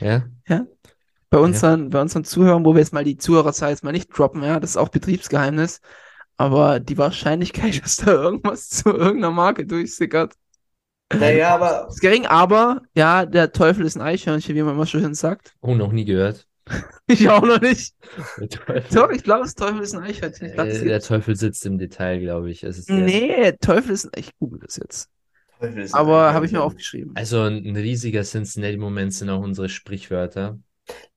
[0.00, 0.28] ja,
[1.30, 4.42] Bei unseren, bei unseren Zuhörern, wo wir jetzt mal die Zuhörerzahl jetzt mal nicht droppen,
[4.42, 5.80] ja, das ist auch Betriebsgeheimnis.
[6.36, 10.34] aber die Wahrscheinlichkeit, dass da irgendwas zu irgendeiner Marke durchsickert,
[11.12, 12.26] Naja, aber ist gering.
[12.26, 15.54] Aber ja, der Teufel ist ein Eichhörnchen, wie man immer schön sagt.
[15.60, 16.46] Oh, noch nie gehört.
[17.08, 17.96] Ich auch noch nicht.
[18.94, 20.46] Doch, ich glaube, das Teufel ist ein Eichhörnchen.
[20.46, 22.62] Ich glaub, das äh, der Teufel sitzt im Detail, glaube ich.
[22.62, 24.12] Es ist Nee, Teufel ist ein.
[24.14, 25.08] Ich google das jetzt.
[25.58, 27.12] Teufel ist ein Aber habe ich mir aufgeschrieben.
[27.16, 30.60] Also ein riesiger Cincinnati-Moment sind auch unsere Sprichwörter.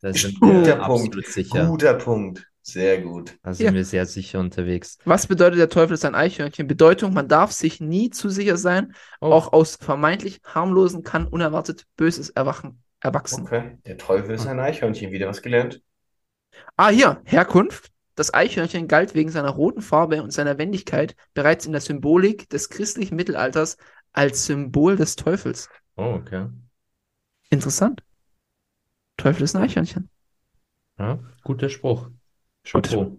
[0.01, 0.84] Da sind Guter wir Punkt.
[0.84, 1.65] absolut sicher.
[1.67, 2.47] Guter Punkt.
[2.61, 3.38] Sehr gut.
[3.43, 3.74] Da sind Ja.
[3.74, 4.97] wir sehr sicher unterwegs.
[5.03, 6.65] Was bedeutet der Teufel ist ein Eichhörnchen?
[6.65, 8.93] Bedeutung, man darf sich nie zu sicher sein.
[9.19, 9.28] Oh.
[9.34, 13.43] Auch aus vermeintlich harmlosen kann unerwartet Böses erwachen, erwachsen.
[13.43, 13.78] Okay.
[13.86, 15.11] Der Teufel ist ein Eichhörnchen.
[15.11, 15.82] Wieder was gelernt.
[16.78, 17.89] Ah, hier, Herkunft.
[18.15, 22.69] Das Eichhörnchen galt wegen seiner roten Farbe und seiner Wendigkeit bereits in der Symbolik des
[22.69, 23.76] christlichen Mittelalters
[24.13, 25.67] als Symbol des Teufels.
[25.97, 26.45] Oh, okay.
[27.49, 28.03] Interessant.
[29.18, 30.09] Teufel ist ein Eichhörnchen.
[30.97, 32.09] Ja, guter Spruch.
[32.64, 33.18] Chapeau.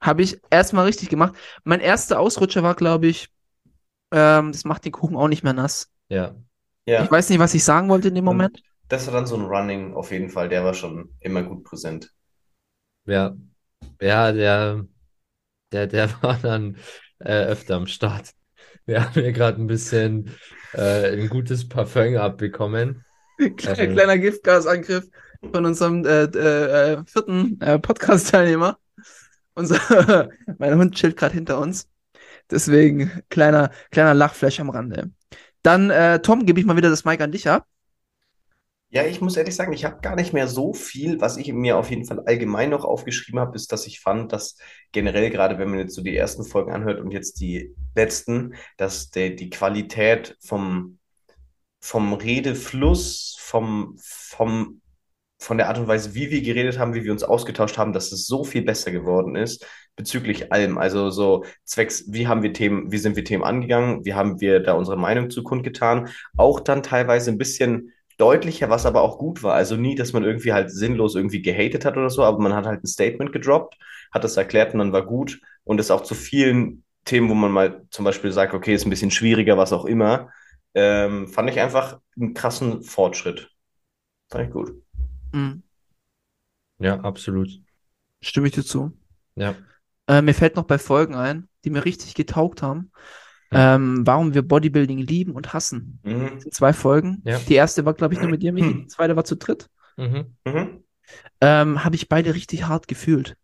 [0.00, 1.34] Habe ich erstmal richtig gemacht.
[1.64, 3.28] Mein erster Ausrutscher war, glaube ich,
[4.12, 5.90] ähm, das macht den Kuchen auch nicht mehr nass.
[6.08, 6.34] Ja.
[6.86, 7.04] Ja.
[7.04, 8.62] Ich weiß nicht, was ich sagen wollte in dem Moment.
[8.88, 10.48] Das war dann so ein Running auf jeden Fall.
[10.48, 12.12] Der war schon immer gut präsent.
[13.06, 13.36] Ja.
[14.00, 14.86] Ja, der,
[15.72, 16.76] der, der war dann
[17.18, 18.32] äh, öfter am Start.
[18.86, 20.34] Wir haben hier gerade ein bisschen
[20.72, 23.04] äh, ein gutes Parfum abbekommen.
[23.56, 25.08] Kleiner, Also- kleiner Giftgasangriff
[25.52, 28.78] von unserem äh, äh, äh, vierten äh, Podcast-Teilnehmer.
[29.54, 30.28] Unser,
[30.58, 31.88] mein Hund chillt gerade hinter uns.
[32.50, 35.10] Deswegen kleiner, kleiner Lachflash am Rande.
[35.62, 37.66] Dann, äh, Tom, gebe ich mal wieder das Mic an dich ab.
[38.92, 41.20] Ja, ich muss ehrlich sagen, ich habe gar nicht mehr so viel.
[41.20, 44.56] Was ich mir auf jeden Fall allgemein noch aufgeschrieben habe, ist, dass ich fand, dass
[44.90, 49.10] generell, gerade wenn man jetzt so die ersten Folgen anhört und jetzt die letzten, dass
[49.10, 50.98] der, die Qualität vom,
[51.80, 54.80] vom Redefluss, vom, vom,
[55.38, 58.12] von der Art und Weise, wie wir geredet haben, wie wir uns ausgetauscht haben, dass
[58.12, 59.66] es so viel besser geworden ist
[59.96, 60.78] bezüglich allem.
[60.78, 64.60] Also so zwecks, wie haben wir Themen, wie sind wir Themen angegangen, wie haben wir
[64.60, 69.42] da unsere Meinung zu kundgetan, auch dann teilweise ein bisschen deutlicher, was aber auch gut
[69.42, 69.54] war.
[69.54, 72.66] Also nie, dass man irgendwie halt sinnlos irgendwie gehatet hat oder so, aber man hat
[72.66, 73.76] halt ein Statement gedroppt,
[74.12, 77.50] hat das erklärt und dann war gut und ist auch zu vielen Themen, wo man
[77.50, 80.30] mal zum Beispiel sagt, okay, ist ein bisschen schwieriger, was auch immer,
[80.74, 83.50] ähm, fand ich einfach einen krassen Fortschritt.
[84.28, 84.72] Fand ich gut.
[85.32, 85.62] Mhm.
[86.78, 87.48] Ja, absolut.
[88.20, 88.96] Stimme ich dir zu.
[89.34, 89.54] Ja.
[90.06, 92.90] Äh, mir fällt noch bei Folgen ein, die mir richtig getaugt haben,
[93.52, 96.00] ähm, warum wir Bodybuilding lieben und hassen.
[96.02, 96.30] Mhm.
[96.34, 97.22] Das sind zwei Folgen.
[97.24, 97.38] Ja.
[97.38, 98.74] Die erste war, glaube ich, nur mit dir, Michi.
[98.74, 99.68] Die zweite war zu dritt.
[99.96, 100.36] Mhm.
[100.44, 100.84] Mhm.
[101.40, 103.36] ähm, habe ich beide richtig hart gefühlt.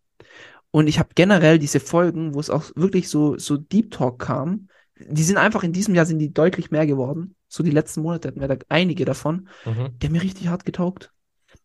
[0.71, 4.69] Und ich habe generell diese Folgen, wo es auch wirklich so, so Deep Talk kam,
[4.99, 7.35] die sind einfach in diesem Jahr sind die deutlich mehr geworden.
[7.47, 9.47] So die letzten Monate hatten wir da einige davon.
[9.65, 9.97] Mhm.
[9.99, 11.11] Die haben mir richtig hart getaugt.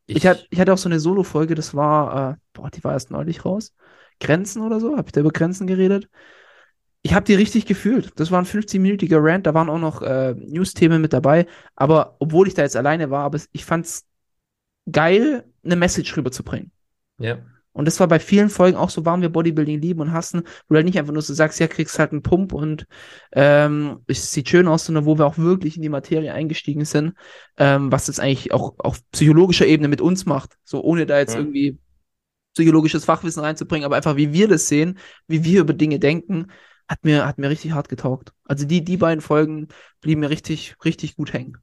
[0.07, 3.11] Ich, hatte, ich hatte auch so eine Solo-Folge, das war, äh, boah, die war erst
[3.11, 3.75] neulich raus.
[4.21, 6.09] Grenzen oder so, habe ich da über Grenzen geredet.
[7.03, 8.13] Ich habe die richtig gefühlt.
[8.17, 11.47] Das war ein 15-minütiger Rant, da waren auch noch äh, News-Themen mit dabei.
[11.75, 14.07] Aber obwohl ich da jetzt alleine war, aber es- ich fand's
[14.91, 16.71] geil, eine Message rüberzubringen.
[17.19, 17.39] Ja.
[17.73, 20.75] Und das war bei vielen Folgen auch so, warum wir Bodybuilding lieben und hassen, wo
[20.75, 22.87] du halt nicht einfach nur so sagst, ja, kriegst halt einen Pump und
[23.33, 27.15] ähm, es sieht schön aus, sondern wo wir auch wirklich in die Materie eingestiegen sind,
[27.57, 30.57] ähm, was das eigentlich auch auf psychologischer Ebene mit uns macht.
[30.65, 31.41] So ohne da jetzt Ja.
[31.41, 31.79] irgendwie
[32.55, 36.49] psychologisches Fachwissen reinzubringen, aber einfach wie wir das sehen, wie wir über Dinge denken,
[36.89, 38.33] hat mir, hat mir richtig hart getaugt.
[38.45, 39.69] Also die, die beiden Folgen
[40.01, 41.59] blieben mir richtig, richtig gut hängen.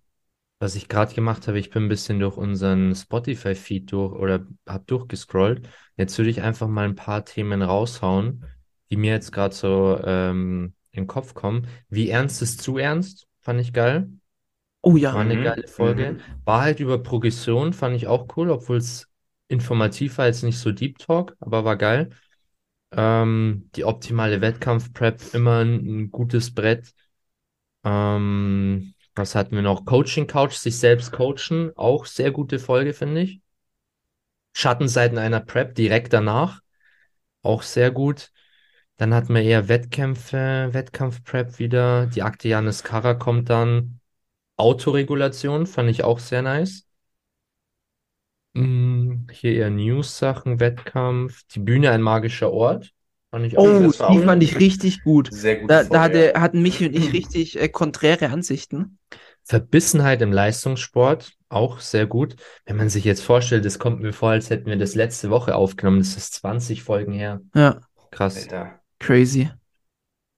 [0.60, 4.84] Was ich gerade gemacht habe, ich bin ein bisschen durch unseren Spotify-Feed durch oder habe
[4.86, 5.68] durchgescrollt.
[5.95, 8.45] Jetzt würde ich einfach mal ein paar Themen raushauen,
[8.89, 11.68] die mir jetzt gerade so ähm, in den Kopf kommen.
[11.89, 13.28] Wie ernst ist zu ernst?
[13.41, 14.10] Fand ich geil.
[14.84, 15.14] Oh ja.
[15.14, 15.43] War eine Mhm.
[15.43, 16.18] geile Folge.
[16.18, 16.43] Mhm.
[16.45, 19.08] War halt über Progression, fand ich auch cool, obwohl es
[19.47, 22.12] informativ war, jetzt nicht so Deep Talk, aber war geil.
[22.92, 26.93] Ähm, die optimale Wettkampf-Prep, immer ein, ein gutes Brett.
[27.84, 29.86] Ähm, was hatten wir noch?
[29.86, 33.41] Coaching Couch, sich selbst coachen, auch sehr gute Folge, finde ich.
[34.54, 36.62] Schattenseiten einer Prep direkt danach,
[37.43, 38.32] auch sehr gut.
[38.97, 42.08] Dann hatten wir eher Wettkämpfe, Wettkampf-Prep wieder.
[42.08, 44.01] Die Akte Janis Karrer kommt dann.
[44.58, 46.87] Autoregulation fand ich auch sehr nice.
[48.54, 51.43] Mm, Hier eher News-Sachen, Wettkampf.
[51.54, 52.93] Die Bühne ein magischer Ort.
[53.32, 55.30] Fand ich auch Oh, die fand ich richtig gut.
[55.32, 58.97] Sehr gute Da, da hatte, hatten Michi und ich richtig äh, konträre Ansichten.
[59.43, 62.36] Verbissenheit im Leistungssport, auch sehr gut.
[62.66, 65.56] Wenn man sich jetzt vorstellt, das kommt mir vor, als hätten wir das letzte Woche
[65.56, 66.00] aufgenommen.
[66.00, 67.42] Das ist 20 Folgen her.
[67.56, 67.82] Ja,
[68.12, 68.36] Krass.
[68.43, 68.80] Alter.
[69.00, 69.50] crazy.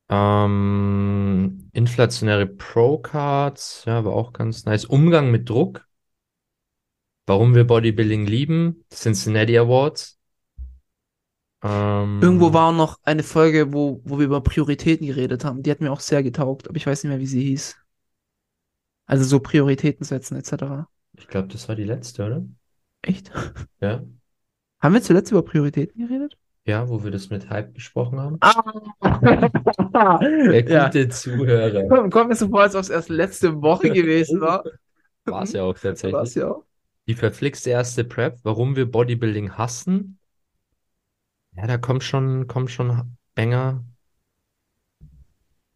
[0.10, 4.86] Ähm, inflationäre Pro-Cards, ja, war auch ganz nice.
[4.86, 5.86] Umgang mit Druck.
[7.28, 8.84] Warum wir Bodybuilding lieben.
[8.94, 10.21] Cincinnati Awards.
[11.64, 15.62] Ähm, Irgendwo war auch noch eine Folge, wo, wo wir über Prioritäten geredet haben.
[15.64, 17.78] Die hat mir auch sehr getaugt, aber ich weiß nicht mehr, wie sie hieß.
[19.06, 20.88] Also so Prioritäten setzen etc.
[21.18, 22.44] Ich glaube, das war die letzte, oder?
[23.02, 23.32] Echt?
[23.80, 24.04] Ja.
[24.80, 26.38] Haben wir zuletzt über Prioritäten geredet?
[26.66, 28.38] Ja, wo wir das mit Hype besprochen haben.
[28.42, 28.62] Ah!
[30.22, 30.86] Der Ja.
[30.86, 31.88] gute Zuhörer.
[31.90, 34.64] Komm, kommt mir so vor, als ob es erst letzte Woche gewesen war.
[35.26, 36.36] War es ja auch tatsächlich.
[36.36, 36.64] ja auch.
[37.08, 40.20] Die verflixte erste Prep, warum wir Bodybuilding hassen.
[41.56, 43.86] Ja, da kommt schon, kommt schon Banger.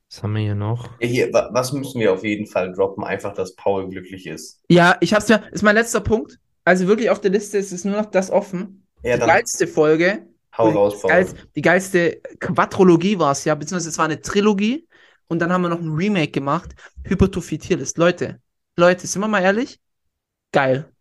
[0.10, 0.90] Was haben wir hier noch?
[1.00, 3.04] Ja, Hier, wa- was müssen wir auf jeden Fall droppen?
[3.06, 4.62] Einfach, dass Paul glücklich ist.
[4.70, 6.40] Ja, ich hab's mir, ist mein letzter Punkt.
[6.64, 8.88] Also wirklich auf der Liste ist es nur noch das offen.
[9.04, 10.28] Ja, Die dann geilste Folge,
[10.58, 11.24] hau die, raus, Paul.
[11.24, 14.88] geilste, die geilste Quadrologie war es ja, beziehungsweise es war eine Trilogie
[15.28, 16.74] und dann haben wir noch ein Remake gemacht.
[17.04, 17.98] Hypertrophie Tierlist.
[17.98, 18.42] Leute,
[18.76, 19.80] Leute, sind wir mal ehrlich?
[20.52, 20.92] Geil.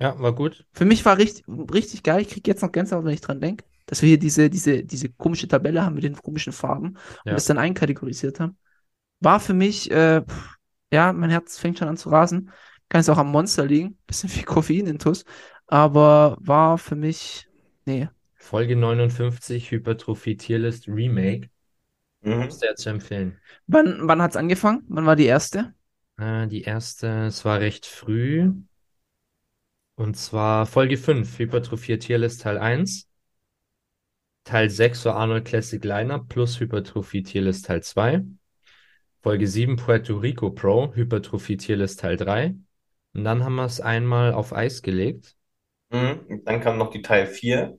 [0.00, 0.66] Ja, war gut.
[0.72, 2.20] Für mich war richtig, richtig geil.
[2.22, 5.08] Ich krieg jetzt noch Gänsehaut, wenn ich dran denke, dass wir hier diese, diese, diese
[5.10, 7.34] komische Tabelle haben mit den komischen Farben und Ja.
[7.34, 8.56] das dann einkategorisiert haben.
[9.20, 10.56] War für mich, äh, pff,
[10.92, 12.50] ja, mein Herz fängt schon an zu rasen.
[12.88, 13.98] Kann es auch am Monster liegen.
[14.06, 15.24] Bisschen viel Koffein intus.
[15.66, 17.48] Aber war für mich,
[17.86, 18.08] nee.
[18.36, 21.48] Folge 59, Hypertrophie Tierlist Remake.
[22.22, 22.50] Mhm.
[22.50, 23.38] Sehr zu empfehlen.
[23.66, 24.84] Wann, wann hat's angefangen?
[24.88, 25.74] Wann war die erste?
[26.16, 28.52] Äh, die erste, es war recht früh.
[29.96, 33.08] Und zwar Folge 5, Hypertrophie Tierlist Teil 1.
[34.44, 38.22] Teil 6 war Arnold Classic Lineup plus Hypertrophie Tierlist Teil 2.
[39.22, 42.54] Folge 7 Puerto Rico Pro, Hypertrophie Tierlist Teil 3.
[43.14, 45.34] Und dann haben wir es einmal auf Eis gelegt.
[45.90, 46.20] Mhm.
[46.28, 47.78] Und Dann kam noch die Teil 4.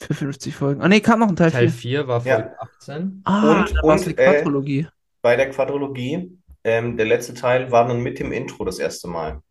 [0.00, 0.80] Für 50 Folgen.
[0.80, 2.00] Ah, nee, kam noch ein Teil Teil 4.
[2.00, 2.36] 4 war Ja.
[2.36, 3.20] Folge 18.
[3.24, 4.86] Ah, Und- und, eine äh, Quadrologie.
[5.20, 9.42] Bei der Quadrologie, ähm, der letzte Teil war dann mit dem Intro das erste Mal.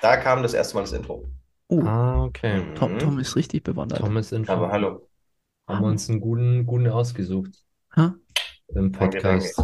[0.00, 1.28] Da kam das erste Mal das Intro.
[1.68, 2.62] Uh, Ah, okay.
[2.74, 2.98] Tom.
[2.98, 4.00] Tom ist richtig bewandert.
[4.00, 4.50] Thomas Info.
[4.50, 5.06] Aber hallo.
[5.74, 7.64] Haben wir uns einen guten, guten ausgesucht
[7.94, 8.10] Hä?
[8.68, 9.62] im Danke, Podcast.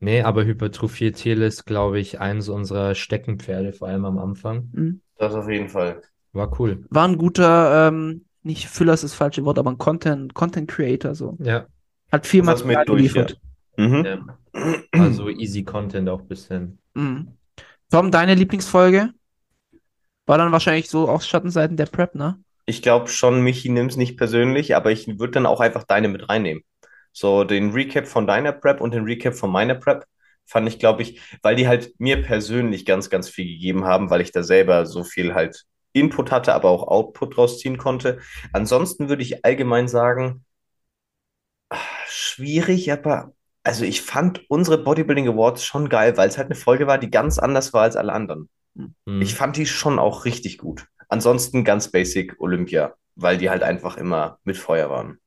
[0.00, 4.68] Nee, aber Hypertrophie Tierlist, glaube ich, eins unserer Steckenpferde, vor allem am Anfang.
[4.72, 5.00] Mhm.
[5.16, 6.02] Das auf jeden Fall.
[6.32, 6.84] War cool.
[6.90, 11.14] War ein guter, ähm, nicht Füller ist das falsche Wort, aber ein Content, Content Creator,
[11.14, 11.36] so.
[11.40, 11.66] Ja,
[12.12, 13.40] Hat viel Material durch, geliefert.
[13.76, 14.04] Mhm.
[14.04, 14.38] ja.
[14.92, 16.78] Also easy Content auch ein bisschen.
[16.94, 17.28] Mhm.
[17.90, 19.10] Tom, deine Lieblingsfolge?
[20.26, 22.38] War dann wahrscheinlich so auch Schattenseiten der Prep, ne?
[22.66, 26.28] Ich glaube schon, Michi nimmt's nicht persönlich, aber ich würde dann auch einfach deine mit
[26.28, 26.64] reinnehmen.
[27.12, 30.04] So den Recap von deiner Prep und den Recap von meiner Prep
[30.46, 34.20] fand ich, glaube ich, weil die halt mir persönlich ganz, ganz viel gegeben haben, weil
[34.20, 38.18] ich da selber so viel halt Input hatte, aber auch Output draus ziehen konnte.
[38.52, 40.44] Ansonsten würde ich allgemein sagen,
[42.06, 43.32] schwierig, aber
[43.62, 47.10] also ich fand unsere Bodybuilding Awards schon geil, weil es halt eine Folge war, die
[47.10, 48.50] ganz anders war als alle anderen.
[48.76, 49.22] Hm.
[49.22, 50.86] Ich fand die schon auch richtig gut.
[51.14, 55.20] Ansonsten ganz basic Olympia, weil die halt einfach immer mit Feuer waren.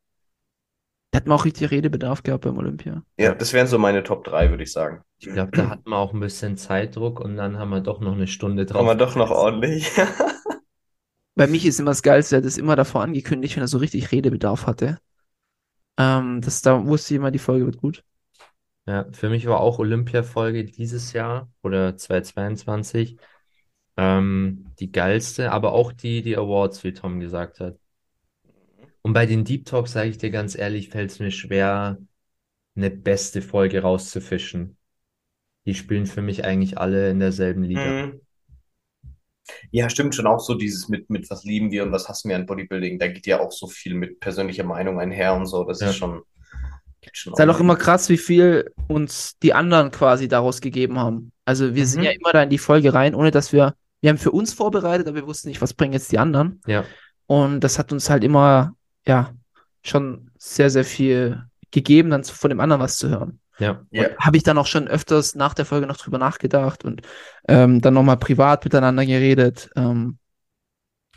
[1.12, 3.04] Da hat man auch richtig Redebedarf gehabt beim Olympia.
[3.18, 5.02] Ja, das wären so meine Top 3, würde ich sagen.
[5.20, 8.12] Ich glaube, da hatten wir auch ein bisschen Zeitdruck und dann haben wir doch noch
[8.12, 8.82] eine Stunde drauf.
[8.82, 9.90] Aber doch noch ordentlich.
[11.36, 13.78] Bei mich ist immer das Geilste, er hat es immer davor angekündigt, wenn er so
[13.78, 14.98] richtig Redebedarf hatte.
[15.98, 18.04] Ähm, das, da wusste ich immer, die Folge wird gut.
[18.86, 23.18] Ja, für mich war auch Olympia-Folge dieses Jahr oder 2022
[23.98, 27.80] ähm, die geilste, aber auch die, die Awards, wie Tom gesagt hat.
[29.02, 31.98] Und bei den Deep Talks, sage ich dir ganz ehrlich, fällt es mir schwer,
[32.76, 34.78] eine beste Folge rauszufischen.
[35.68, 37.94] Die spielen für mich eigentlich alle in derselben Liga.
[37.94, 38.20] Mhm.
[39.72, 42.36] Ja, stimmt schon auch so dieses mit, mit was lieben wir und was hassen wir
[42.36, 43.00] an Bodybuilding.
[43.00, 45.64] Da geht ja auch so viel mit persönlicher Meinung einher und so.
[45.64, 45.86] Das Ja.
[45.86, 46.22] ist schon,
[47.02, 51.00] geht schon Ist halt auch immer krass, wie viel uns die anderen quasi daraus gegeben
[51.00, 51.32] haben.
[51.46, 52.04] Also wir sind Mhm.
[52.04, 55.08] ja immer da in die Folge rein, ohne dass wir, wir haben für uns vorbereitet,
[55.08, 56.62] aber wir wussten nicht, was bringen jetzt die anderen.
[56.68, 56.86] Ja,
[57.26, 58.76] Und das hat uns halt immer,
[59.06, 59.34] ja,
[59.84, 63.40] schon sehr, sehr viel gegeben, dann von dem anderen was zu hören.
[63.60, 63.82] ja.
[63.92, 64.10] Ja.
[64.20, 67.02] Habe ich dann auch schon öfters nach der Folge noch drüber nachgedacht und
[67.48, 69.70] ähm, dann nochmal privat miteinander geredet.
[69.76, 70.18] Ähm,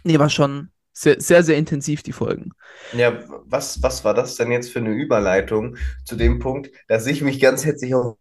[0.04, 2.52] nee, war schon sehr, sehr, sehr intensiv, die Folgen.
[2.92, 7.22] Ja, was, was war das denn jetzt für eine Überleitung zu dem Punkt, dass ich
[7.22, 8.16] mich ganz herzlich auf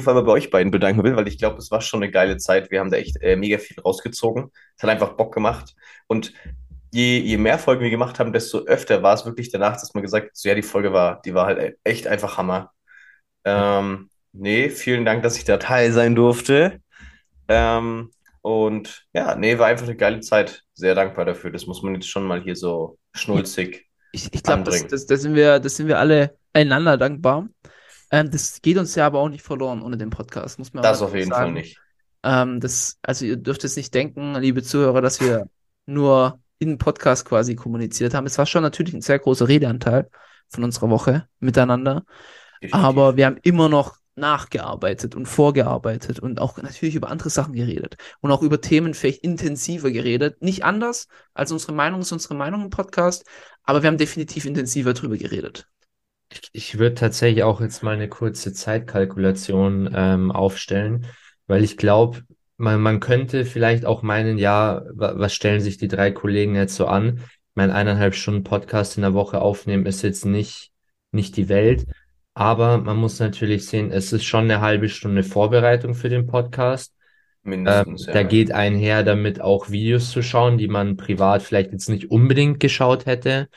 [0.00, 2.10] jeden Fall mal bei euch beiden bedanken will, weil ich glaube, es war schon eine
[2.10, 2.70] geile Zeit.
[2.70, 4.50] Wir haben da echt äh, mega viel rausgezogen.
[4.76, 5.74] Es hat einfach Bock gemacht.
[6.06, 6.32] Und
[6.90, 10.02] je, je mehr Folgen wir gemacht haben, desto öfter war es wirklich danach, dass man
[10.02, 12.72] gesagt hat, so, ja, die Folge war, die war halt echt einfach Hammer.
[13.44, 16.80] Ähm, nee, vielen Dank, dass ich da Teil sein durfte.
[17.48, 18.10] Ähm,
[18.42, 20.62] und ja, nee, war einfach eine geile Zeit.
[20.72, 21.50] Sehr dankbar dafür.
[21.50, 23.86] Das muss man jetzt schon mal hier so schnulzig.
[24.12, 27.48] Ich, ich glaube, das, das, das sind wir, das sind wir alle einander dankbar.
[28.10, 31.02] Ähm, das geht uns ja aber auch nicht verloren ohne den Podcast, muss man Das
[31.02, 31.44] auf jeden sagen.
[31.44, 31.80] Fall nicht.
[32.22, 35.48] Ähm, das, also ihr dürft jetzt nicht denken, liebe Zuhörer, dass wir
[35.86, 38.26] nur in den Podcast quasi kommuniziert haben.
[38.26, 40.10] Es war schon natürlich ein sehr großer Redeanteil
[40.48, 42.04] von unserer Woche miteinander.
[42.72, 47.96] Aber wir haben immer noch nachgearbeitet und vorgearbeitet und auch natürlich über andere Sachen geredet
[48.20, 50.42] und auch über Themen vielleicht intensiver geredet.
[50.42, 53.24] Nicht anders als unsere Meinung ist unsere Meinung im Podcast,
[53.62, 55.68] aber wir haben definitiv intensiver drüber geredet.
[56.30, 61.06] Ich, ich würde tatsächlich auch jetzt mal eine kurze Zeitkalkulation ähm, aufstellen,
[61.46, 62.22] weil ich glaube,
[62.56, 66.76] man, man könnte vielleicht auch meinen, ja, wa- was stellen sich die drei Kollegen jetzt
[66.76, 67.20] so an?
[67.54, 70.70] Mein eineinhalb Stunden Podcast in der Woche aufnehmen ist jetzt nicht,
[71.10, 71.86] nicht die Welt.
[72.34, 76.94] Aber man muss natürlich sehen, es ist schon eine halbe Stunde Vorbereitung für den Podcast.
[77.44, 78.12] Ähm, Mindestens, ja.
[78.12, 82.60] da geht einher damit auch Videos zu schauen, die man privat vielleicht jetzt nicht unbedingt
[82.60, 83.48] geschaut hätte.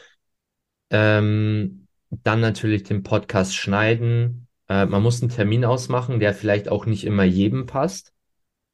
[0.89, 1.82] Ähm,
[2.23, 4.47] dann natürlich den Podcast schneiden.
[4.69, 8.13] Äh, man muss einen Termin ausmachen, der vielleicht auch nicht immer jedem passt,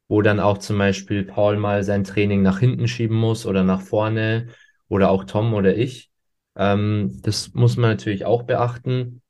[0.08, 3.80] wo dann auch zum Beispiel Paul mal sein Training nach hinten schieben muss oder nach
[3.80, 4.48] vorne
[4.88, 6.10] oder auch Tom oder ich.
[6.56, 9.22] Ähm, das muss man natürlich auch beachten.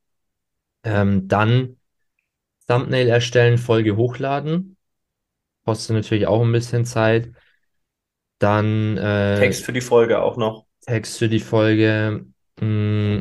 [0.82, 1.76] Ähm, dann
[2.66, 4.76] Thumbnail erstellen, Folge hochladen.
[5.64, 7.30] Kostet natürlich auch ein bisschen Zeit.
[8.38, 10.66] Dann äh, Text für die Folge auch noch.
[10.86, 12.24] Text für die Folge.
[12.60, 13.18] Mm,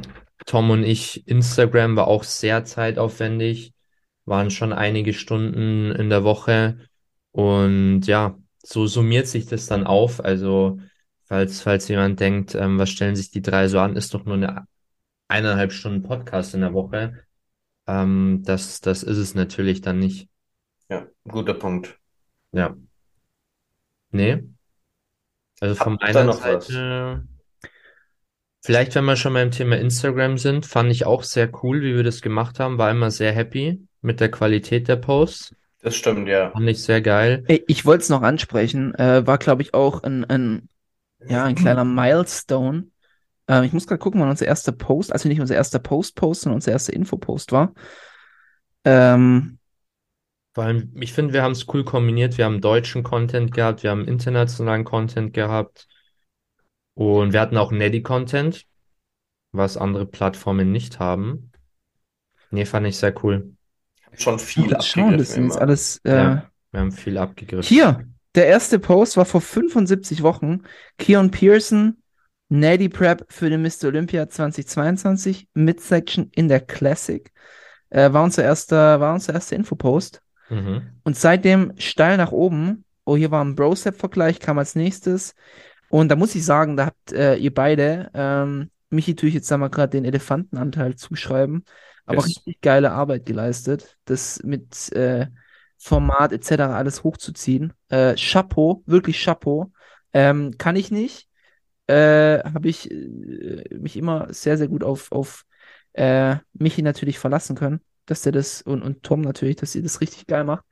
[0.49, 3.75] Tom und ich, Instagram war auch sehr zeitaufwendig,
[4.25, 6.79] waren schon einige Stunden in der Woche.
[7.31, 10.25] Und ja, so summiert sich das dann auf.
[10.25, 10.79] Also,
[11.25, 14.37] falls, falls jemand denkt, ähm, was stellen sich die drei so an, ist doch nur
[14.37, 14.65] eine
[15.27, 17.23] eineinhalb Stunden Podcast in der Woche.
[17.85, 20.29] Ähm, das, das ist es natürlich dann nicht.
[20.89, 21.99] Ja, guter Punkt.
[22.53, 22.75] Ja.
[24.09, 24.45] Nee.
[25.59, 26.69] Also von Habt meiner noch was?
[28.61, 32.03] Vielleicht, wenn wir schon beim Thema Instagram sind, fand ich auch sehr cool, wie wir
[32.03, 32.77] das gemacht haben.
[32.77, 35.55] War immer sehr happy mit der Qualität der Posts.
[35.81, 36.51] Das stimmt, ja.
[36.51, 37.43] Fand ich sehr geil.
[37.47, 40.67] Ey, ich wollte es noch ansprechen, äh, war glaube ich auch ein, ein,
[41.25, 42.87] ja, ein kleiner Milestone.
[43.47, 46.55] Ähm, ich muss gerade gucken, wann unser erster Post, also nicht unser erster Post-Post, sondern
[46.55, 47.73] unser erster Infopost war.
[48.83, 49.57] Ähm,
[50.53, 52.37] Vor allem, ich finde, wir haben es cool kombiniert.
[52.37, 55.87] Wir haben deutschen Content gehabt, wir haben internationalen Content gehabt
[56.99, 58.65] und wir hatten auch Neddy-Content,
[59.53, 61.53] was andere Plattformen nicht haben.
[62.51, 63.53] Nee, fand ich sehr cool.
[64.17, 65.61] Schon viel das abgegriffen sind jetzt immer.
[65.61, 66.51] alles, äh, Ja.
[66.71, 67.63] Wir haben viel abgegriffen.
[67.67, 68.05] Hier,
[68.35, 70.63] der erste Post war vor 75 Wochen.
[70.97, 72.03] Keon Pearson,
[72.49, 73.85] Natty Prep für den Mr.
[73.85, 77.31] Olympia 2022, Midsection in der Classic.
[77.91, 80.21] Äh, war unser erster, war unser erster Infopost.
[80.49, 80.81] Mhm.
[81.03, 82.83] Und seitdem steil nach oben.
[83.05, 85.33] Oh, hier war ein Brosep-Vergleich, kam als nächstes.
[85.89, 89.49] Und da muss ich sagen, da habt äh, ihr beide, ähm, Michi tue ich jetzt
[89.51, 91.65] da mal gerade den Elefantenanteil zuschreiben,
[92.05, 92.25] aber Yes.
[92.25, 95.27] richtig geile Arbeit geleistet, das mit äh,
[95.77, 96.75] Format etc.
[96.75, 97.73] alles hochzuziehen.
[97.89, 99.71] Äh, Chapeau, wirklich Chapeau.
[100.13, 101.27] Ähm, kann ich nicht.
[101.87, 105.45] Äh, Habe ich äh, mich immer sehr, sehr gut auf, auf
[105.93, 110.01] äh, Michi natürlich verlassen können, dass der das und, und Tom natürlich, dass ihr das
[110.01, 110.65] richtig geil macht.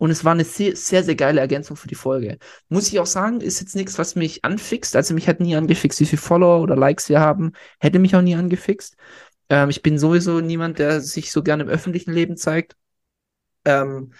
[0.00, 2.38] Und es war eine sehr, sehr, sehr geile Ergänzung für die Folge.
[2.70, 4.96] Muss ich auch sagen, ist jetzt nichts, was mich anfixt.
[4.96, 7.52] Also mich hat nie angefixt, wie viele Follower oder Likes wir haben.
[7.80, 8.96] Hätte mich auch nie angefixt.
[9.50, 12.76] Ähm, ich bin sowieso niemand, der sich so gerne im öffentlichen Leben zeigt.
[13.64, 14.14] Ähm,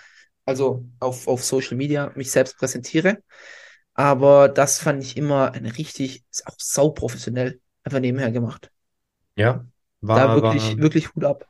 [0.45, 3.23] also auf, auf Social Media mich selbst präsentiere.
[3.95, 8.71] Aber das fand ich immer eine richtig, ist auch sauprofessionell einfach nebenher gemacht.
[9.37, 9.67] Ja,
[10.15, 11.50] Da war, wirklich, war, wirklich Hut ab.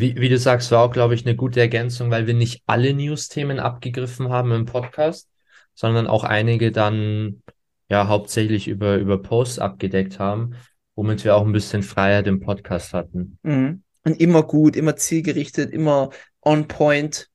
[0.00, 2.94] Wie, wie du sagst, war auch, glaube ich, eine gute Ergänzung, weil wir nicht alle
[2.94, 5.28] News-Themen abgegriffen haben im Podcast,
[5.74, 7.42] sondern auch einige dann
[7.88, 10.54] ja hauptsächlich über, über Posts abgedeckt haben,
[10.94, 13.38] womit wir auch ein bisschen Freiheit im Podcast hatten.
[13.42, 13.82] Mhm.
[14.04, 16.10] Und immer gut, immer zielgerichtet, immer
[16.42, 17.28] on point.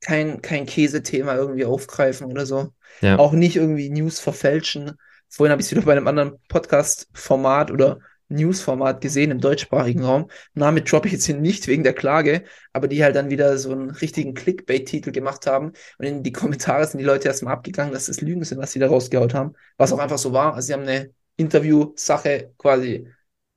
[0.00, 2.72] Kein, kein Käsethema irgendwie aufgreifen oder so.
[3.00, 3.18] Ja.
[3.18, 4.92] Auch nicht irgendwie News verfälschen.
[5.28, 8.00] Vorhin habe ich es wieder bei einem anderen Podcast-Format oder
[8.32, 10.30] News-Format gesehen im deutschsprachigen Raum.
[10.54, 13.72] Name droppe ich jetzt hier nicht wegen der Klage, aber die halt dann wieder so
[13.72, 15.72] einen richtigen Clickbait-Titel gemacht haben.
[15.98, 18.78] Und in die Kommentare sind die Leute erstmal abgegangen, dass das Lügen sind, was sie
[18.78, 19.54] da rausgehaut haben.
[19.76, 20.54] Was auch einfach so war.
[20.54, 23.08] Also sie haben eine Interview-Sache quasi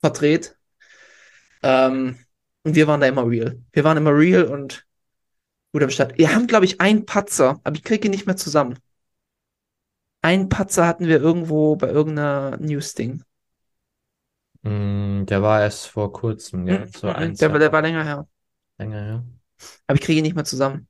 [0.02, 0.58] verdreht.
[1.64, 2.18] Ähm,
[2.64, 3.60] und wir waren da immer real.
[3.74, 4.86] Wir waren immer real und
[5.72, 6.18] gut am Start.
[6.18, 8.80] Wir haben, glaube ich, einen Patzer, aber ich kriege ihn nicht mehr zusammen.
[10.22, 13.25] Einen Patzer hatten wir irgendwo bei irgendeiner News-Ding.
[14.66, 17.82] Mm, der war erst vor kurzem, ja, Mhm, so mhm, ein, der, zwei der war
[17.82, 18.28] länger her.
[18.78, 19.24] länger, ja.
[19.88, 20.88] Aber ich kriege ihn nicht mehr zusammen.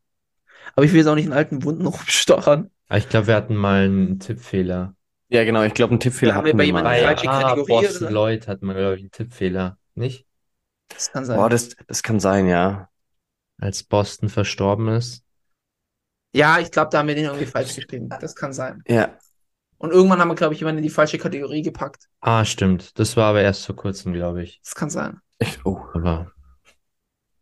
[0.76, 2.72] Aber ich will jetzt auch nicht in alten Wunden rumstochern.
[2.88, 4.95] Aber ich glaube, wir hatten mal einen Tippfehler.
[5.30, 7.02] Ja, genau, ich glaube, einen Tippfehler Da haben wir hatten bei wir jemandem mal.
[7.02, 8.11] Bei falsche ah, Kategorie Boston oder?
[8.11, 10.27] Lloyd hatten wir, glaube ich, einen Tippfehler, nicht?
[10.89, 11.38] Das kann sein.
[11.38, 12.89] Boah, das, das kann sein, ja.
[13.60, 15.23] Als Boston verstorben ist.
[16.34, 18.10] Ja, ich glaube, da haben wir den irgendwie falsch geschrieben.
[18.19, 18.84] Das kann sein.
[18.88, 19.18] Ja.
[19.77, 22.07] Und irgendwann haben wir, glaube ich, jemanden in die falsche Kategorie gepackt.
[22.22, 22.97] Ah, stimmt.
[22.97, 24.60] Das war aber erst vor kurzem, glaube ich.
[24.64, 25.19] Das kann sein.
[25.64, 25.80] Oh,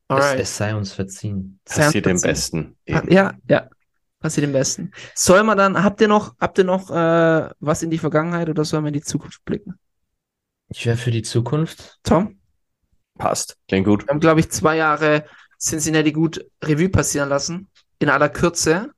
[0.08, 1.60] Aber es, es sei uns verziehen.
[1.66, 2.76] passiert dem Besten.
[2.86, 3.12] Eben.
[3.12, 3.70] Ja, ja.
[4.20, 4.92] Passiert dem Besten.
[5.16, 8.66] Soll man dann, habt ihr noch, habt ihr noch äh, was in die Vergangenheit oder
[8.66, 9.78] sollen wir in die Zukunft blicken?
[10.70, 12.00] Ich wäre für die Zukunft.
[12.04, 12.40] Tom?
[13.18, 13.58] Passt.
[13.68, 14.04] Klingt gut.
[14.06, 15.26] Wir haben, glaube ich, zwei Jahre
[15.60, 17.70] Cincinnati gut Revue passieren lassen.
[18.00, 18.92] In aller Kürze.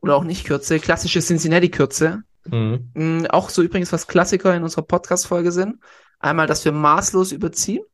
[0.00, 0.78] Oder auch nicht Kürze.
[0.80, 2.22] Klassische Cincinnati-Kürze.
[2.50, 2.90] Mhm.
[2.94, 5.76] Mm, Auch so übrigens, was Klassiker in unserer Podcast-Folge sind.
[6.18, 7.84] Einmal, dass wir maßlos überziehen.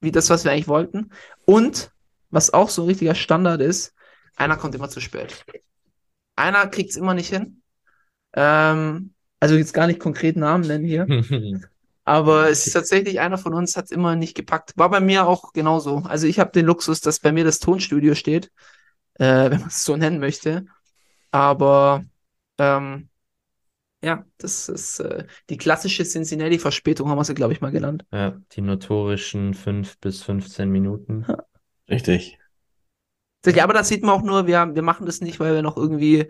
[0.00, 1.10] Wie das, was wir eigentlich wollten.
[1.44, 1.92] Und,
[2.30, 3.94] was auch so ein richtiger Standard ist,
[4.36, 5.44] einer kommt immer zu spät.
[6.36, 7.62] Einer kriegt es immer nicht hin.
[8.34, 11.06] Ähm, also jetzt gar nicht konkret Namen nennen hier.
[12.04, 14.72] Aber es ist tatsächlich, einer von uns hat es immer nicht gepackt.
[14.76, 15.98] War bei mir auch genauso.
[15.98, 18.50] Also ich habe den Luxus, dass bei mir das Tonstudio steht,
[19.14, 20.66] äh, wenn man es so nennen möchte.
[21.30, 22.04] Aber
[22.58, 23.08] ähm,
[24.02, 28.04] ja, das ist äh, die klassische Cincinnati-Verspätung, haben wir sie, glaube ich, mal genannt.
[28.12, 31.26] Ja, die notorischen 5 bis 15 Minuten.
[31.88, 32.38] Richtig.
[33.46, 35.76] Ja, aber das sieht man auch nur, wir, wir machen das nicht, weil wir noch
[35.76, 36.28] irgendwie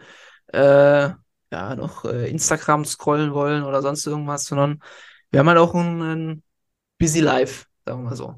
[0.48, 1.10] äh,
[1.52, 4.82] ja, noch äh, Instagram scrollen wollen oder sonst irgendwas, sondern
[5.30, 6.42] wir haben halt auch ein, ein
[6.98, 8.34] busy life, sagen wir mal so.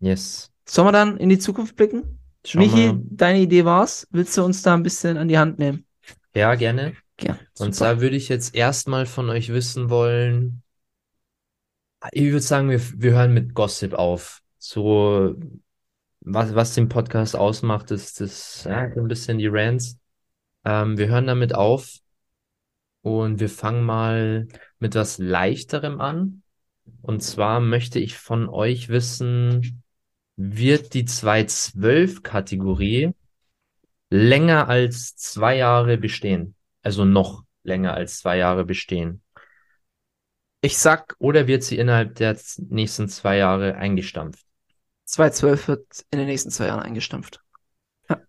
[0.00, 0.50] Yes.
[0.66, 2.18] Sollen wir dann in die Zukunft blicken?
[2.44, 3.00] Schau Michi, mal.
[3.04, 4.06] deine Idee war's.
[4.10, 5.86] Willst du uns da ein bisschen an die Hand nehmen?
[6.34, 6.94] Ja, gerne.
[7.22, 7.72] Ja, Und super.
[7.74, 10.62] zwar würde ich jetzt erstmal von euch wissen wollen,
[12.12, 14.42] ich würde sagen, wir, wir hören mit Gossip auf.
[14.58, 15.34] So,
[16.20, 19.98] was, was den Podcast ausmacht, ist das, ja, ein bisschen die Rants.
[20.64, 21.98] Ähm, wir hören damit auf
[23.02, 24.48] und wir fangen mal
[24.78, 26.42] mit was Leichterem an.
[27.02, 29.82] Und zwar möchte ich von euch wissen,
[30.36, 33.12] wird die 212-Kategorie
[34.10, 36.54] länger als zwei Jahre bestehen?
[36.82, 39.22] Also noch länger als zwei Jahre bestehen?
[40.62, 42.34] Ich sag, Oder wird sie innerhalb der
[42.70, 44.46] nächsten zwei Jahre eingestampft?
[45.04, 47.40] 2012 wird in den nächsten zwei Jahren eingestampft.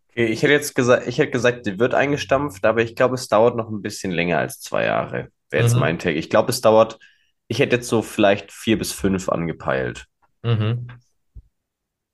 [0.10, 3.28] Okay, ich hätte jetzt gesagt, ich hätte gesagt, die wird eingestampft, aber ich glaube, es
[3.28, 5.30] dauert noch ein bisschen länger als zwei Jahre.
[5.50, 5.80] Wäre jetzt Mhm.
[5.80, 6.18] mein Take.
[6.18, 7.00] Ich glaube, es dauert,
[7.48, 10.08] ich hätte jetzt so vielleicht vier bis fünf angepeilt.
[10.44, 10.88] Mhm.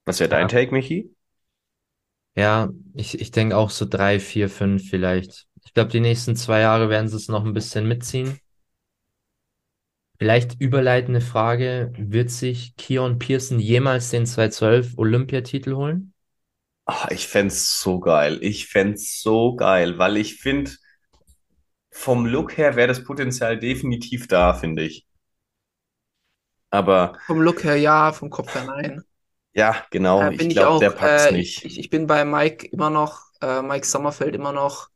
[0.05, 0.37] Was wäre Ja.
[0.39, 1.13] dein Take, Michi?
[2.35, 5.46] Ja, ich, ich denke auch so drei, vier, fünf vielleicht.
[5.67, 8.39] Ich glaube, die nächsten zwei Jahre werden sie es noch ein bisschen mitziehen.
[10.19, 16.13] Vielleicht überleitende Frage, wird sich Keon Pearson jemals den 212 Olympiatitel holen?
[16.85, 18.39] Ah, ich fänd's so geil.
[18.41, 20.71] Ich fänd's so geil, weil ich finde,
[21.91, 25.05] vom Look her wäre das Potenzial definitiv da, finde ich.
[26.71, 29.03] Aber Vom Look her ja, vom Kopf her nein.
[29.53, 31.61] ja, genau, Da ich glaube, auch, der packt's äh, nicht.
[31.61, 34.89] ich, ich bin bei Mike immer noch, äh, Mike Sommerfeld immer noch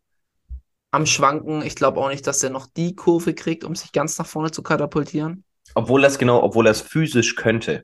[0.92, 1.62] am Schwanken.
[1.62, 4.52] Ich glaube auch nicht, dass er noch die Kurve kriegt, um sich ganz nach vorne
[4.52, 5.44] zu katapultieren,
[5.74, 7.84] Obwohl er es genau, obwohl er es physisch könnte.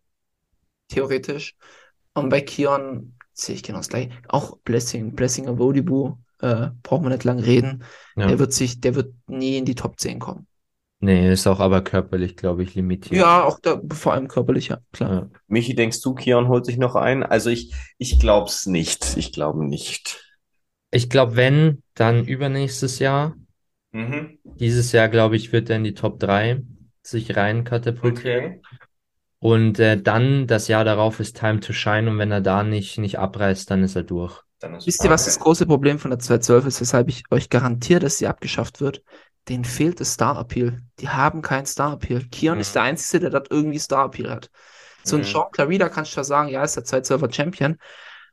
[0.89, 1.55] theoretisch.
[2.13, 4.11] Und bei Kion sehe ich genau das gleiche.
[4.27, 7.83] Auch Blessing, Blessing Awodibu, äh, braucht man nicht lang reden.
[8.15, 8.27] Ja.
[8.27, 10.47] Der wird sich, der wird nie in die Top 10 kommen.
[10.99, 13.21] Nee, ist auch aber körperlich, glaube ich, limitiert.
[13.21, 15.13] Ja, auch da, vor allem körperlich, ja, klar.
[15.13, 15.29] Ja.
[15.47, 17.21] Michi, denkst du, Kion holt sich noch ein?
[17.21, 19.15] Also ich, ich glaub's nicht.
[19.15, 20.26] Ich glaube nicht.
[20.97, 23.35] Ich glaube, wenn, dann übernächstes Jahr.
[23.91, 24.39] Mhm.
[24.43, 26.63] Dieses Jahr, glaube ich, wird er in die Top 3
[27.03, 28.45] sich rein katapultieren.
[28.45, 28.61] Okay.
[29.39, 32.97] Und äh, dann, das Jahr darauf ist Time to Shine und wenn er da nicht,
[32.97, 34.41] nicht abreißt, dann ist er durch.
[34.59, 37.51] Dann ist Wisst ihr, was das große Problem von der 212 ist, weshalb ich euch
[37.51, 39.03] garantiere, dass sie abgeschafft wird?
[39.49, 40.81] Denen fehlt das Star-Appeal.
[40.99, 42.23] Die haben keinen Star-Appeal.
[42.31, 42.61] Kion Mhm.
[42.61, 44.49] ist der Einzige, der dort irgendwie Star-Appeal hat.
[45.03, 45.27] So ein Mhm.
[45.27, 47.77] Sean Clarida kannst du ja sagen, ja, ist der 212er Champion,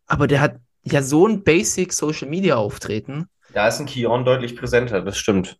[0.06, 3.28] aber der hat ja so ein Basic Social Media Auftreten.
[3.52, 5.58] Da ist ein Kion deutlich präsenter, das stimmt.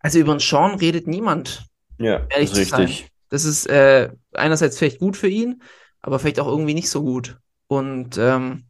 [0.00, 1.64] Also über einen Sean redet niemand.
[1.98, 2.80] Ja, Ehrlich ist zu sein.
[2.82, 3.10] richtig.
[3.30, 5.62] Das ist äh, einerseits vielleicht gut für ihn,
[6.00, 7.38] aber vielleicht auch irgendwie nicht so gut.
[7.68, 8.66] Und ähm,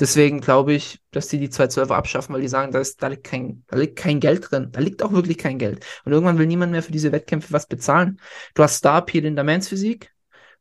[0.00, 3.24] deswegen glaube ich, dass die die 212er abschaffen, weil die sagen, da, ist, da, liegt
[3.24, 4.70] kein, da liegt kein Geld drin.
[4.72, 5.84] Da liegt auch wirklich kein Geld.
[6.04, 8.20] Und irgendwann will niemand mehr für diese Wettkämpfe was bezahlen.
[8.54, 10.13] Du hast Star Appeal in der Men's Physik.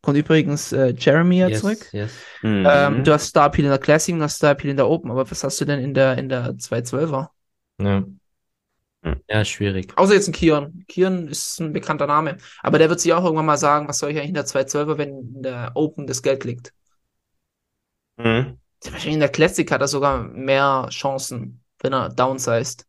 [0.03, 1.89] Kommt übrigens äh, Jeremy ja Yes, zurück.
[1.93, 2.11] yes.
[2.41, 2.67] Mhm.
[2.69, 4.87] Ähm, du hast Star Appeal in der Classic und du hast Star Appeal in der
[4.89, 5.09] Open.
[5.09, 7.31] Aber was hast du denn in der, in der 212er?
[7.79, 8.03] Ja.
[9.03, 9.21] Hm.
[9.29, 9.97] Ja, schwierig.
[9.97, 10.85] Außer jetzt ein Kion.
[10.87, 12.37] Kion ist ein bekannter Name.
[12.61, 14.97] Aber der wird sich auch irgendwann mal sagen, was soll ich eigentlich in der 212er,
[14.97, 16.73] wenn in der Open das Geld liegt.
[18.17, 18.57] Mhm.
[18.83, 22.85] Wahrscheinlich in der Classic hat er sogar mehr Chancen, wenn er downsized.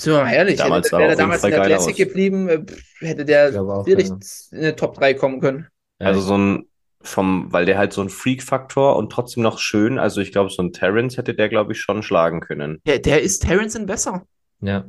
[0.00, 1.60] Sind wir mal ehrlich, Damals hätte, sah er wäre er auf jeden damals in der
[1.66, 1.96] Classic aus.
[1.98, 2.64] geblieben, äh,
[3.00, 4.16] hätte der Ich glaube auch, sicherlich ja.
[4.52, 5.66] in eine Top 3 kommen können.
[6.00, 6.66] Ja, Also so ein
[7.02, 10.62] vom, weil der halt so ein Freak-Faktor und trotzdem noch schön, also ich glaube, so
[10.62, 12.80] ein Terrence hätte der, glaube ich, schon schlagen können.
[12.86, 14.26] Der, der ist Terrence besser.
[14.60, 14.84] Ja.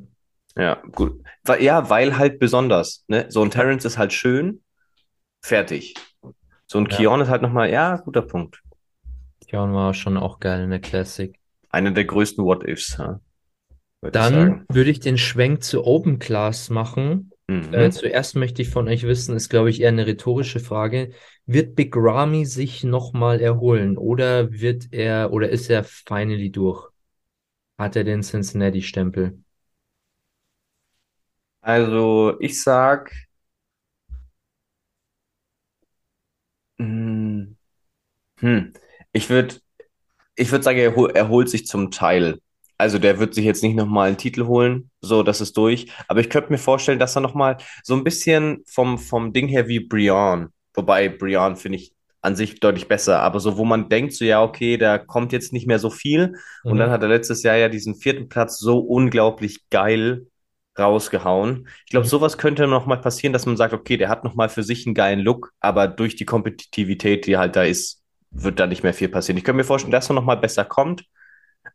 [0.57, 1.21] Ja, gut.
[1.45, 3.05] Weil- Ja, weil halt besonders.
[3.07, 3.25] Ne?
[3.29, 4.61] So ein Terrence ist halt schön,
[5.41, 5.93] fertig.
[6.67, 6.97] So ein Ja.
[6.97, 8.61] Keon ist halt nochmal, ja, guter Punkt.
[9.47, 11.33] Keon war schon auch geil in der Classic.
[11.69, 13.19] Einer der größten What-Ifs, ja,
[14.01, 14.65] ich Dann sagen.
[14.69, 17.31] würde ich den Schwenk zu Open Class machen.
[17.49, 17.71] Mhm.
[17.71, 21.13] Äh, zuerst möchte ich von euch wissen, ist glaube ich eher eine rhetorische Frage.
[21.45, 26.89] Wird Big Ramy sich nochmal erholen oder wird er oder ist er finally durch?
[27.77, 29.39] Hat er den Cincinnati-Stempel?
[31.61, 33.11] Also, ich sag,
[36.79, 37.55] hm,
[38.39, 38.73] hm,
[39.13, 39.55] ich würde,
[40.35, 42.41] ich würde sagen, er, hol- er holt sich zum Teil.
[42.81, 45.87] Also, der wird sich jetzt nicht nochmal einen Titel holen, so, das ist durch.
[46.07, 49.67] Aber ich könnte mir vorstellen, dass er nochmal so ein bisschen vom, vom Ding her
[49.67, 51.93] wie Brian, wobei Brian finde ich
[52.23, 55.53] an sich deutlich besser, aber so, wo man denkt, so, ja, okay, da kommt jetzt
[55.53, 56.35] nicht mehr so viel.
[56.63, 56.79] Und Mhm.
[56.79, 60.27] dann hat er letztes Jahr ja diesen vierten Platz so unglaublich geil
[60.77, 61.67] rausgehauen.
[61.85, 62.09] Ich glaube, Mhm.
[62.09, 64.85] sowas könnte noch mal passieren, dass man sagt, okay, der hat noch mal für sich
[64.85, 68.01] einen geilen Look, aber durch die Kompetitivität, die halt da ist,
[68.31, 69.37] wird da nicht mehr viel passieren.
[69.37, 71.03] Ich könnte mir vorstellen, dass er noch mal besser kommt,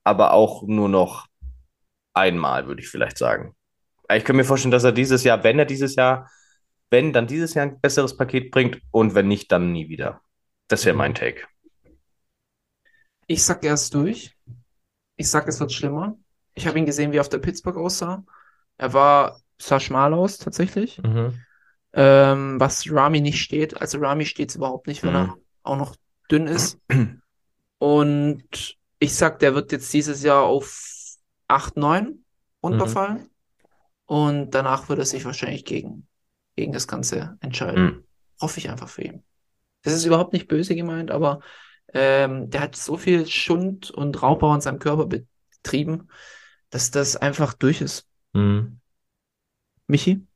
[0.06, 1.26] aber auch nur noch
[2.14, 3.54] einmal, würde ich vielleicht sagen.
[4.08, 6.30] Ich könnte mir vorstellen, dass er dieses Jahr, wenn er dieses Jahr,
[6.90, 10.20] wenn, dann dieses Jahr ein besseres Paket bringt und wenn nicht, dann nie wieder.
[10.68, 11.42] Das wäre mein Take.
[13.26, 14.36] Ich sag, er ist durch.
[15.16, 16.16] Ich sag, es wird schlimmer.
[16.54, 18.24] Ich habe ihn gesehen, wie er auf der Pittsburgh aussah.
[18.76, 21.02] Er war, sah schmal aus, tatsächlich.
[21.02, 21.40] Mhm.
[21.92, 23.80] Ähm, was Rami nicht steht.
[23.80, 25.16] Also Rami steht es überhaupt nicht, wenn Mhm.
[25.16, 25.96] er auch noch
[26.30, 26.78] dünn ist.
[27.78, 31.16] Und ich sag, der wird jetzt dieses Jahr auf
[31.48, 32.24] 8, 9
[32.62, 33.30] runterfallen.
[34.06, 36.06] Und danach wird er sich wahrscheinlich gegen,
[36.54, 37.84] gegen das Ganze entscheiden.
[37.84, 38.04] Mhm.
[38.40, 39.24] Hoffe ich einfach für ihn.
[39.82, 41.40] Das ist überhaupt nicht böse gemeint, aber
[41.92, 46.08] ähm, der hat so viel Schund und Raubbau an seinem Körper betrieben,
[46.70, 48.06] dass das einfach durch ist.
[48.32, 48.80] Mhm.
[49.86, 50.26] Michi?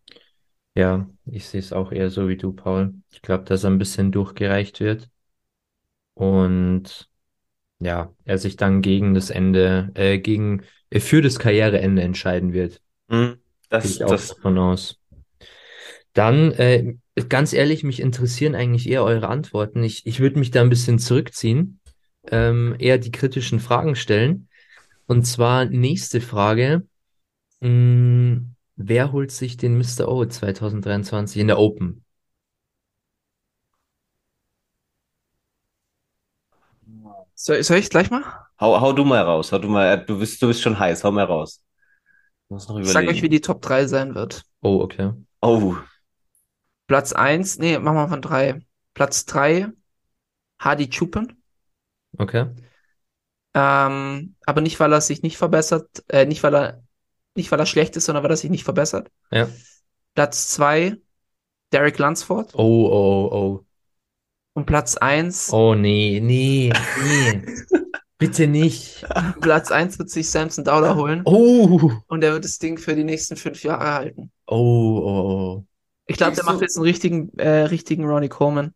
[0.75, 2.95] Ja, ich sehe es auch eher so wie du, Paul.
[3.11, 5.11] Ich glaube, dass er ein bisschen durchgereicht wird
[6.15, 7.11] und
[7.81, 12.81] ja, er sich dann gegen das Ende, äh, gegen, äh, für das Karriereende entscheiden wird.
[13.09, 13.41] Mhm.
[13.79, 14.99] Gehe Das, ich auch das, davon aus.
[16.13, 16.95] Dann, äh,
[17.29, 19.83] ganz ehrlich, mich interessieren eigentlich eher eure Antworten.
[19.85, 21.81] Ich, ich würde mich da ein bisschen zurückziehen,
[22.31, 24.49] ähm, eher die kritischen Fragen stellen.
[25.07, 26.87] Und zwar nächste Frage.
[27.61, 28.43] Mh,
[28.77, 30.09] wer holt sich den Mr.
[30.09, 32.05] O 2023 in der Open?
[37.35, 38.25] Soll, soll ich gleich mal?
[38.61, 41.11] hau, hau du mal raus, hau du mal, du bist, du bist schon heiß, hau
[41.11, 41.63] mal raus.
[42.49, 43.31] Du musst noch Ich sag euch, wie überlegen.
[43.31, 44.43] die Top 3 sein wird.
[44.63, 45.13] Oh, okay.
[45.41, 45.77] Oh,
[46.87, 48.61] Platz 1, nee, machen wir von 3.
[48.95, 49.69] Platz 3,
[50.59, 51.37] Hadi Chupin.
[52.19, 52.47] Okay.
[53.55, 56.83] Ähm, aber nicht, weil er sich nicht verbessert, äh, nicht, weil er,
[57.37, 59.11] nicht, weil er schlecht ist, sondern weil er sich nicht verbessert.
[59.31, 59.49] Ja.
[60.15, 60.97] Platz 2,
[61.73, 62.55] Derek Lunsford.
[62.55, 63.67] Oh, oh, oh.
[64.55, 66.73] Und Platz 1, Oh, nee, nee,
[67.03, 67.43] nee.
[68.19, 69.07] Bitte nicht.
[69.41, 71.23] Platz 1 wird sich Samson Dowler holen.
[71.25, 74.31] Oh, Und er wird das Ding für die nächsten fünf Jahre halten.
[74.47, 74.57] oh,
[75.03, 75.65] oh.
[76.07, 78.75] Ich glaube, der du- macht jetzt einen richtigen, äh, richtigen Ronnie Coleman.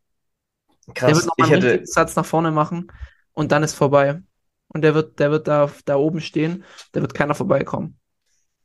[0.87, 1.15] Der krass.
[1.17, 2.87] wird noch einen hätte, richtigen Satz nach vorne machen
[3.33, 4.23] und dann ist vorbei.
[4.69, 7.99] Und der wird, der wird da, da oben stehen, da wird keiner vorbeikommen.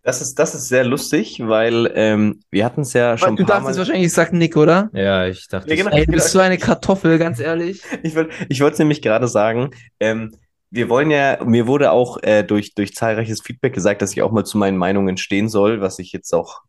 [0.04, 3.78] Das ist, das ist sehr lustig, weil ähm, wir hatten es ja schon du dachtest
[3.78, 4.90] wahrscheinlich, ich sag Nick, oder?
[4.94, 5.96] Ja, ich dachte, Ja, genau.
[5.96, 7.82] Ey, du bist so eine Kartoffel, ganz ehrlich.
[8.04, 10.32] Ich wollte ich wollte es nämlich gerade sagen, ähm,
[10.72, 14.32] wir wollen ja, mir wurde auch äh, durch, durch zahlreiches Feedback gesagt, dass ich auch
[14.32, 16.62] mal zu meinen Meinungen stehen soll, was ich jetzt auch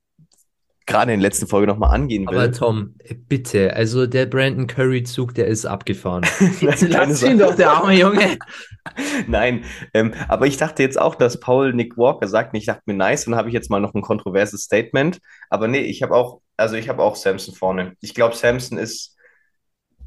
[0.87, 2.37] gerade in der letzten Folge nochmal angehen will.
[2.37, 2.95] Aber Tom,
[3.29, 6.27] bitte, also der Brandon Curry-Zug, der ist abgefahren.
[6.61, 8.39] Nein, Lass ihn doch, der arme Junge.
[9.27, 12.83] Nein, ähm, aber ich dachte jetzt auch, dass Paul Nick Walker sagt, und ich dachte
[12.87, 15.21] mir, nice, dann habe ich jetzt mal noch ein kontroverses Statement.
[15.49, 17.95] Aber nee, ich habe auch, also ich habe auch Samson vorne.
[18.01, 19.17] Ich glaube, Samson ist,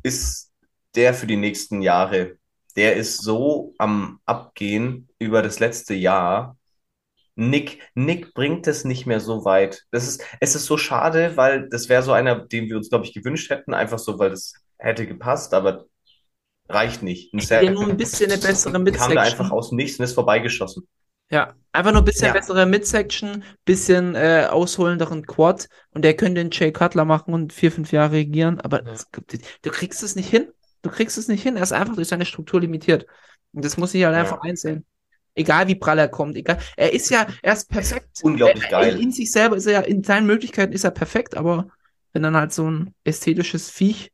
[0.01, 0.51] ist
[0.95, 2.37] der für die nächsten Jahre.
[2.75, 6.57] Der ist so am Abgehen über das letzte Jahr.
[7.35, 9.83] Nick, Nick bringt es nicht mehr so weit.
[9.91, 13.05] Das ist, es ist so schade, weil das wäre so einer, den wir uns, glaube
[13.05, 15.85] ich, gewünscht hätten, einfach so, weil das hätte gepasst, aber
[16.69, 17.33] reicht nicht.
[17.33, 19.17] Ein sehr- nur ein bisschen eine bessere kam da Midsection.
[19.17, 20.87] einfach aus dem Nichts und ist vorbeigeschossen.
[21.31, 22.33] Ja, einfach nur ein bisschen Ja.
[22.33, 27.71] bessere Midsection, bisschen äh, ausholenderen Quad und der könnte den Jay Cutler machen und vier,
[27.71, 30.49] fünf Jahre regieren, aber gibt- du kriegst es nicht hin.
[30.83, 31.55] Du kriegst es nicht hin.
[31.55, 33.05] Er ist einfach durch seine Struktur limitiert.
[33.53, 34.19] Und das muss ich halt Ja.
[34.21, 34.85] einfach einsehen.
[35.35, 36.59] Egal wie prall er kommt, egal.
[36.77, 38.19] Er ist ja, er ist perfekt.
[38.21, 38.97] Unglaublich er, geil.
[38.99, 41.67] In sich selber ist er ja, in seinen Möglichkeiten ist er perfekt, aber
[42.13, 44.11] wenn dann halt so ein ästhetisches Viech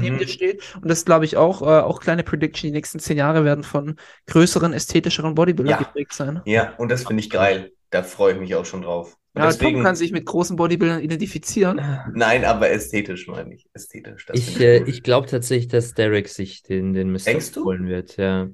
[0.00, 0.28] neben dir Mhm.
[0.28, 0.62] steht.
[0.76, 3.96] Und das glaube ich auch, äh, auch kleine Prediction, die nächsten zehn Jahre werden von
[4.26, 5.78] größeren, ästhetischeren Bodybuildern Ja.
[5.78, 6.42] geprägt sein.
[6.44, 7.72] Ja, und das finde ich geil.
[7.90, 9.16] Da freue ich mich auch schon drauf.
[9.34, 11.80] Und Ja, deswegen, Tom kann sich mit großen Bodybuildern identifizieren.
[12.14, 13.68] nein, aber ästhetisch meine ich.
[13.74, 14.26] Ästhetisch.
[14.26, 14.88] Das Ich, äh, cool.
[14.88, 17.18] ich glaube tatsächlich, dass Derek sich den, den Mr.
[17.26, 17.64] Denkst du?
[17.64, 18.50] holen wird, ja.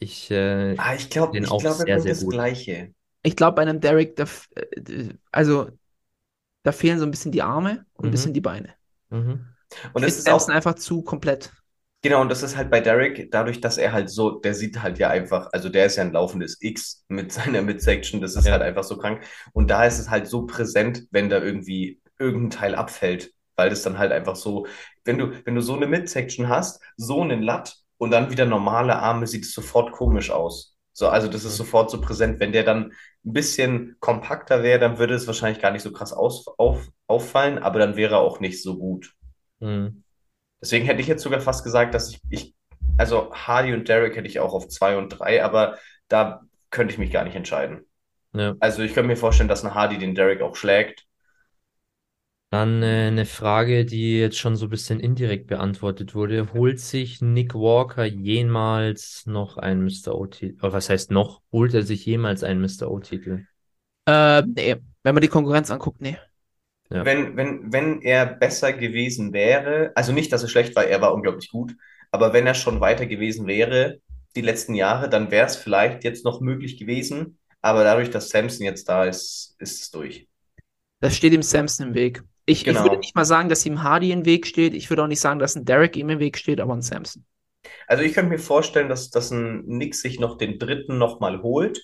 [0.00, 2.28] Ich, äh, ah, ich glaube, ich auch glaube, sehr, kommt sehr das gut.
[2.28, 2.94] Gleiche.
[3.22, 5.70] Ich glaube, bei einem Derek, da, äh, also,
[6.64, 8.10] da fehlen so ein bisschen die Arme und ein Mhm.
[8.12, 8.74] bisschen die Beine.
[9.10, 9.56] mhm.
[9.92, 11.52] Und Chris das ist auch, Samson einfach zu komplett.
[12.02, 14.98] genau, und das ist halt bei Derek, dadurch, dass er halt so, der sieht halt
[14.98, 18.52] ja einfach, also der ist ja ein laufendes X mit seiner Midsection, das ist Ja.
[18.52, 19.22] halt einfach so krank.
[19.52, 23.82] Und da ist es halt so präsent, wenn da irgendwie irgendein Teil abfällt, weil das
[23.82, 24.66] dann halt einfach so,
[25.04, 28.96] wenn du, wenn du so eine Midsection hast, so einen Lat und dann wieder normale
[28.98, 30.76] Arme, sieht es sofort komisch aus.
[30.92, 31.58] So, also das ist Mhm.
[31.58, 32.40] sofort so präsent.
[32.40, 32.92] Wenn der dann
[33.24, 37.58] ein bisschen kompakter wäre, dann würde es wahrscheinlich gar nicht so krass aus, auf, auffallen,
[37.58, 39.14] aber dann wäre er auch nicht so gut.
[39.60, 40.02] Mhm.
[40.62, 42.54] Deswegen hätte ich jetzt sogar fast gesagt, dass ich, ich,
[42.98, 45.78] also Hardy und Derek hätte ich auch auf zwei und drei, aber
[46.08, 47.86] da könnte ich mich gar nicht entscheiden.
[48.32, 48.56] Ja.
[48.60, 51.06] Also ich könnte mir vorstellen, dass ein Hardy den Derek auch schlägt.
[52.50, 56.52] Dann äh, eine Frage, die jetzt schon so ein bisschen indirekt beantwortet wurde.
[56.52, 60.16] Holt sich Nick Walker jemals noch einen Mr.
[60.16, 60.58] O-Titel?
[60.60, 61.42] Oder was heißt noch?
[61.52, 62.90] Holt er sich jemals einen Mr.
[62.90, 63.46] O-Titel?
[64.06, 64.76] Äh, nee.
[65.04, 66.18] Wenn man die Konkurrenz anguckt, nee.
[66.90, 67.04] Ja.
[67.04, 71.14] Wenn, wenn, wenn er besser gewesen wäre, also nicht, dass er schlecht war, er war
[71.14, 71.76] unglaublich gut,
[72.10, 74.00] aber wenn er schon weiter gewesen wäre,
[74.34, 78.64] die letzten Jahre, dann wäre es vielleicht jetzt noch möglich gewesen, aber dadurch, dass Samson
[78.64, 80.26] jetzt da ist, ist es durch.
[80.98, 82.24] Das steht ihm Samson im Weg.
[82.50, 82.82] Ich, ich Genau.
[82.82, 84.74] würde nicht mal sagen, dass ihm Hardy im Weg steht.
[84.74, 87.24] Ich würde auch nicht sagen, dass ein Derek ihm im Weg steht, aber ein Samson.
[87.86, 91.80] Also ich könnte mir vorstellen, dass, dass ein Nick sich noch den dritten nochmal holt,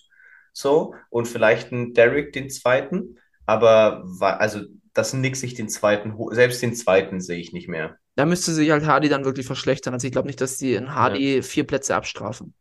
[0.53, 4.61] so, und vielleicht ein Derek den zweiten, aber also,
[4.95, 7.99] dass ein Nick sich den zweiten holt, selbst den zweiten sehe ich nicht mehr.
[8.15, 9.93] Da müsste sich halt Hardy dann wirklich verschlechtern.
[9.93, 12.55] Also ich glaube nicht, dass die in Hardy vier Plätze abstrafen.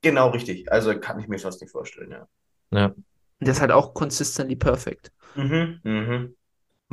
[0.00, 2.28] Genau richtig, also kann ich mir fast nicht vorstellen, ja.
[2.70, 2.94] Ja.
[3.40, 5.12] Der ist halt auch consistently perfect.
[5.34, 6.36] Mhm, mhm.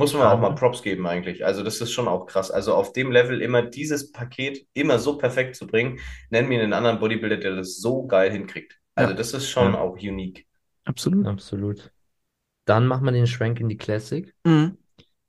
[0.02, 1.46] Muss man auch mal Props geben eigentlich.
[1.46, 2.52] Also das ist schon auch krass.
[2.52, 6.00] Also auf dem Level immer dieses Paket immer so perfekt zu bringen,
[6.30, 8.80] nenn mir einen anderen Bodybuilder, der das so geil hinkriegt.
[8.96, 9.18] Also Ja.
[9.18, 9.82] das ist schon Ja.
[9.82, 10.48] auch unique.
[10.86, 11.28] Absolut.
[11.28, 11.92] Absolut.
[12.66, 14.34] Dann machen wir den Schwenk in die Classic.
[14.46, 14.78] Mhm.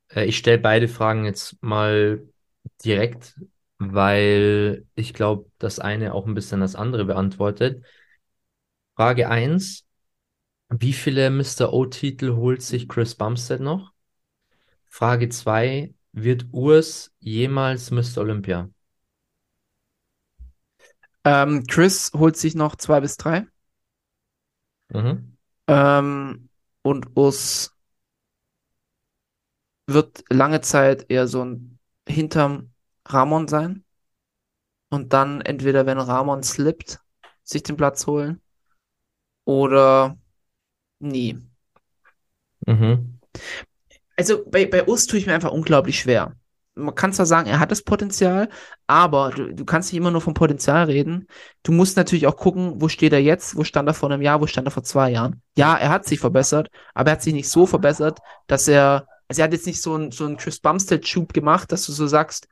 [0.09, 2.23] Äh, ich stelle beide Fragen jetzt mal
[2.85, 3.41] direkt,
[3.79, 7.85] weil ich glaube, das eine auch ein bisschen das andere beantwortet.
[8.97, 9.85] Frage 1.
[10.71, 11.73] Wie viele Mr.
[11.73, 13.92] O-Titel holt sich Chris Bumstead noch?
[14.93, 15.95] Frage 2.
[16.13, 18.19] Wird Urs jemals Mr.
[18.19, 18.69] Olympia?
[21.25, 23.47] Ähm, Chris holt sich noch zwei bis drei.
[24.91, 25.39] Mhm.
[25.67, 26.51] Ähm,
[26.83, 27.75] und Urs
[29.87, 32.75] wird lange Zeit eher so ein hinterm
[33.07, 33.85] Ramon sein.
[34.91, 37.01] Und dann entweder, wenn Ramon slippt,
[37.45, 38.43] sich den Platz holen.
[39.47, 40.19] Oder
[40.99, 41.41] nie.
[42.67, 43.21] Mhm.
[44.23, 46.37] Also bei, bei Urs tue ich mir einfach unglaublich schwer.
[46.77, 48.49] Man kann zwar sagen, er hat das Potenzial,
[48.87, 51.27] aber du, du kannst nicht immer nur vom Potenzial reden.
[51.65, 54.41] Du musst natürlich auch gucken, wo steht er jetzt, wo stand er vor einem Jahr,
[54.41, 55.43] wo stand er vor zwei Jahren.
[55.57, 59.43] Ja, er hat sich verbessert, aber er hat sich nicht so verbessert, dass er, also
[59.43, 62.47] er hat jetzt nicht so einen so Chris Bumstead-Schub gemacht, dass du so sagst,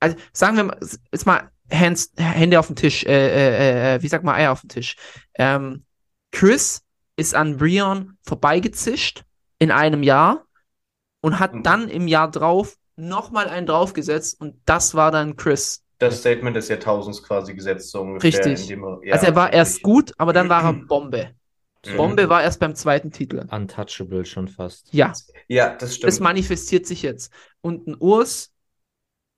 [0.00, 0.78] also sagen wir mal,
[1.10, 4.60] jetzt mal Hands, Hände auf den Tisch, äh, äh, äh, wie sagt man Eier auf
[4.60, 4.96] den Tisch.
[5.36, 5.86] Ähm,
[6.32, 6.82] Chris
[7.16, 9.24] ist an Brion vorbeigezischt
[9.58, 10.44] in einem Jahr
[11.24, 11.62] und hat Mhm.
[11.62, 15.82] dann im Jahr drauf nochmal einen draufgesetzt und das war dann Chris.
[15.98, 18.30] Das Statement des Jahrtausends quasi gesetzt, so ungefähr.
[18.44, 18.62] Richtig.
[18.62, 21.30] indem er, ja, also er war erst gut, aber dann war er Bombe.
[21.86, 21.96] Mhm.
[21.96, 23.46] Bombe war erst beim zweiten Titel.
[23.50, 24.92] Untouchable schon fast.
[24.92, 25.12] Ja,
[25.48, 26.20] Ja, das das stimmt.
[26.20, 27.32] manifestiert sich jetzt.
[27.60, 28.52] Und ein Urs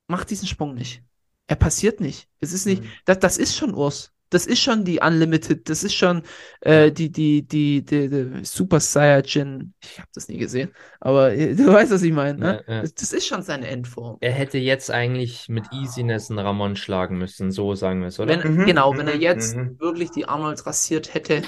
[0.09, 1.03] macht diesen Sprung nicht.
[1.47, 2.29] Er passiert nicht.
[2.41, 2.91] Es ist nicht, Mhm.
[3.05, 4.13] das, das ist schon Urs.
[4.31, 6.23] Das ist schon die Unlimited, das ist schon
[6.61, 9.73] äh, die, die, die, die, die Super Saiyajin.
[9.83, 12.65] Ich habe das nie gesehen, aber äh, du weißt, was ich meine, ne?
[12.67, 12.83] Ja, ja.
[12.83, 14.19] Das, das ist schon seine Endform.
[14.21, 18.43] Er hätte jetzt eigentlich mit Easiness einen Ramon schlagen müssen, so sagen wir es, oder?
[18.43, 19.79] Wenn, Mhm, genau, wenn er mhm, jetzt mhm.
[19.79, 21.43] wirklich die Arnolds rasiert hätte,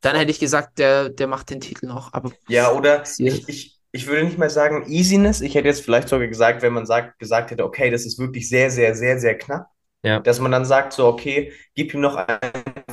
[0.00, 2.12] dann hätte ich gesagt, der, der macht den Titel noch.
[2.12, 5.40] Aber Ja, oder ich, ich würde nicht mal sagen Easiness.
[5.40, 8.48] Ich hätte jetzt vielleicht sogar gesagt, wenn man sagt, gesagt hätte, okay, das ist wirklich
[8.48, 9.66] sehr, sehr, sehr, sehr knapp,
[10.04, 10.20] Ja.
[10.20, 12.38] dass man dann sagt, so, okay, gib ihm noch ein,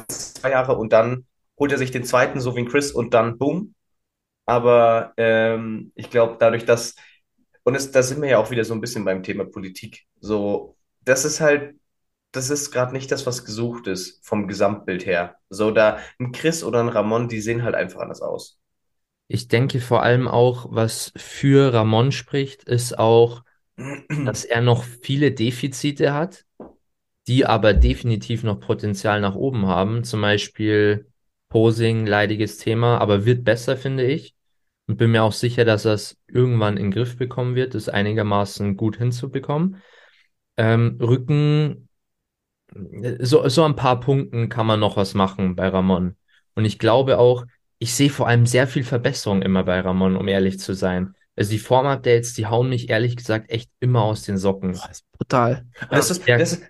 [0.07, 1.25] zwei Jahre und dann
[1.59, 3.75] holt er sich den zweiten, so wie ein Chris, und dann boom.
[4.45, 6.95] Aber ähm, ich glaube, dadurch, dass,
[7.63, 10.05] und es, da sind wir ja auch wieder so ein bisschen beim Thema Politik.
[10.19, 11.75] So, das ist halt,
[12.31, 15.35] das ist gerade nicht das, was gesucht ist vom Gesamtbild her.
[15.49, 18.59] So, da ein Chris oder ein Ramon, die sehen halt einfach anders aus.
[19.27, 23.43] Ich denke vor allem auch, was für Ramon spricht, ist auch,
[24.25, 26.45] dass er noch viele Defizite hat,
[27.27, 30.03] die aber definitiv noch Potenzial nach oben haben.
[30.03, 31.07] Zum Beispiel
[31.49, 34.35] Posing, leidiges Thema, aber wird besser, finde ich.
[34.88, 37.89] Und bin mir auch sicher, dass er es irgendwann in den Griff bekommen wird, es
[37.89, 39.77] einigermaßen gut hinzubekommen.
[40.57, 41.88] Ähm, Rücken,
[43.19, 46.15] so, so ein paar Punkten kann man noch was machen bei Ramon.
[46.56, 47.45] Und ich glaube auch,
[47.80, 51.15] ich sehe vor allem sehr viel Verbesserung immer bei Ramon, um ehrlich zu sein.
[51.35, 54.73] Also die Form-Updates, die hauen mich ehrlich gesagt echt immer aus den Socken.
[54.73, 55.65] Boah, ist brutal.
[55.89, 56.38] Das ist, Ja.
[56.38, 56.61] das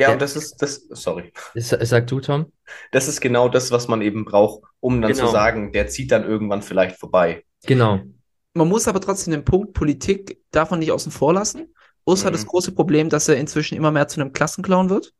[0.00, 0.12] ja, Ja.
[0.14, 1.32] und das ist, das, sorry.
[1.54, 2.52] Sag du, Tom?
[2.92, 5.26] Das ist genau das, was man eben braucht, um dann Genau.
[5.26, 7.44] zu sagen, der zieht dann irgendwann vielleicht vorbei.
[7.66, 8.00] Genau.
[8.54, 11.72] Man muss aber trotzdem den Punkt Politik davon nicht außen vor lassen.
[12.04, 12.36] Urs hat Mhm.
[12.36, 15.12] das große Problem, dass er inzwischen immer mehr zu einem Klassenclown wird.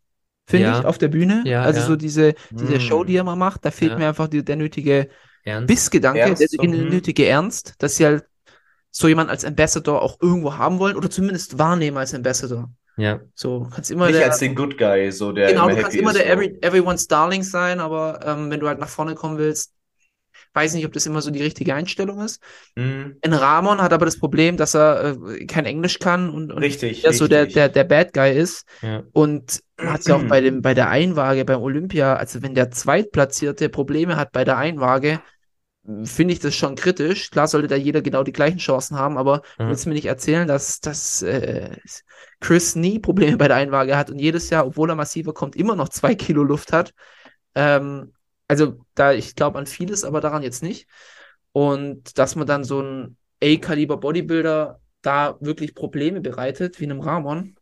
[0.48, 0.80] Finde Ja.
[0.80, 1.44] ich, auf der Bühne.
[1.46, 1.86] Ja, also ja.
[1.86, 2.80] so diese, diese Mhm.
[2.80, 3.98] Show, die er mal macht, da fehlt Ja.
[3.98, 5.08] mir einfach die, der nötige
[5.44, 5.68] Ernst?
[5.68, 6.88] Bissgedanke, Ernst, der, so, der mhm.
[6.88, 8.24] nötige Ernst, dass sie halt
[8.90, 12.68] so jemand als Ambassador auch irgendwo haben wollen oder zumindest wahrnehmen als Ambassador.
[12.96, 13.20] Ja.
[13.34, 15.96] So, kannst immer Nicht der, als den Good Guy, so der genau, immer du kannst
[15.96, 19.38] immer ist, der every, everyone's Darling sein, aber ähm, wenn du halt nach vorne kommen
[19.38, 19.72] willst,
[20.54, 22.42] weiß nicht, ob das immer so die richtige Einstellung ist.
[22.74, 23.16] Mhm.
[23.22, 27.04] In Ramon hat aber das Problem, dass er äh, kein Englisch kann und, und Richtig,
[27.04, 27.54] er so der, richtig.
[27.54, 28.66] der, der Bad Guy ist.
[28.82, 29.04] Ja.
[29.12, 32.70] Und man hat ja auch bei dem, bei der Einwaage beim Olympia, also wenn der
[32.70, 35.20] Zweitplatzierte Probleme hat bei der Einwaage,
[36.04, 37.30] finde ich das schon kritisch.
[37.30, 39.68] Klar sollte da jeder genau die gleichen Chancen haben, aber du Mhm.
[39.70, 41.76] willst mir nicht erzählen, dass, dass äh,
[42.40, 45.76] Chris nie Probleme bei der Einwaage hat und jedes Jahr, obwohl er massiver kommt, immer
[45.76, 46.92] noch zwei Kilo Luft hat.
[47.54, 48.12] Ähm,
[48.48, 50.88] also da, ich glaube an vieles, aber daran jetzt nicht.
[51.52, 57.56] Und dass man dann so ein A-Kaliber Bodybuilder da wirklich Probleme bereitet, wie einem Ramon,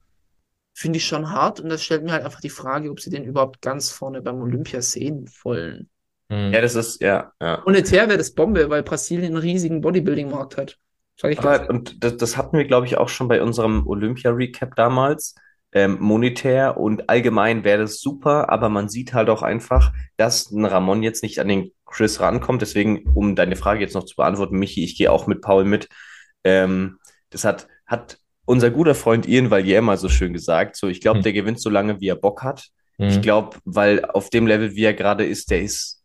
[0.75, 1.61] finde ich schon hart.
[1.61, 4.41] Und das stellt mir halt einfach die Frage, ob sie den überhaupt ganz vorne beim
[4.41, 5.91] Olympia sehen wollen.
[6.31, 6.53] Hm.
[6.53, 7.63] Ja, das ist, ja, ja.
[7.65, 10.79] Monetär wäre das Bombe, weil Brasilien einen riesigen Bodybuilding-Markt hat.
[11.17, 14.77] Sag ich Aber, und das, das hatten wir, glaube ich, auch schon bei unserem Olympia-Recap
[14.77, 15.35] damals.
[15.71, 20.65] Ähm, monetär und allgemein wäre das super, aber man sieht halt auch einfach, dass ein
[20.65, 22.63] Ramon jetzt nicht an den Chris rankommt.
[22.63, 25.89] Deswegen, um deine Frage jetzt noch zu beantworten, Michi, ich gehe auch mit Paul mit.
[26.45, 26.99] Ähm,
[27.29, 30.75] das hat, hat unser guter Freund Ian Valier mal so schön gesagt.
[30.77, 31.23] So, ich glaube, Hm.
[31.25, 32.69] der gewinnt so lange, wie er Bock hat.
[32.97, 33.09] Hm.
[33.09, 35.98] Ich glaube, weil auf dem Level, wie er gerade ist, der ist,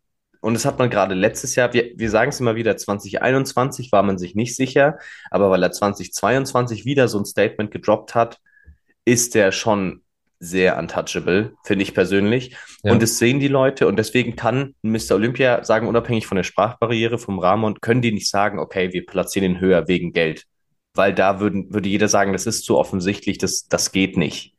[0.44, 4.04] und das hat man gerade letztes Jahr, wir, wir sagen es immer wieder, 2021 war
[4.04, 5.00] man sich nicht sicher,
[5.32, 8.42] aber weil er 2022 wieder so ein Statement gedroppt hat,
[9.06, 10.02] ist der schon
[10.40, 12.58] sehr untouchable, finde ich persönlich.
[12.84, 12.92] Ja.
[12.92, 15.12] Und das sehen die Leute und deswegen kann Mr.
[15.12, 19.50] Olympia sagen, unabhängig von der Sprachbarriere vom Ramon, können die nicht sagen, okay, wir platzieren
[19.50, 20.44] ihn höher wegen Geld.
[20.94, 24.54] Weil da würden, würde jeder sagen, das ist zu offensichtlich, das, das geht nicht.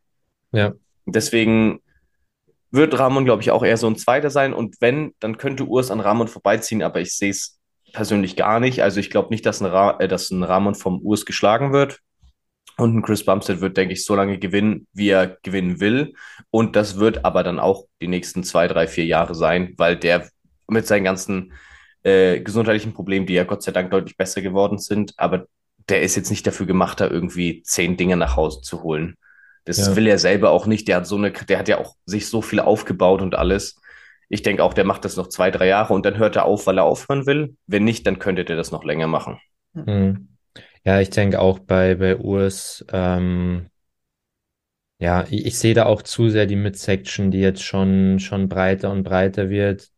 [0.51, 0.73] Ja.
[1.05, 1.81] Deswegen
[2.74, 4.52] wird Ramon, glaube ich, auch eher so ein Zweiter sein.
[4.52, 7.60] Und wenn, dann könnte Urs an Ramon vorbeiziehen, aber ich sehe es
[7.92, 8.82] persönlich gar nicht.
[8.82, 12.01] Also ich glaube nicht, dass ein, äh, dass ein Ramon vom Urs geschlagen wird.
[12.76, 16.14] Und ein Chris Bumstead wird, denke ich, so lange gewinnen, wie er gewinnen will.
[16.51, 20.28] Und das wird aber dann auch die nächsten zwei, drei, vier Jahre sein, weil der
[20.66, 21.52] mit seinen ganzen
[22.02, 25.46] äh, gesundheitlichen Problemen, die ja Gott sei Dank deutlich besser geworden sind, aber
[25.88, 29.16] der ist jetzt nicht dafür gemacht, da irgendwie zehn Dinge nach Hause zu holen.
[29.65, 29.97] Das Ja.
[29.97, 30.89] will er selber auch nicht.
[30.89, 33.81] Der hat so eine, der hat ja auch sich so viel aufgebaut und alles.
[34.28, 36.66] Ich denke auch, der macht das noch zwei, drei Jahre und dann hört er auf,
[36.66, 37.57] weil er aufhören will.
[37.66, 39.39] Wenn nicht, dann könnte der das noch länger machen.
[39.74, 40.28] Hm.
[40.85, 43.70] Ja, ich denke auch bei, bei Urs, ähm,
[44.99, 48.91] ja, ich, ich sehe da auch zu sehr die Midsection, die jetzt schon, schon breiter
[48.91, 49.91] und breiter wird.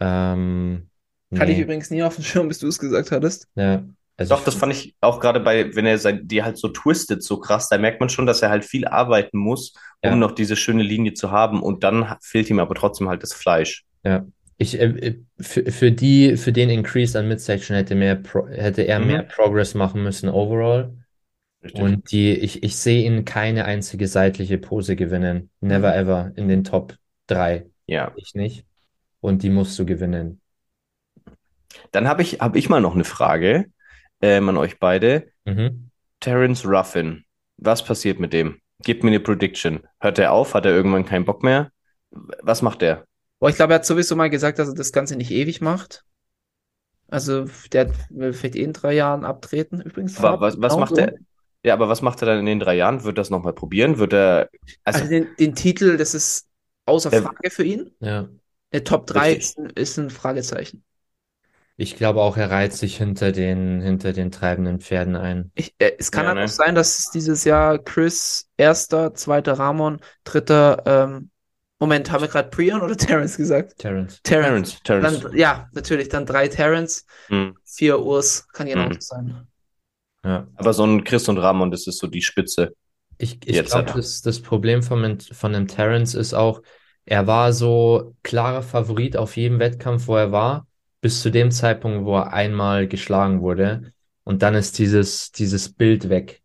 [0.00, 0.90] Ähm,
[1.38, 3.48] Hatte ich nee, übrigens nie auf dem Schirm, bis du es gesagt hattest.
[3.54, 3.84] ja,
[4.18, 7.22] also Doch, das fand ich auch gerade bei, wenn er sein, die halt so twistet,
[7.22, 9.72] so krass, da merkt man schon, dass er halt viel arbeiten muss,
[10.02, 10.16] um Ja.
[10.16, 11.62] noch diese schöne Linie zu haben.
[11.62, 13.84] Und dann fehlt ihm aber trotzdem halt das Fleisch.
[14.04, 14.26] Ja,
[14.58, 18.98] ich, äh, für, für die, für den Increase an Midsection hätte mehr Pro, hätte er
[18.98, 19.06] Mhm.
[19.06, 20.94] mehr Progress machen müssen overall.
[21.62, 21.80] Richtig.
[21.82, 25.50] Und die, ich, ich sehe ihn keine einzige seitliche Pose gewinnen.
[25.60, 26.94] Never ever in den Top
[27.26, 27.66] 3.
[27.86, 28.12] ja.
[28.16, 28.64] Ich nicht.
[29.20, 30.40] Und die musst du gewinnen.
[31.92, 33.66] Dann habe ich, hab ich mal noch eine Frage
[34.20, 35.28] ähm, an euch beide.
[35.44, 35.90] Mhm.
[36.20, 37.24] Terence Ruffin,
[37.56, 38.60] was passiert mit dem?
[38.82, 39.80] Gebt mir eine Prediction.
[40.00, 40.54] Hört er auf?
[40.54, 41.70] Hat er irgendwann keinen Bock mehr?
[42.10, 43.04] Was macht er?
[43.40, 46.04] Boah, ich glaube, er hat sowieso mal gesagt, dass er das Ganze nicht ewig macht.
[47.08, 49.80] Also, der will vielleicht eh in drei Jahren abtreten.
[49.80, 51.00] Übrigens, Aber was, was genau macht so.
[51.02, 51.14] er?
[51.64, 53.02] Ja, aber was macht er dann in den drei Jahren?
[53.04, 53.98] Wird das nochmal probieren?
[53.98, 54.48] Wird er,
[54.84, 56.46] also, Also, den, den Titel, das ist
[56.86, 57.90] außer Der- Frage für ihn.
[58.00, 58.28] Ja.
[58.72, 59.56] Der Top 3 Richtig.
[59.56, 60.84] ist, ist ein Fragezeichen.
[61.80, 65.52] Ich glaube auch, er reiht sich hinter den, hinter den treibenden Pferden ein.
[65.54, 66.44] Ich, äh, es kann Ja, halt ne?
[66.44, 71.30] auch sein, dass es dieses Jahr Chris erster, zweiter Ramon, dritter, ähm,
[71.80, 73.76] Moment, haben wir gerade Prion oder Terrence gesagt?
[73.78, 74.20] Terence.
[74.24, 74.80] Terrence.
[74.82, 75.20] Terence, Terence.
[75.22, 77.50] Dann, ja, natürlich, dann drei Terrence, Hm.
[77.64, 78.98] vier Urs, kann genauso Mhm.
[79.00, 79.48] sein.
[80.24, 80.48] Ja.
[80.56, 82.74] Aber so ein Chris und Ramon, das ist so die Spitze.
[83.18, 86.62] Ich, ich glaube, das, das Problem von, dem- von dem Terence ist auch,
[87.04, 90.67] er war so klarer Favorit auf jedem Wettkampf, wo er war,
[91.00, 93.92] bis zu dem Zeitpunkt, wo er einmal geschlagen wurde.
[94.24, 96.42] Und dann ist dieses, dieses Bild weg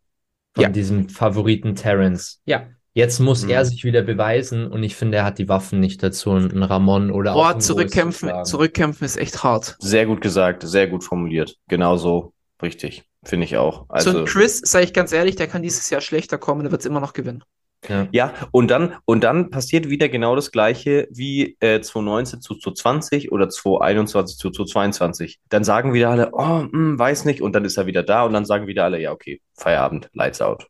[0.54, 0.68] von Ja.
[0.70, 2.40] diesem Favoriten Terence.
[2.44, 2.66] Ja.
[2.96, 3.50] Jetzt muss Mhm.
[3.50, 7.10] er sich wieder beweisen und ich finde, er hat die Waffen nicht dazu, einen Ramon
[7.10, 9.76] oder auch Boah, zu zurückkämpfen, zurückkämpfen ist echt hart.
[9.80, 11.56] Sehr gut gesagt, sehr gut formuliert.
[11.68, 12.32] Genauso
[12.62, 13.80] richtig, finde ich auch.
[13.80, 16.70] so Also, ein Chris, sage ich ganz ehrlich, der kann dieses Jahr schlechter kommen, der
[16.70, 17.42] wird es immer noch gewinnen.
[17.88, 18.08] Ja.
[18.12, 23.32] ja, und dann, und dann passiert wieder genau das Gleiche wie äh, 2019 zu 2020
[23.32, 25.40] oder 2021 zu 2022.
[25.48, 28.32] Dann sagen wieder alle, oh, hm, weiß nicht, und dann ist er wieder da und
[28.32, 30.68] dann sagen wieder alle, ja, okay, Feierabend, Lights out.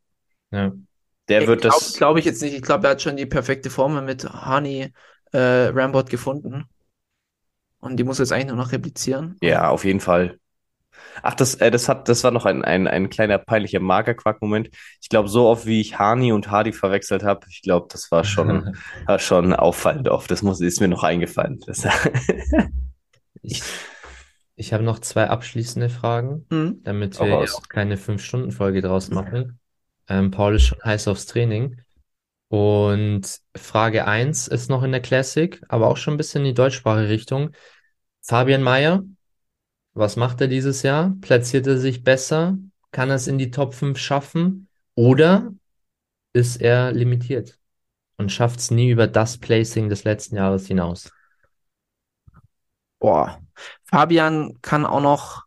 [0.50, 0.72] Ja.
[1.28, 1.94] Der wird Glaube das.
[1.94, 2.54] glaub ich jetzt nicht.
[2.54, 4.92] Ich glaube, er hat schon die perfekte Formel mit Hani
[5.32, 6.64] äh, Rambot gefunden.
[7.78, 9.36] Und die muss er jetzt eigentlich nur noch replizieren.
[9.42, 10.38] Ja, auf jeden Fall.
[11.22, 14.70] Ach, das, äh, das hat, das war noch ein, ein, ein kleiner peinlicher Magerquark-Moment.
[15.00, 18.24] Ich glaube, so oft wie ich Hani und Hardy verwechselt habe, ich glaube, das war
[18.24, 18.76] schon,
[19.06, 20.30] war schon auffallend oft.
[20.30, 21.60] Das muss, ist mir noch eingefallen.
[21.66, 21.86] Das,
[23.42, 23.62] Ich,
[24.56, 26.80] ich habe noch zwei abschließende Fragen, Hm?
[26.84, 27.54] damit wir raus.
[27.56, 29.58] auch keine Fünf-Stunden-Folge draus machen.
[30.08, 31.80] Ähm, Paul ist schon heiß aufs Training.
[32.48, 36.54] Und Frage 1 ist noch in der Classic, aber auch schon ein bisschen in die
[36.54, 37.50] deutschsprachige Richtung.
[38.22, 39.02] Fabian Mayer,
[39.94, 41.14] was macht er dieses Jahr?
[41.20, 42.58] Platziert er sich besser?
[42.90, 44.68] Kann er es in die Top 5 schaffen?
[44.94, 45.52] Oder
[46.32, 47.58] ist er limitiert
[48.16, 51.10] und schafft es nie über das Placing des letzten Jahres hinaus?
[52.98, 53.40] Boah.
[53.84, 55.44] Fabian kann auch noch,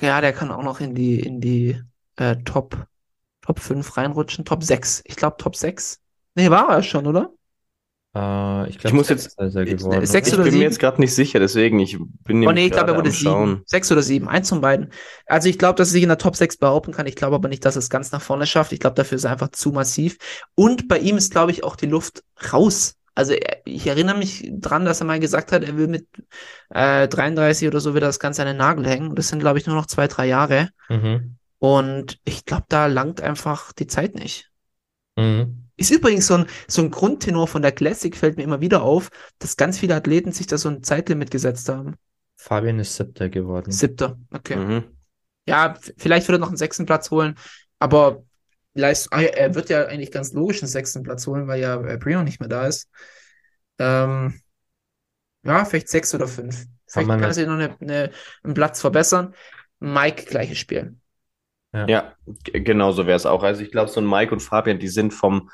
[0.00, 1.80] ja, der kann auch noch in die, in die
[2.16, 2.86] äh, Top,
[3.40, 4.44] Top 5 reinrutschen.
[4.44, 5.02] Top 6.
[5.04, 6.00] Ich glaube Top 6.
[6.34, 7.32] Nee, war er schon, oder?
[8.14, 10.04] Äh, ich Ich glaube, muss jetzt- geworden.
[10.06, 10.62] Sechs ich oder bin mir sieben?
[10.62, 13.62] jetzt gerade nicht sicher, deswegen, ich bin Oh nee, ich glaube, er wurde sieben.
[13.66, 14.28] Sechs oder sieben.
[14.28, 14.92] Eins von beiden.
[15.26, 17.06] Also ich glaube, dass er sich in der Top 6 behaupten kann.
[17.06, 18.72] Ich glaube aber nicht, dass er es ganz nach vorne schafft.
[18.72, 20.18] Ich glaube, dafür ist er einfach zu massiv.
[20.56, 22.96] Und bei ihm ist, glaube ich, auch die Luft raus.
[23.14, 23.34] Also
[23.64, 26.06] ich erinnere mich dran, dass er mal gesagt hat, er will mit
[26.70, 29.08] äh, 33 oder so wieder das Ganze an den Nagel hängen.
[29.10, 30.70] Und das sind, glaube ich, nur noch zwei, drei Jahre.
[30.88, 31.36] Mhm.
[31.58, 34.50] Und ich glaube, da langt einfach die Zeit nicht.
[35.16, 35.59] Mhm.
[35.80, 39.08] Ist übrigens so ein, so ein Grundtenor von der Classic, fällt mir immer wieder auf,
[39.38, 41.94] dass ganz viele Athleten sich da so ein Zeitlimit gesetzt haben.
[42.36, 43.72] Fabian ist Siebter geworden.
[43.72, 44.56] Siebter, okay.
[44.56, 44.84] Mhm.
[45.46, 47.36] Ja, vielleicht wird er noch einen sechsten Platz holen,
[47.78, 48.22] aber
[48.74, 51.80] Leist ah, ja, er wird ja eigentlich ganz logisch einen sechsten Platz holen, weil ja
[51.82, 52.88] äh, Brino nicht mehr da ist.
[53.78, 54.38] Ähm,
[55.42, 56.66] ja, vielleicht sechs oder fünf.
[56.86, 58.10] Vielleicht kann er sich noch eine, eine,
[58.42, 59.34] einen Platz verbessern.
[59.78, 60.96] Mike, gleiches Spiel.
[61.72, 63.42] Ja, g- genau so wäre es auch.
[63.42, 65.50] Also ich glaube, so ein Mike und Fabian, die sind vom,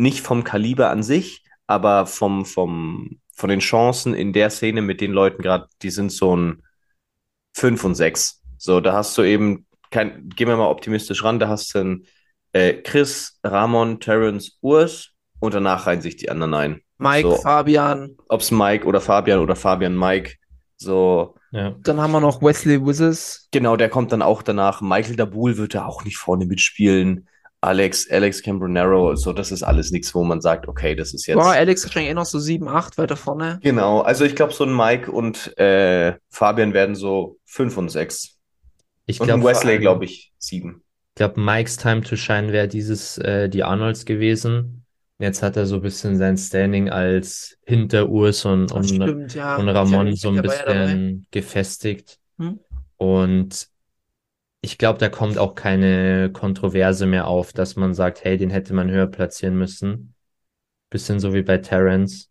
[0.00, 5.00] nicht vom Kaliber an sich, aber vom, vom, von den Chancen in der Szene mit
[5.00, 6.62] den Leuten gerade, die sind so ein
[7.56, 8.40] 5 und 6.
[8.58, 12.06] So, da hast du eben, kein, gehen wir mal optimistisch ran, da hast du einen
[12.52, 16.80] äh, Chris, Ramon, Terence, Urs und danach reihen sich die anderen ein.
[16.98, 17.36] Mike, So.
[17.36, 20.34] Fabian, Ob es Mike oder Fabian oder Fabian Mike,
[20.76, 21.74] so, Ja.
[21.82, 23.48] dann haben wir noch Wesley Wizards.
[23.52, 24.80] Genau, der kommt dann auch danach.
[24.80, 27.26] Michael Dabul wird da auch nicht vorne mitspielen.
[27.62, 31.36] Alex, Alex Cambronero, so, das ist alles nichts, wo man sagt, okay, das ist jetzt.
[31.36, 33.58] Boah, Alex wahrscheinlich eh noch so sieben, acht weiter vorne.
[33.62, 38.38] Genau, also ich glaube, so ein Mike und äh, Fabian werden so fünf und sechs.
[39.04, 40.82] Ich Und glaube, ein Wesley, glaube ich, sieben.
[41.10, 44.86] Ich glaube, Mike's Time to Shine wäre dieses, äh, die Arnolds gewesen.
[45.18, 49.56] Jetzt hat er so ein bisschen sein Standing als hinter Urs und, und, stimmt, ja.
[49.56, 52.18] und Ramon so ein ja bisschen gefestigt.
[52.38, 52.58] Hm?
[52.96, 53.68] Und
[54.62, 58.74] ich glaube, da kommt auch keine Kontroverse mehr auf, dass man sagt, hey, den hätte
[58.74, 60.14] man höher platzieren müssen.
[60.90, 62.30] Bisschen so wie bei Terence.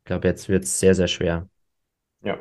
[0.00, 1.48] Ich glaube, jetzt wird es sehr, sehr schwer.
[2.22, 2.38] Ja.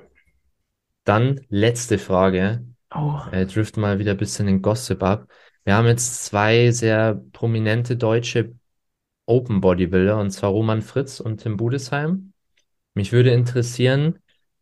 [1.06, 2.66] Dann letzte Frage.
[2.94, 3.20] Oh.
[3.32, 5.28] äh, drift mal wieder ein bisschen in Gossip ab.
[5.64, 8.56] Wir haben jetzt zwei sehr prominente deutsche
[9.26, 12.34] Open Bodybuilder, und zwar Roman Fritz und Tim Budesheim.
[12.96, 14.18] Mich würde interessieren,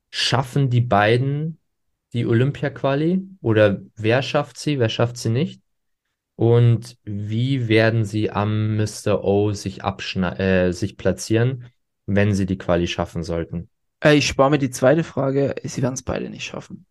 [0.10, 1.58] schaffen die beiden
[2.14, 5.62] die Olympia-Quali oder wer schafft sie, wer schafft sie nicht?
[6.36, 9.24] Und wie werden sie am Mr.
[9.24, 11.66] O sich äh, sich platzieren,
[12.06, 13.70] wenn sie die Quali schaffen sollten?
[14.04, 15.56] Äh, ich spare mir die zweite Frage.
[15.64, 16.86] Sie werden es beide nicht schaffen.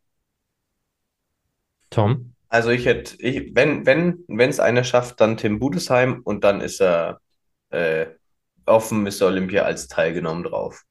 [1.90, 2.34] Tom?
[2.48, 6.60] Also ich hätte, ich, wenn, wenn, wenn es einer schafft, dann Tim Budesheim und dann
[6.60, 7.20] ist er
[7.70, 8.06] äh,
[8.64, 9.26] auf dem Mr.
[9.26, 10.82] Olympia als teilgenommen drauf.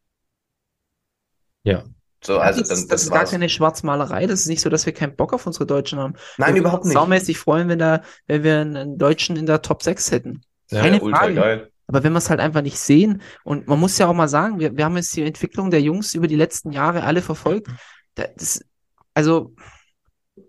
[1.63, 1.83] Ja.
[2.25, 3.31] So, also das, dann, das das ist gar war's.
[3.31, 4.25] keine Schwarzmalerei.
[4.27, 6.13] Das ist nicht so, dass wir keinen Bock auf unsere Deutschen haben.
[6.37, 6.93] Nein, Wir würden überhaupt uns nicht.
[7.01, 10.41] Saumäßig freuen, wenn, da, wenn wir einen, Deutschen in der Top 6 hätten.
[10.71, 11.35] Ja, Keine ultra Frage.
[11.35, 11.71] geil.
[11.87, 14.59] Aber wenn wir es halt einfach nicht sehen, und man muss ja auch mal sagen,
[14.59, 17.67] wir, wir haben jetzt die Entwicklung der Jungs über die letzten Jahre alle verfolgt.
[18.15, 18.65] Da- Das,
[19.13, 19.53] also,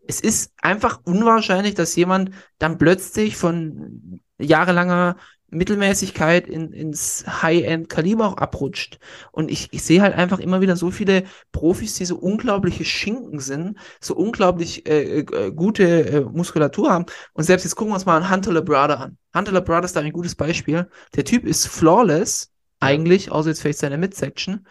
[0.09, 5.17] es ist einfach unwahrscheinlich, dass jemand dann plötzlich von jahrelanger
[5.57, 8.99] Mittelmäßigkeit in, ins High-End-Kaliber auch abrutscht.
[9.33, 13.41] Und ich, ich sehe halt einfach immer wieder so viele Profis, die so unglaubliche Schinken
[13.41, 17.07] sind, so unglaublich äh, äh, gute äh, Muskulatur haben.
[17.33, 19.19] Und selbst jetzt gucken wir uns mal einen Hunter Labrada an.
[19.35, 20.89] Hunter Labrada ist da ein gutes Beispiel.
[21.15, 22.51] Der Typ ist flawless,
[22.81, 24.67] eigentlich, außer jetzt vielleicht seine Midsection.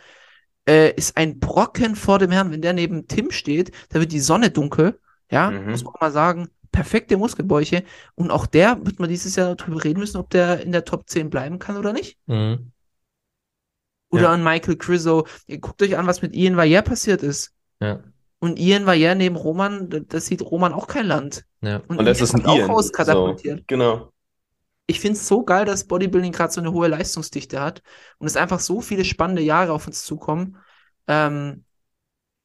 [0.68, 2.52] Äh, ist ein Brocken vor dem Herrn.
[2.52, 5.00] Wenn der neben Tim steht, da wird die Sonne dunkel.
[5.32, 5.72] Ja, Mhm.
[5.72, 6.50] muss man auch mal sagen.
[6.76, 7.84] Perfekte Muskelbäuche.
[8.16, 11.10] Und auch der wird man dieses Jahr darüber reden müssen, ob der in der Top
[11.10, 12.18] 10 bleiben kann oder nicht.
[12.26, 12.72] Mhm.
[14.12, 14.32] Oder Ja.
[14.34, 15.26] an Michael Crizzo.
[15.48, 17.54] Ihr guckt euch an, was mit Ian Valliere passiert ist.
[17.80, 18.04] Ja,
[18.40, 21.46] Und Ian Valliere neben Roman, da- das sieht Roman auch kein Land.
[21.62, 21.78] ja.
[21.88, 22.70] Und, Und das ist ein wird auch Ian.
[22.70, 23.60] rauskatapultiert.
[23.60, 24.12] So, genau.
[24.88, 27.82] Ich finde es so geil, dass Bodybuilding gerade so eine hohe Leistungsdichte hat
[28.20, 30.58] und es einfach so viele spannende Jahre auf uns zukommen.
[31.08, 31.64] Ähm,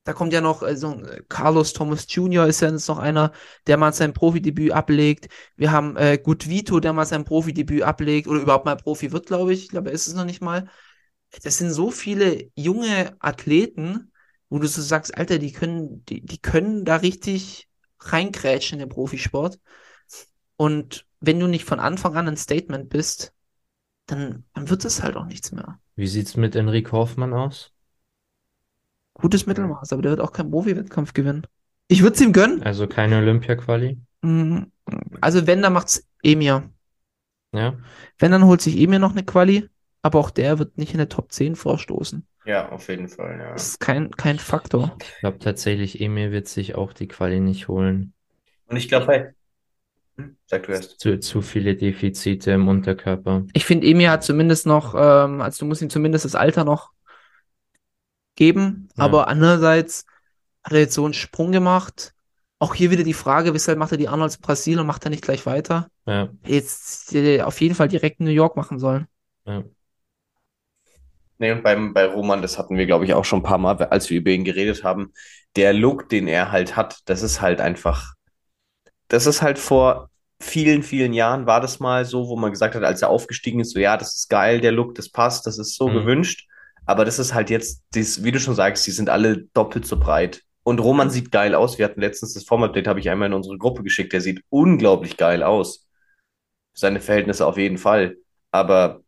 [0.04, 2.46] da kommt ja noch, also Carlos Thomas Jr.
[2.46, 3.32] ist ja jetzt noch einer,
[3.66, 5.28] der mal sein Profidebüt ablegt.
[5.56, 9.26] Wir haben äh, Gut Vito, der mal sein Profidebüt ablegt oder überhaupt mal Profi wird,
[9.26, 9.64] glaube ich.
[9.64, 10.68] Ich glaube, er ist es noch nicht mal.
[11.42, 14.10] Das sind so viele junge Athleten,
[14.48, 17.68] wo du so sagst, Alter, die können, die, die können da richtig
[18.00, 19.60] reinkrätschen in den Profisport.
[20.56, 23.32] Und wenn du nicht von Anfang an ein Statement bist,
[24.06, 25.78] dann, dann wird es halt auch nichts mehr.
[25.94, 27.72] Wie sieht's mit Enrico Hoffmann aus?
[29.20, 31.46] Gutes Mittelmaß, aber der wird auch keinen Profi-Wettkampf gewinnen.
[31.88, 32.62] Ich würde es ihm gönnen.
[32.62, 33.98] Also keine Olympia-Quali?
[34.22, 34.62] Mm,
[35.20, 36.70] Also wenn, dann macht's Emir.
[37.52, 37.76] Ja.
[38.18, 39.68] Wenn, dann holt sich Emir noch eine Quali,
[40.02, 42.26] aber auch der wird nicht in der Top 10 vorstoßen.
[42.46, 43.52] Ja, auf jeden Fall, ja.
[43.52, 44.96] Das ist kein, kein Faktor.
[45.00, 48.14] Ich glaube tatsächlich, Emil wird sich auch die Quali nicht holen.
[48.66, 49.34] Und ich glaube.
[50.16, 51.00] Hm, Sag du erst.
[51.00, 53.44] Zu, zu viele Defizite im Unterkörper.
[53.52, 56.90] Ich finde, Emir hat zumindest noch, ähm, also du musst ihm zumindest das Alter noch
[58.40, 59.04] geben, Ja.
[59.04, 60.06] aber andererseits
[60.64, 62.14] hat er jetzt so einen Sprung gemacht.
[62.60, 65.22] Auch hier wieder die Frage, weshalb macht er die Arnolds Brasil und macht er nicht
[65.24, 65.88] gleich weiter?
[66.06, 69.06] Ja, Hätte Jetzt auf jeden Fall direkt in New York machen sollen.
[69.46, 69.64] ja.
[71.38, 73.76] Nee, und beim, bei Roman, das hatten wir, glaube ich, auch schon ein paar Mal,
[73.84, 75.12] als wir über ihn geredet haben.
[75.56, 78.14] Der Look, den er halt hat, das ist halt einfach,
[79.08, 80.10] das ist halt vor
[80.40, 83.72] vielen, vielen Jahren war das mal so, wo man gesagt hat, als er aufgestiegen ist,
[83.72, 85.94] so, ja, das ist geil, der Look, das passt, das ist so Mhm.
[85.94, 86.48] gewünscht.
[86.90, 89.96] Aber das ist halt jetzt, dies, wie du schon sagst, die sind alle doppelt so
[89.98, 90.42] breit.
[90.64, 91.78] Und Roman sieht geil aus.
[91.78, 94.12] Wir hatten letztens das Form-Update, habe ich einmal in unsere Gruppe geschickt.
[94.12, 95.88] Der sieht unglaublich geil aus.
[96.74, 98.16] Seine Verhältnisse auf jeden Fall.
[98.50, 99.02] Aber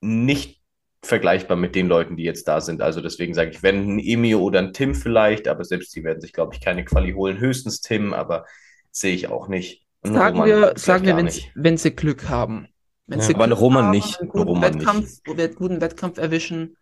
[0.00, 0.60] nicht
[1.04, 2.80] vergleichbar mit den Leuten, die jetzt da sind.
[2.80, 6.20] Also deswegen sage ich, wenn ein Emir oder ein Tim vielleicht, aber selbst die werden
[6.20, 7.38] sich, glaube ich, keine Quali holen.
[7.38, 8.46] Höchstens Tim, aber
[8.90, 9.84] sehe ich auch nicht.
[10.02, 11.50] Und Sagen Roman wir, sagen wir, wenn nicht.
[11.54, 12.68] wenn sie Glück haben.
[13.06, 14.80] Wenn Ja, sie aber Glück Roman haben, nicht, einen ein guten Roman nicht.
[14.80, 16.76] Wettkampf, einen guten Wettkampf erwischen,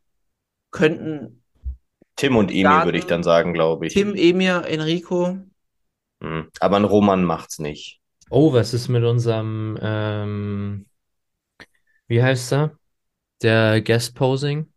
[0.71, 1.43] könnten
[2.17, 3.95] Tim und Emir würde ich dann sagen, glaube ich.
[3.95, 5.39] Tim, Emir, Enrico,
[6.23, 6.51] Hm.
[6.61, 8.01] Aber ein Roman macht's nicht.
[8.29, 10.87] Oh, was ist mit unserem, ähm,
[12.07, 12.79] wie heißt er?
[13.43, 14.71] Der Guest Posing?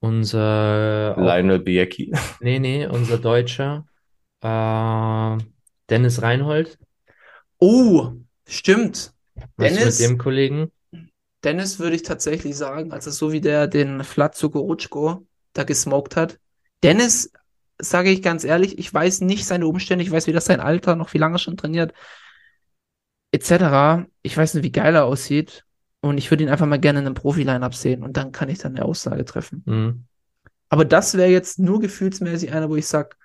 [0.00, 2.12] Unser, Lionel Biecki.
[2.40, 3.86] nee, nee, unser Deutscher,
[4.40, 5.38] äh,
[5.88, 6.78] Dennis Reinhold.
[7.58, 8.12] Oh,
[8.46, 9.12] stimmt.
[9.56, 10.00] Was ist Dennis?
[10.00, 10.72] mit dem Kollegen?
[11.44, 16.38] Dennis würde ich tatsächlich sagen, also so wie der den Flatzo Gorutschko da gesmoked hat.
[16.82, 17.32] Dennis,
[17.78, 21.12] sage ich ganz ehrlich, ich weiß nicht seine Umstände, ich weiß weder sein Alter noch
[21.14, 21.92] wie lange er schon trainiert,
[23.32, 24.06] etc.
[24.22, 25.64] Ich weiß nicht, wie geil er aussieht.
[26.00, 28.58] Und ich würde ihn einfach mal gerne in einem Profi-Line-Up sehen und dann kann ich
[28.58, 29.62] dann eine Aussage treffen.
[29.66, 30.04] Hm.
[30.68, 33.16] Aber das wäre jetzt nur gefühlsmäßig einer, wo ich sage,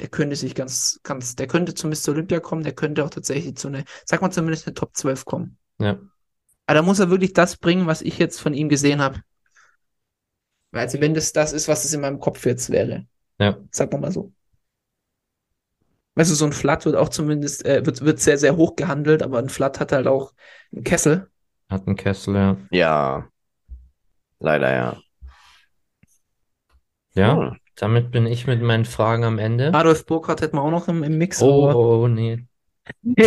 [0.00, 3.56] der könnte sich ganz, ganz, der könnte zumindest zur Olympia kommen, der könnte auch tatsächlich
[3.56, 5.58] zu einer, sag mal zumindest eine Top 12 kommen.
[5.78, 5.98] Ja.
[6.66, 9.20] Aber da muss er wirklich das bringen, was ich jetzt von ihm gesehen habe.
[10.72, 13.06] Also wenn das das ist, was es in meinem Kopf jetzt wäre.
[13.38, 13.56] Ja.
[13.70, 14.32] Sag mal mal so.
[16.16, 19.22] Weißt du, so ein Flat wird auch zumindest, äh, wird, wird sehr, sehr hoch gehandelt,
[19.22, 20.32] aber ein Flat hat halt auch
[20.72, 21.28] einen Kessel.
[21.68, 22.56] Hat einen Kessel, ja.
[22.70, 23.28] Ja.
[24.38, 24.96] Leider ja.
[27.14, 27.56] Ja, Hm.
[27.76, 29.72] damit bin ich mit meinen Fragen am Ende.
[29.74, 31.40] Adolf Burkhardt hätten wir auch noch im, im Mix.
[31.42, 32.46] Oh, aber- oh, oh, nee.
[33.02, 33.18] Machen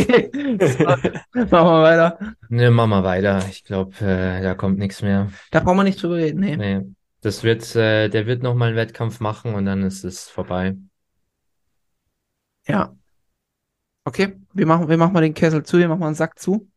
[1.33, 2.19] wir weiter.
[2.49, 3.43] Ne, machen wir weiter.
[3.49, 5.31] Ich glaube, äh, da kommt nichts mehr.
[5.51, 6.39] Da brauchen wir nicht drüber reden.
[6.39, 6.57] Nee.
[6.57, 6.81] Nee.
[7.21, 10.75] Das wird, äh, der wird noch mal einen Wettkampf machen und dann ist es vorbei.
[12.67, 12.95] Ja.
[14.03, 16.69] Okay, wir machen, wir machen mal den Kessel zu, wir machen mal einen Sack zu.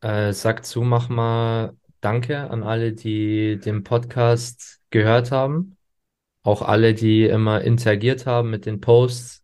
[0.00, 5.76] Äh, sag zu, mach mal Danke an alle, die den Podcast gehört haben.
[6.42, 9.41] Auch alle, die immer interagiert haben mit den Posts,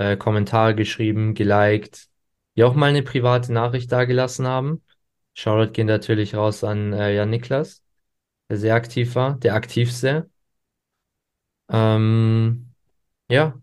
[0.00, 2.08] äh, Kommentare geschrieben, geliked,
[2.56, 4.82] die auch mal eine private Nachricht dagelassen haben.
[5.34, 7.84] Shoutout geht natürlich raus an äh, Jan Niklas,
[8.50, 10.30] der sehr aktiv war, der aktivste.
[11.68, 12.74] Ähm,
[13.28, 13.60] ja,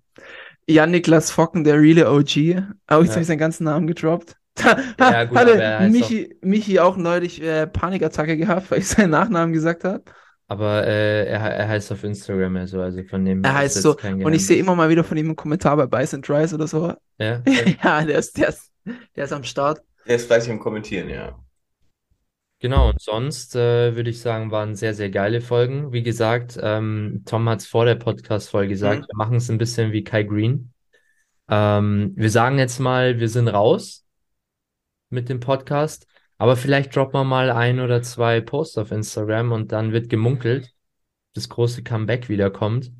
[0.67, 2.63] Jan Niklas Focken, der reale OG.
[2.89, 3.11] Oh, jetzt Ja.
[3.11, 4.35] habe ich seinen ganzen Namen gedroppt.
[4.99, 9.53] Ja, gut, Hatte aber Michi, Michi auch neulich äh, Panikattacke gehabt, weil ich seinen Nachnamen
[9.53, 10.03] gesagt habe.
[10.47, 13.95] Aber äh, er, er heißt auf Instagram ja so, also von dem Er heißt so.
[13.95, 16.53] kein Und ich sehe immer mal wieder von ihm einen Kommentar bei Bice and Rice
[16.53, 16.93] oder so.
[17.19, 17.41] Ja,
[17.83, 18.71] ja, der ist, der ist,
[19.15, 19.81] der ist am Start.
[20.07, 21.37] Der ist fleißig im Kommentieren, ja.
[22.59, 25.91] Genau, und sonst äh, würde ich sagen, waren sehr, sehr geile Folgen.
[25.91, 29.05] Wie gesagt, ähm, Tom hat es vor der Podcast-Folge gesagt, Mhm.
[29.07, 30.73] wir machen es ein bisschen wie Kai Green.
[31.49, 34.05] Ähm, wir sagen jetzt mal, wir sind raus
[35.09, 36.07] mit dem Podcast,
[36.37, 40.73] aber vielleicht droppen wir mal ein oder zwei Posts auf Instagram und dann wird gemunkelt,
[41.33, 42.91] das große Comeback wieder kommt.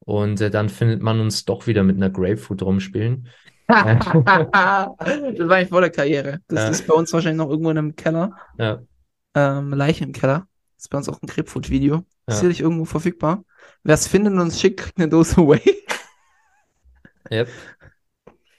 [0.00, 3.28] Und äh, dann findet man uns doch wieder mit einer Grapefruit rumspielen.
[3.68, 6.40] das war eigentlich vor der Karriere.
[6.48, 6.68] Das Ja.
[6.68, 8.36] ist bei uns wahrscheinlich noch irgendwo in einem Keller.
[8.58, 8.82] Ja,
[9.34, 10.46] Ähm, Leiche im Keller.
[10.76, 11.96] Das ist bei uns auch ein Grapefruit-Video.
[11.98, 12.34] Ist Ja.
[12.34, 13.44] sicherlich irgendwo verfügbar.
[13.84, 15.60] Wer es findet und uns schickt, kriegt eine Dose Whey.
[17.30, 17.48] yep.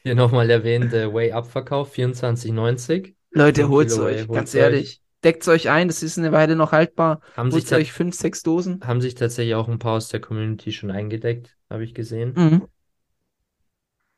[0.04, 3.16] Hier nochmal erwähnt, äh, Way Abverkauf 24,90.
[3.34, 4.62] Leute, holt's Kilo Whey, euch, holt's ganz euch.
[4.62, 5.02] ehrlich.
[5.24, 7.22] Deckt's euch ein, das ist eine Weile noch haltbar.
[7.38, 8.82] Haben sich, Holt ta euch fünf, sechs Dosen.
[8.84, 12.34] haben sich tatsächlich auch ein paar aus der Community schon eingedeckt, habe ich gesehen.
[12.36, 12.68] Mhm.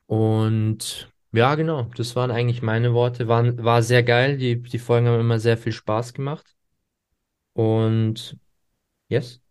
[0.07, 3.27] Und ja, genau, das waren eigentlich meine Worte.
[3.27, 4.37] Waren, war sehr geil.
[4.37, 6.55] Die, die Folgen haben immer sehr viel Spaß gemacht.
[7.53, 8.37] Und
[9.09, 9.41] yes,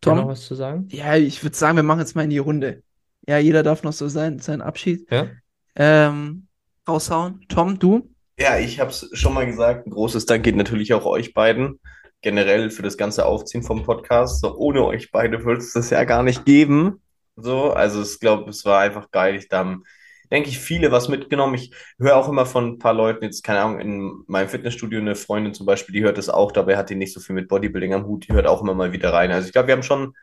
[0.00, 0.18] Tom?
[0.18, 0.88] noch was zu sagen?
[0.90, 2.82] Ja, ich würde sagen, wir machen jetzt mal in die Runde.
[3.28, 5.28] Ja, jeder darf noch so sein, seinen Abschied Ja?
[5.76, 6.46] ähm,
[6.88, 7.44] raushauen.
[7.48, 8.10] Tom, du?
[8.40, 9.86] Ja, ich habe es schon mal gesagt.
[9.86, 11.78] Ein großes Dank geht natürlich auch euch beiden.
[12.22, 14.40] Generell für das ganze Aufziehen vom Podcast.
[14.40, 17.02] So, ohne euch beide würde es das ja gar nicht geben.
[17.36, 19.34] So, also ich glaube, es war einfach geil.
[19.34, 19.84] Ich, da haben,
[20.30, 21.54] denke ich, viele was mitgenommen.
[21.54, 25.16] Ich höre auch immer von ein paar Leuten, jetzt keine Ahnung, in meinem Fitnessstudio eine
[25.16, 27.92] Freundin zum Beispiel, die hört das auch, dabei hat die nicht so viel mit Bodybuilding
[27.92, 29.32] am Hut, die hört auch immer mal wieder rein.
[29.32, 30.14] Also ich glaube, wir haben schon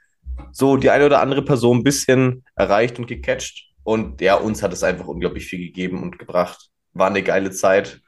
[0.51, 3.67] so die eine oder andere Person ein bisschen erreicht und gecatcht.
[3.83, 6.69] Und ja, uns hat es einfach unglaublich viel gegeben und gebracht.
[6.93, 8.01] War eine geile Zeit.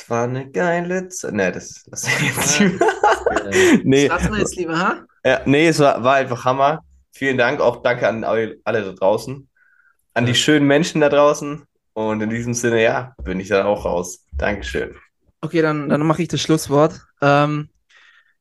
[0.00, 1.32] Es war eine geile Zeit.
[1.32, 2.66] Nee, das lass ich jetzt Ja.
[2.66, 2.86] lieber.
[3.50, 5.04] Äh, Nee, Das lassen wir jetzt lieber, ha?
[5.24, 6.84] ja, nee, es war, war einfach Hammer.
[7.12, 9.48] Vielen Dank, auch danke an alle da draußen,
[10.14, 10.36] an die Ja.
[10.36, 11.64] schönen Menschen da draußen.
[11.94, 14.24] Und in diesem Sinne, ja, bin ich dann auch raus.
[14.36, 14.94] Dankeschön.
[15.40, 17.00] Okay, dann, dann mache ich das Schlusswort.
[17.20, 17.70] Ähm,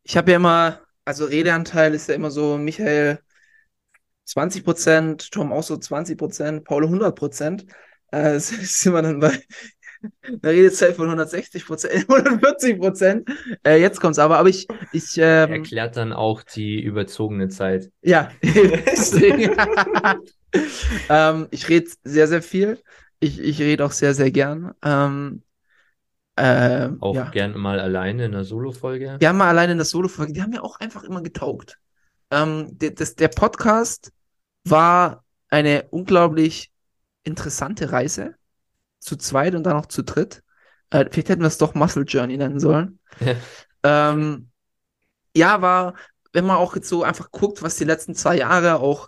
[0.04, 3.20] ich habe ja immer, also Redeanteil ist ja immer so, Michael
[4.26, 7.66] 20%, Tom auch so 20%, Paul 100%.
[8.12, 9.42] Äh, es ist immer dann bei
[10.44, 13.30] einer Redezeit von 160%, 140%.
[13.65, 17.91] Äh, jetzt kommt's aber, aber ich, ich, ähm, erklärt dann auch die überzogene Zeit.
[18.02, 18.32] ja,
[21.10, 22.80] ähm, ich rede sehr, sehr viel.
[23.19, 24.74] Ich, ich rede auch sehr, sehr gern.
[24.84, 25.44] Ähm,
[26.38, 27.30] ähm, Auch ja.
[27.32, 29.18] gern mal alleine in einer Solo-Folge.
[29.22, 31.80] Haben mal alleine in der Solo-Folge, die haben mir auch einfach immer getaugt.
[32.30, 34.11] Ähm, der, das, der Podcast
[34.64, 36.72] war eine unglaublich
[37.24, 38.36] interessante Reise.
[39.08, 40.44] Zu zweit und dann auch zu dritt.
[40.90, 43.00] Äh, vielleicht hätten wir es doch Muscle Journey nennen sollen.
[43.84, 44.50] Ähm,
[45.34, 45.94] ja, war,
[46.34, 49.08] wenn man auch jetzt so einfach guckt, was die letzten zwei Jahre auch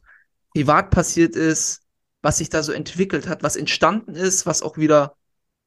[0.54, 1.82] privat passiert ist,
[2.22, 5.16] was sich da so entwickelt hat, was entstanden ist, was auch wieder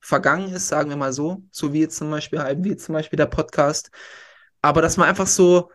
[0.01, 3.17] vergangen ist, sagen wir mal so, so wie jetzt zum Beispiel, wie jetzt zum Beispiel
[3.17, 3.91] der Podcast.
[4.63, 5.71] Aber dass man einfach so,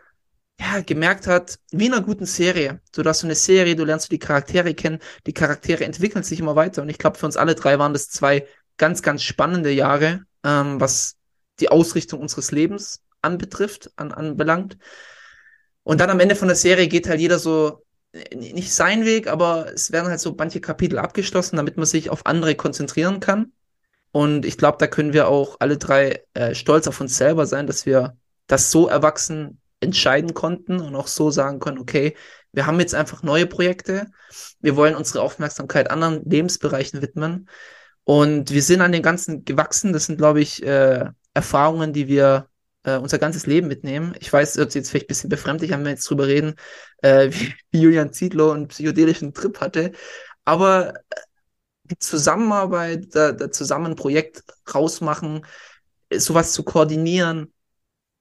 [0.60, 2.80] ja, gemerkt hat, wie in einer guten Serie.
[2.92, 6.56] Du hast so eine Serie, du lernst die Charaktere kennen, die Charaktere entwickeln sich immer
[6.56, 6.82] weiter.
[6.82, 10.80] Und ich glaube, für uns alle drei waren das zwei ganz, ganz spannende Jahre, ähm,
[10.80, 11.16] was
[11.60, 14.78] die Ausrichtung unseres Lebens anbetrifft, an, anbelangt.
[15.84, 19.28] Und dann am Ende von der Serie geht halt jeder so, äh, nicht sein Weg,
[19.28, 23.52] aber es werden halt so manche Kapitel abgeschlossen, damit man sich auf andere konzentrieren kann.
[24.10, 27.66] Und ich glaube, da können wir auch alle drei äh, stolz auf uns selber sein,
[27.66, 28.16] dass wir
[28.46, 32.16] das so erwachsen entscheiden konnten und auch so sagen können, okay,
[32.52, 34.06] wir haben jetzt einfach neue Projekte,
[34.60, 37.48] wir wollen unsere Aufmerksamkeit anderen Lebensbereichen widmen
[38.04, 39.92] und wir sind an dem Ganzen gewachsen.
[39.92, 42.48] Das sind, glaube ich, äh, Erfahrungen, die wir
[42.84, 44.14] äh, unser ganzes Leben mitnehmen.
[44.18, 46.54] Ich weiß, es wird jetzt vielleicht ein bisschen befremdlich, wenn wir jetzt drüber reden,
[47.02, 49.92] äh, wie, wie Julian Zietlow einen psychedelischen Trip hatte,
[50.44, 51.20] aber äh,
[51.84, 54.42] die Zusammenarbeit, da, da zusammen ein Projekt
[54.74, 55.44] rausmachen,
[56.08, 57.52] äh, sowas zu koordinieren,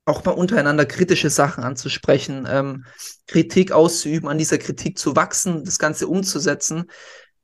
[0.08, 2.86] auch mal untereinander kritische Sachen anzusprechen, ähm,
[3.28, 6.86] Kritik auszuüben, an dieser Kritik zu wachsen, das Ganze umzusetzen,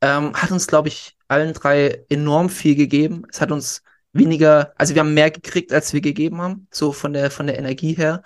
[0.02, 3.24] ähm, hat uns, glaube ich, allen drei enorm viel gegeben.
[3.30, 3.84] Es hat uns
[4.14, 7.58] weniger, also wir haben mehr gekriegt, als wir gegeben haben, so von der, von der
[7.58, 8.24] Energie her.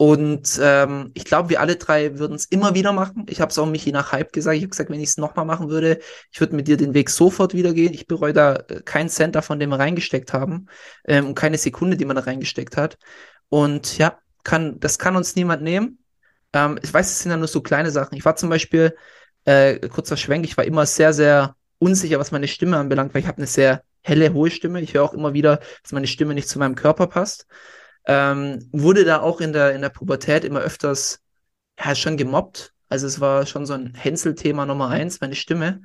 [0.00, 3.26] Und ähm, ich glaube, wir alle drei würden es immer wieder machen.
[3.28, 4.56] Ich habe es auch Michi nach Hype gesagt.
[4.56, 5.98] Ich habe gesagt, wenn ich es nochmal machen würde,
[6.30, 7.92] ich würde mit dir den Weg sofort wieder gehen.
[7.92, 10.66] Ich bereue da äh, keinen Cent davon, den wir reingesteckt haben
[11.04, 12.96] ähm, und keine Sekunde, die man da reingesteckt hat.
[13.48, 15.98] Und ja, kann, das kann uns niemand nehmen.
[16.52, 18.16] Ähm, ich weiß, es sind ja nur so kleine Sachen.
[18.16, 18.96] Ich war zum Beispiel,
[19.44, 23.28] äh, kurzer Schwenk, ich war immer sehr, sehr unsicher, was meine Stimme anbelangt, weil ich
[23.28, 24.80] habe eine sehr helle, hohe Stimme.
[24.80, 27.46] Ich höre auch immer wieder, dass meine Stimme nicht zu meinem Körper passt.
[28.06, 31.20] Ähm, wurde da auch in der, in der Pubertät immer öfters,
[31.78, 32.72] ja, schon gemobbt.
[32.88, 35.82] Also es war schon so ein Hänsel-Thema Nummer eins, meine Stimme.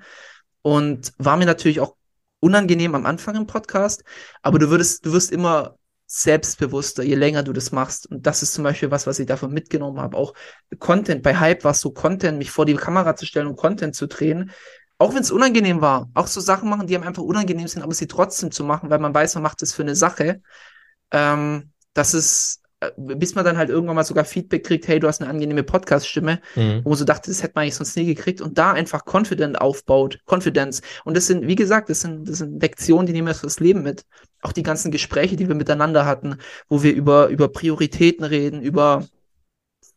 [0.62, 1.96] Und war mir natürlich auch
[2.40, 4.04] unangenehm am Anfang im Podcast,
[4.42, 5.78] aber du würdest, du wirst immer
[6.16, 8.06] selbstbewusster, je länger du das machst.
[8.06, 10.16] Und das ist zum Beispiel was, was ich davon mitgenommen habe.
[10.16, 10.36] Auch
[10.78, 13.96] Content, bei Hype war es so Content, mich vor die Kamera zu stellen und Content
[13.96, 14.52] zu drehen.
[15.00, 16.12] Auch wenn es unangenehm war.
[16.14, 19.00] Auch so Sachen machen, die einem einfach unangenehm sind, aber sie trotzdem zu machen, weil
[19.00, 20.42] man weiß, man macht es für eine Sache.
[21.10, 22.62] Ähm, das ist,
[22.98, 26.40] bis man dann halt irgendwann mal sogar Feedback kriegt, hey, du hast eine angenehme Podcast-Stimme,
[26.56, 26.82] Mhm.
[26.84, 29.60] wo man so dachte, das hätte man eigentlich sonst nie gekriegt und da einfach confident
[29.60, 30.82] aufbaut, Confidence.
[31.06, 33.84] Und das sind, wie gesagt, das sind, das sind Lektionen, die nehmen wir fürs Leben
[33.84, 34.06] mit.
[34.42, 36.38] Auch die ganzen Gespräche, die wir miteinander hatten,
[36.70, 39.06] wo wir über, über Prioritäten reden, über,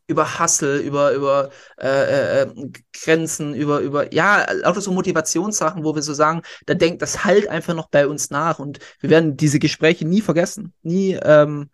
[0.07, 1.49] über Hustle, über, über
[1.81, 2.47] äh, äh,
[2.93, 7.49] Grenzen, über, über, ja, lauter so Motivationssachen, wo wir so sagen, da denkt das halt
[7.49, 11.69] einfach noch bei uns nach und wir werden diese Gespräche nie vergessen, nie ähm,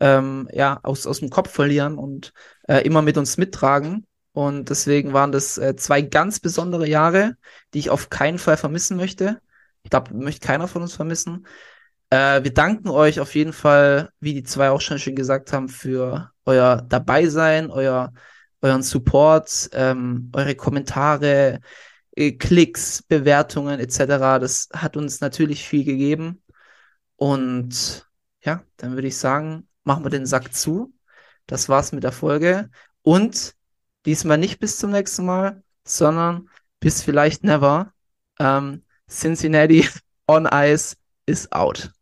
[0.00, 2.32] ähm, ja, aus, aus dem Kopf verlieren und
[2.68, 4.06] äh, immer mit uns mittragen.
[4.32, 7.36] Und deswegen waren das äh, zwei ganz besondere Jahre,
[7.72, 9.40] die ich auf keinen Fall vermissen möchte.
[9.82, 11.46] Ich glaube, möchte keiner von uns vermissen.
[12.10, 15.68] Äh, wir danken euch auf jeden Fall, wie die zwei auch schon schön gesagt haben,
[15.68, 18.12] für euer Dabeisein, euer,
[18.60, 21.60] euren Support, ähm, eure Kommentare,
[22.16, 24.40] äh, Klicks, Bewertungen etc.
[24.40, 26.42] Das hat uns natürlich viel gegeben.
[27.16, 28.08] Und
[28.42, 30.92] ja, dann würde ich sagen, machen wir den Sack zu.
[31.46, 32.70] Das war's mit der Folge.
[33.02, 33.54] Und
[34.06, 36.48] diesmal nicht bis zum nächsten Mal, sondern
[36.80, 37.92] bis vielleicht never.
[38.38, 39.88] Ähm, Cincinnati
[40.26, 40.96] on Ice
[41.26, 41.94] is out.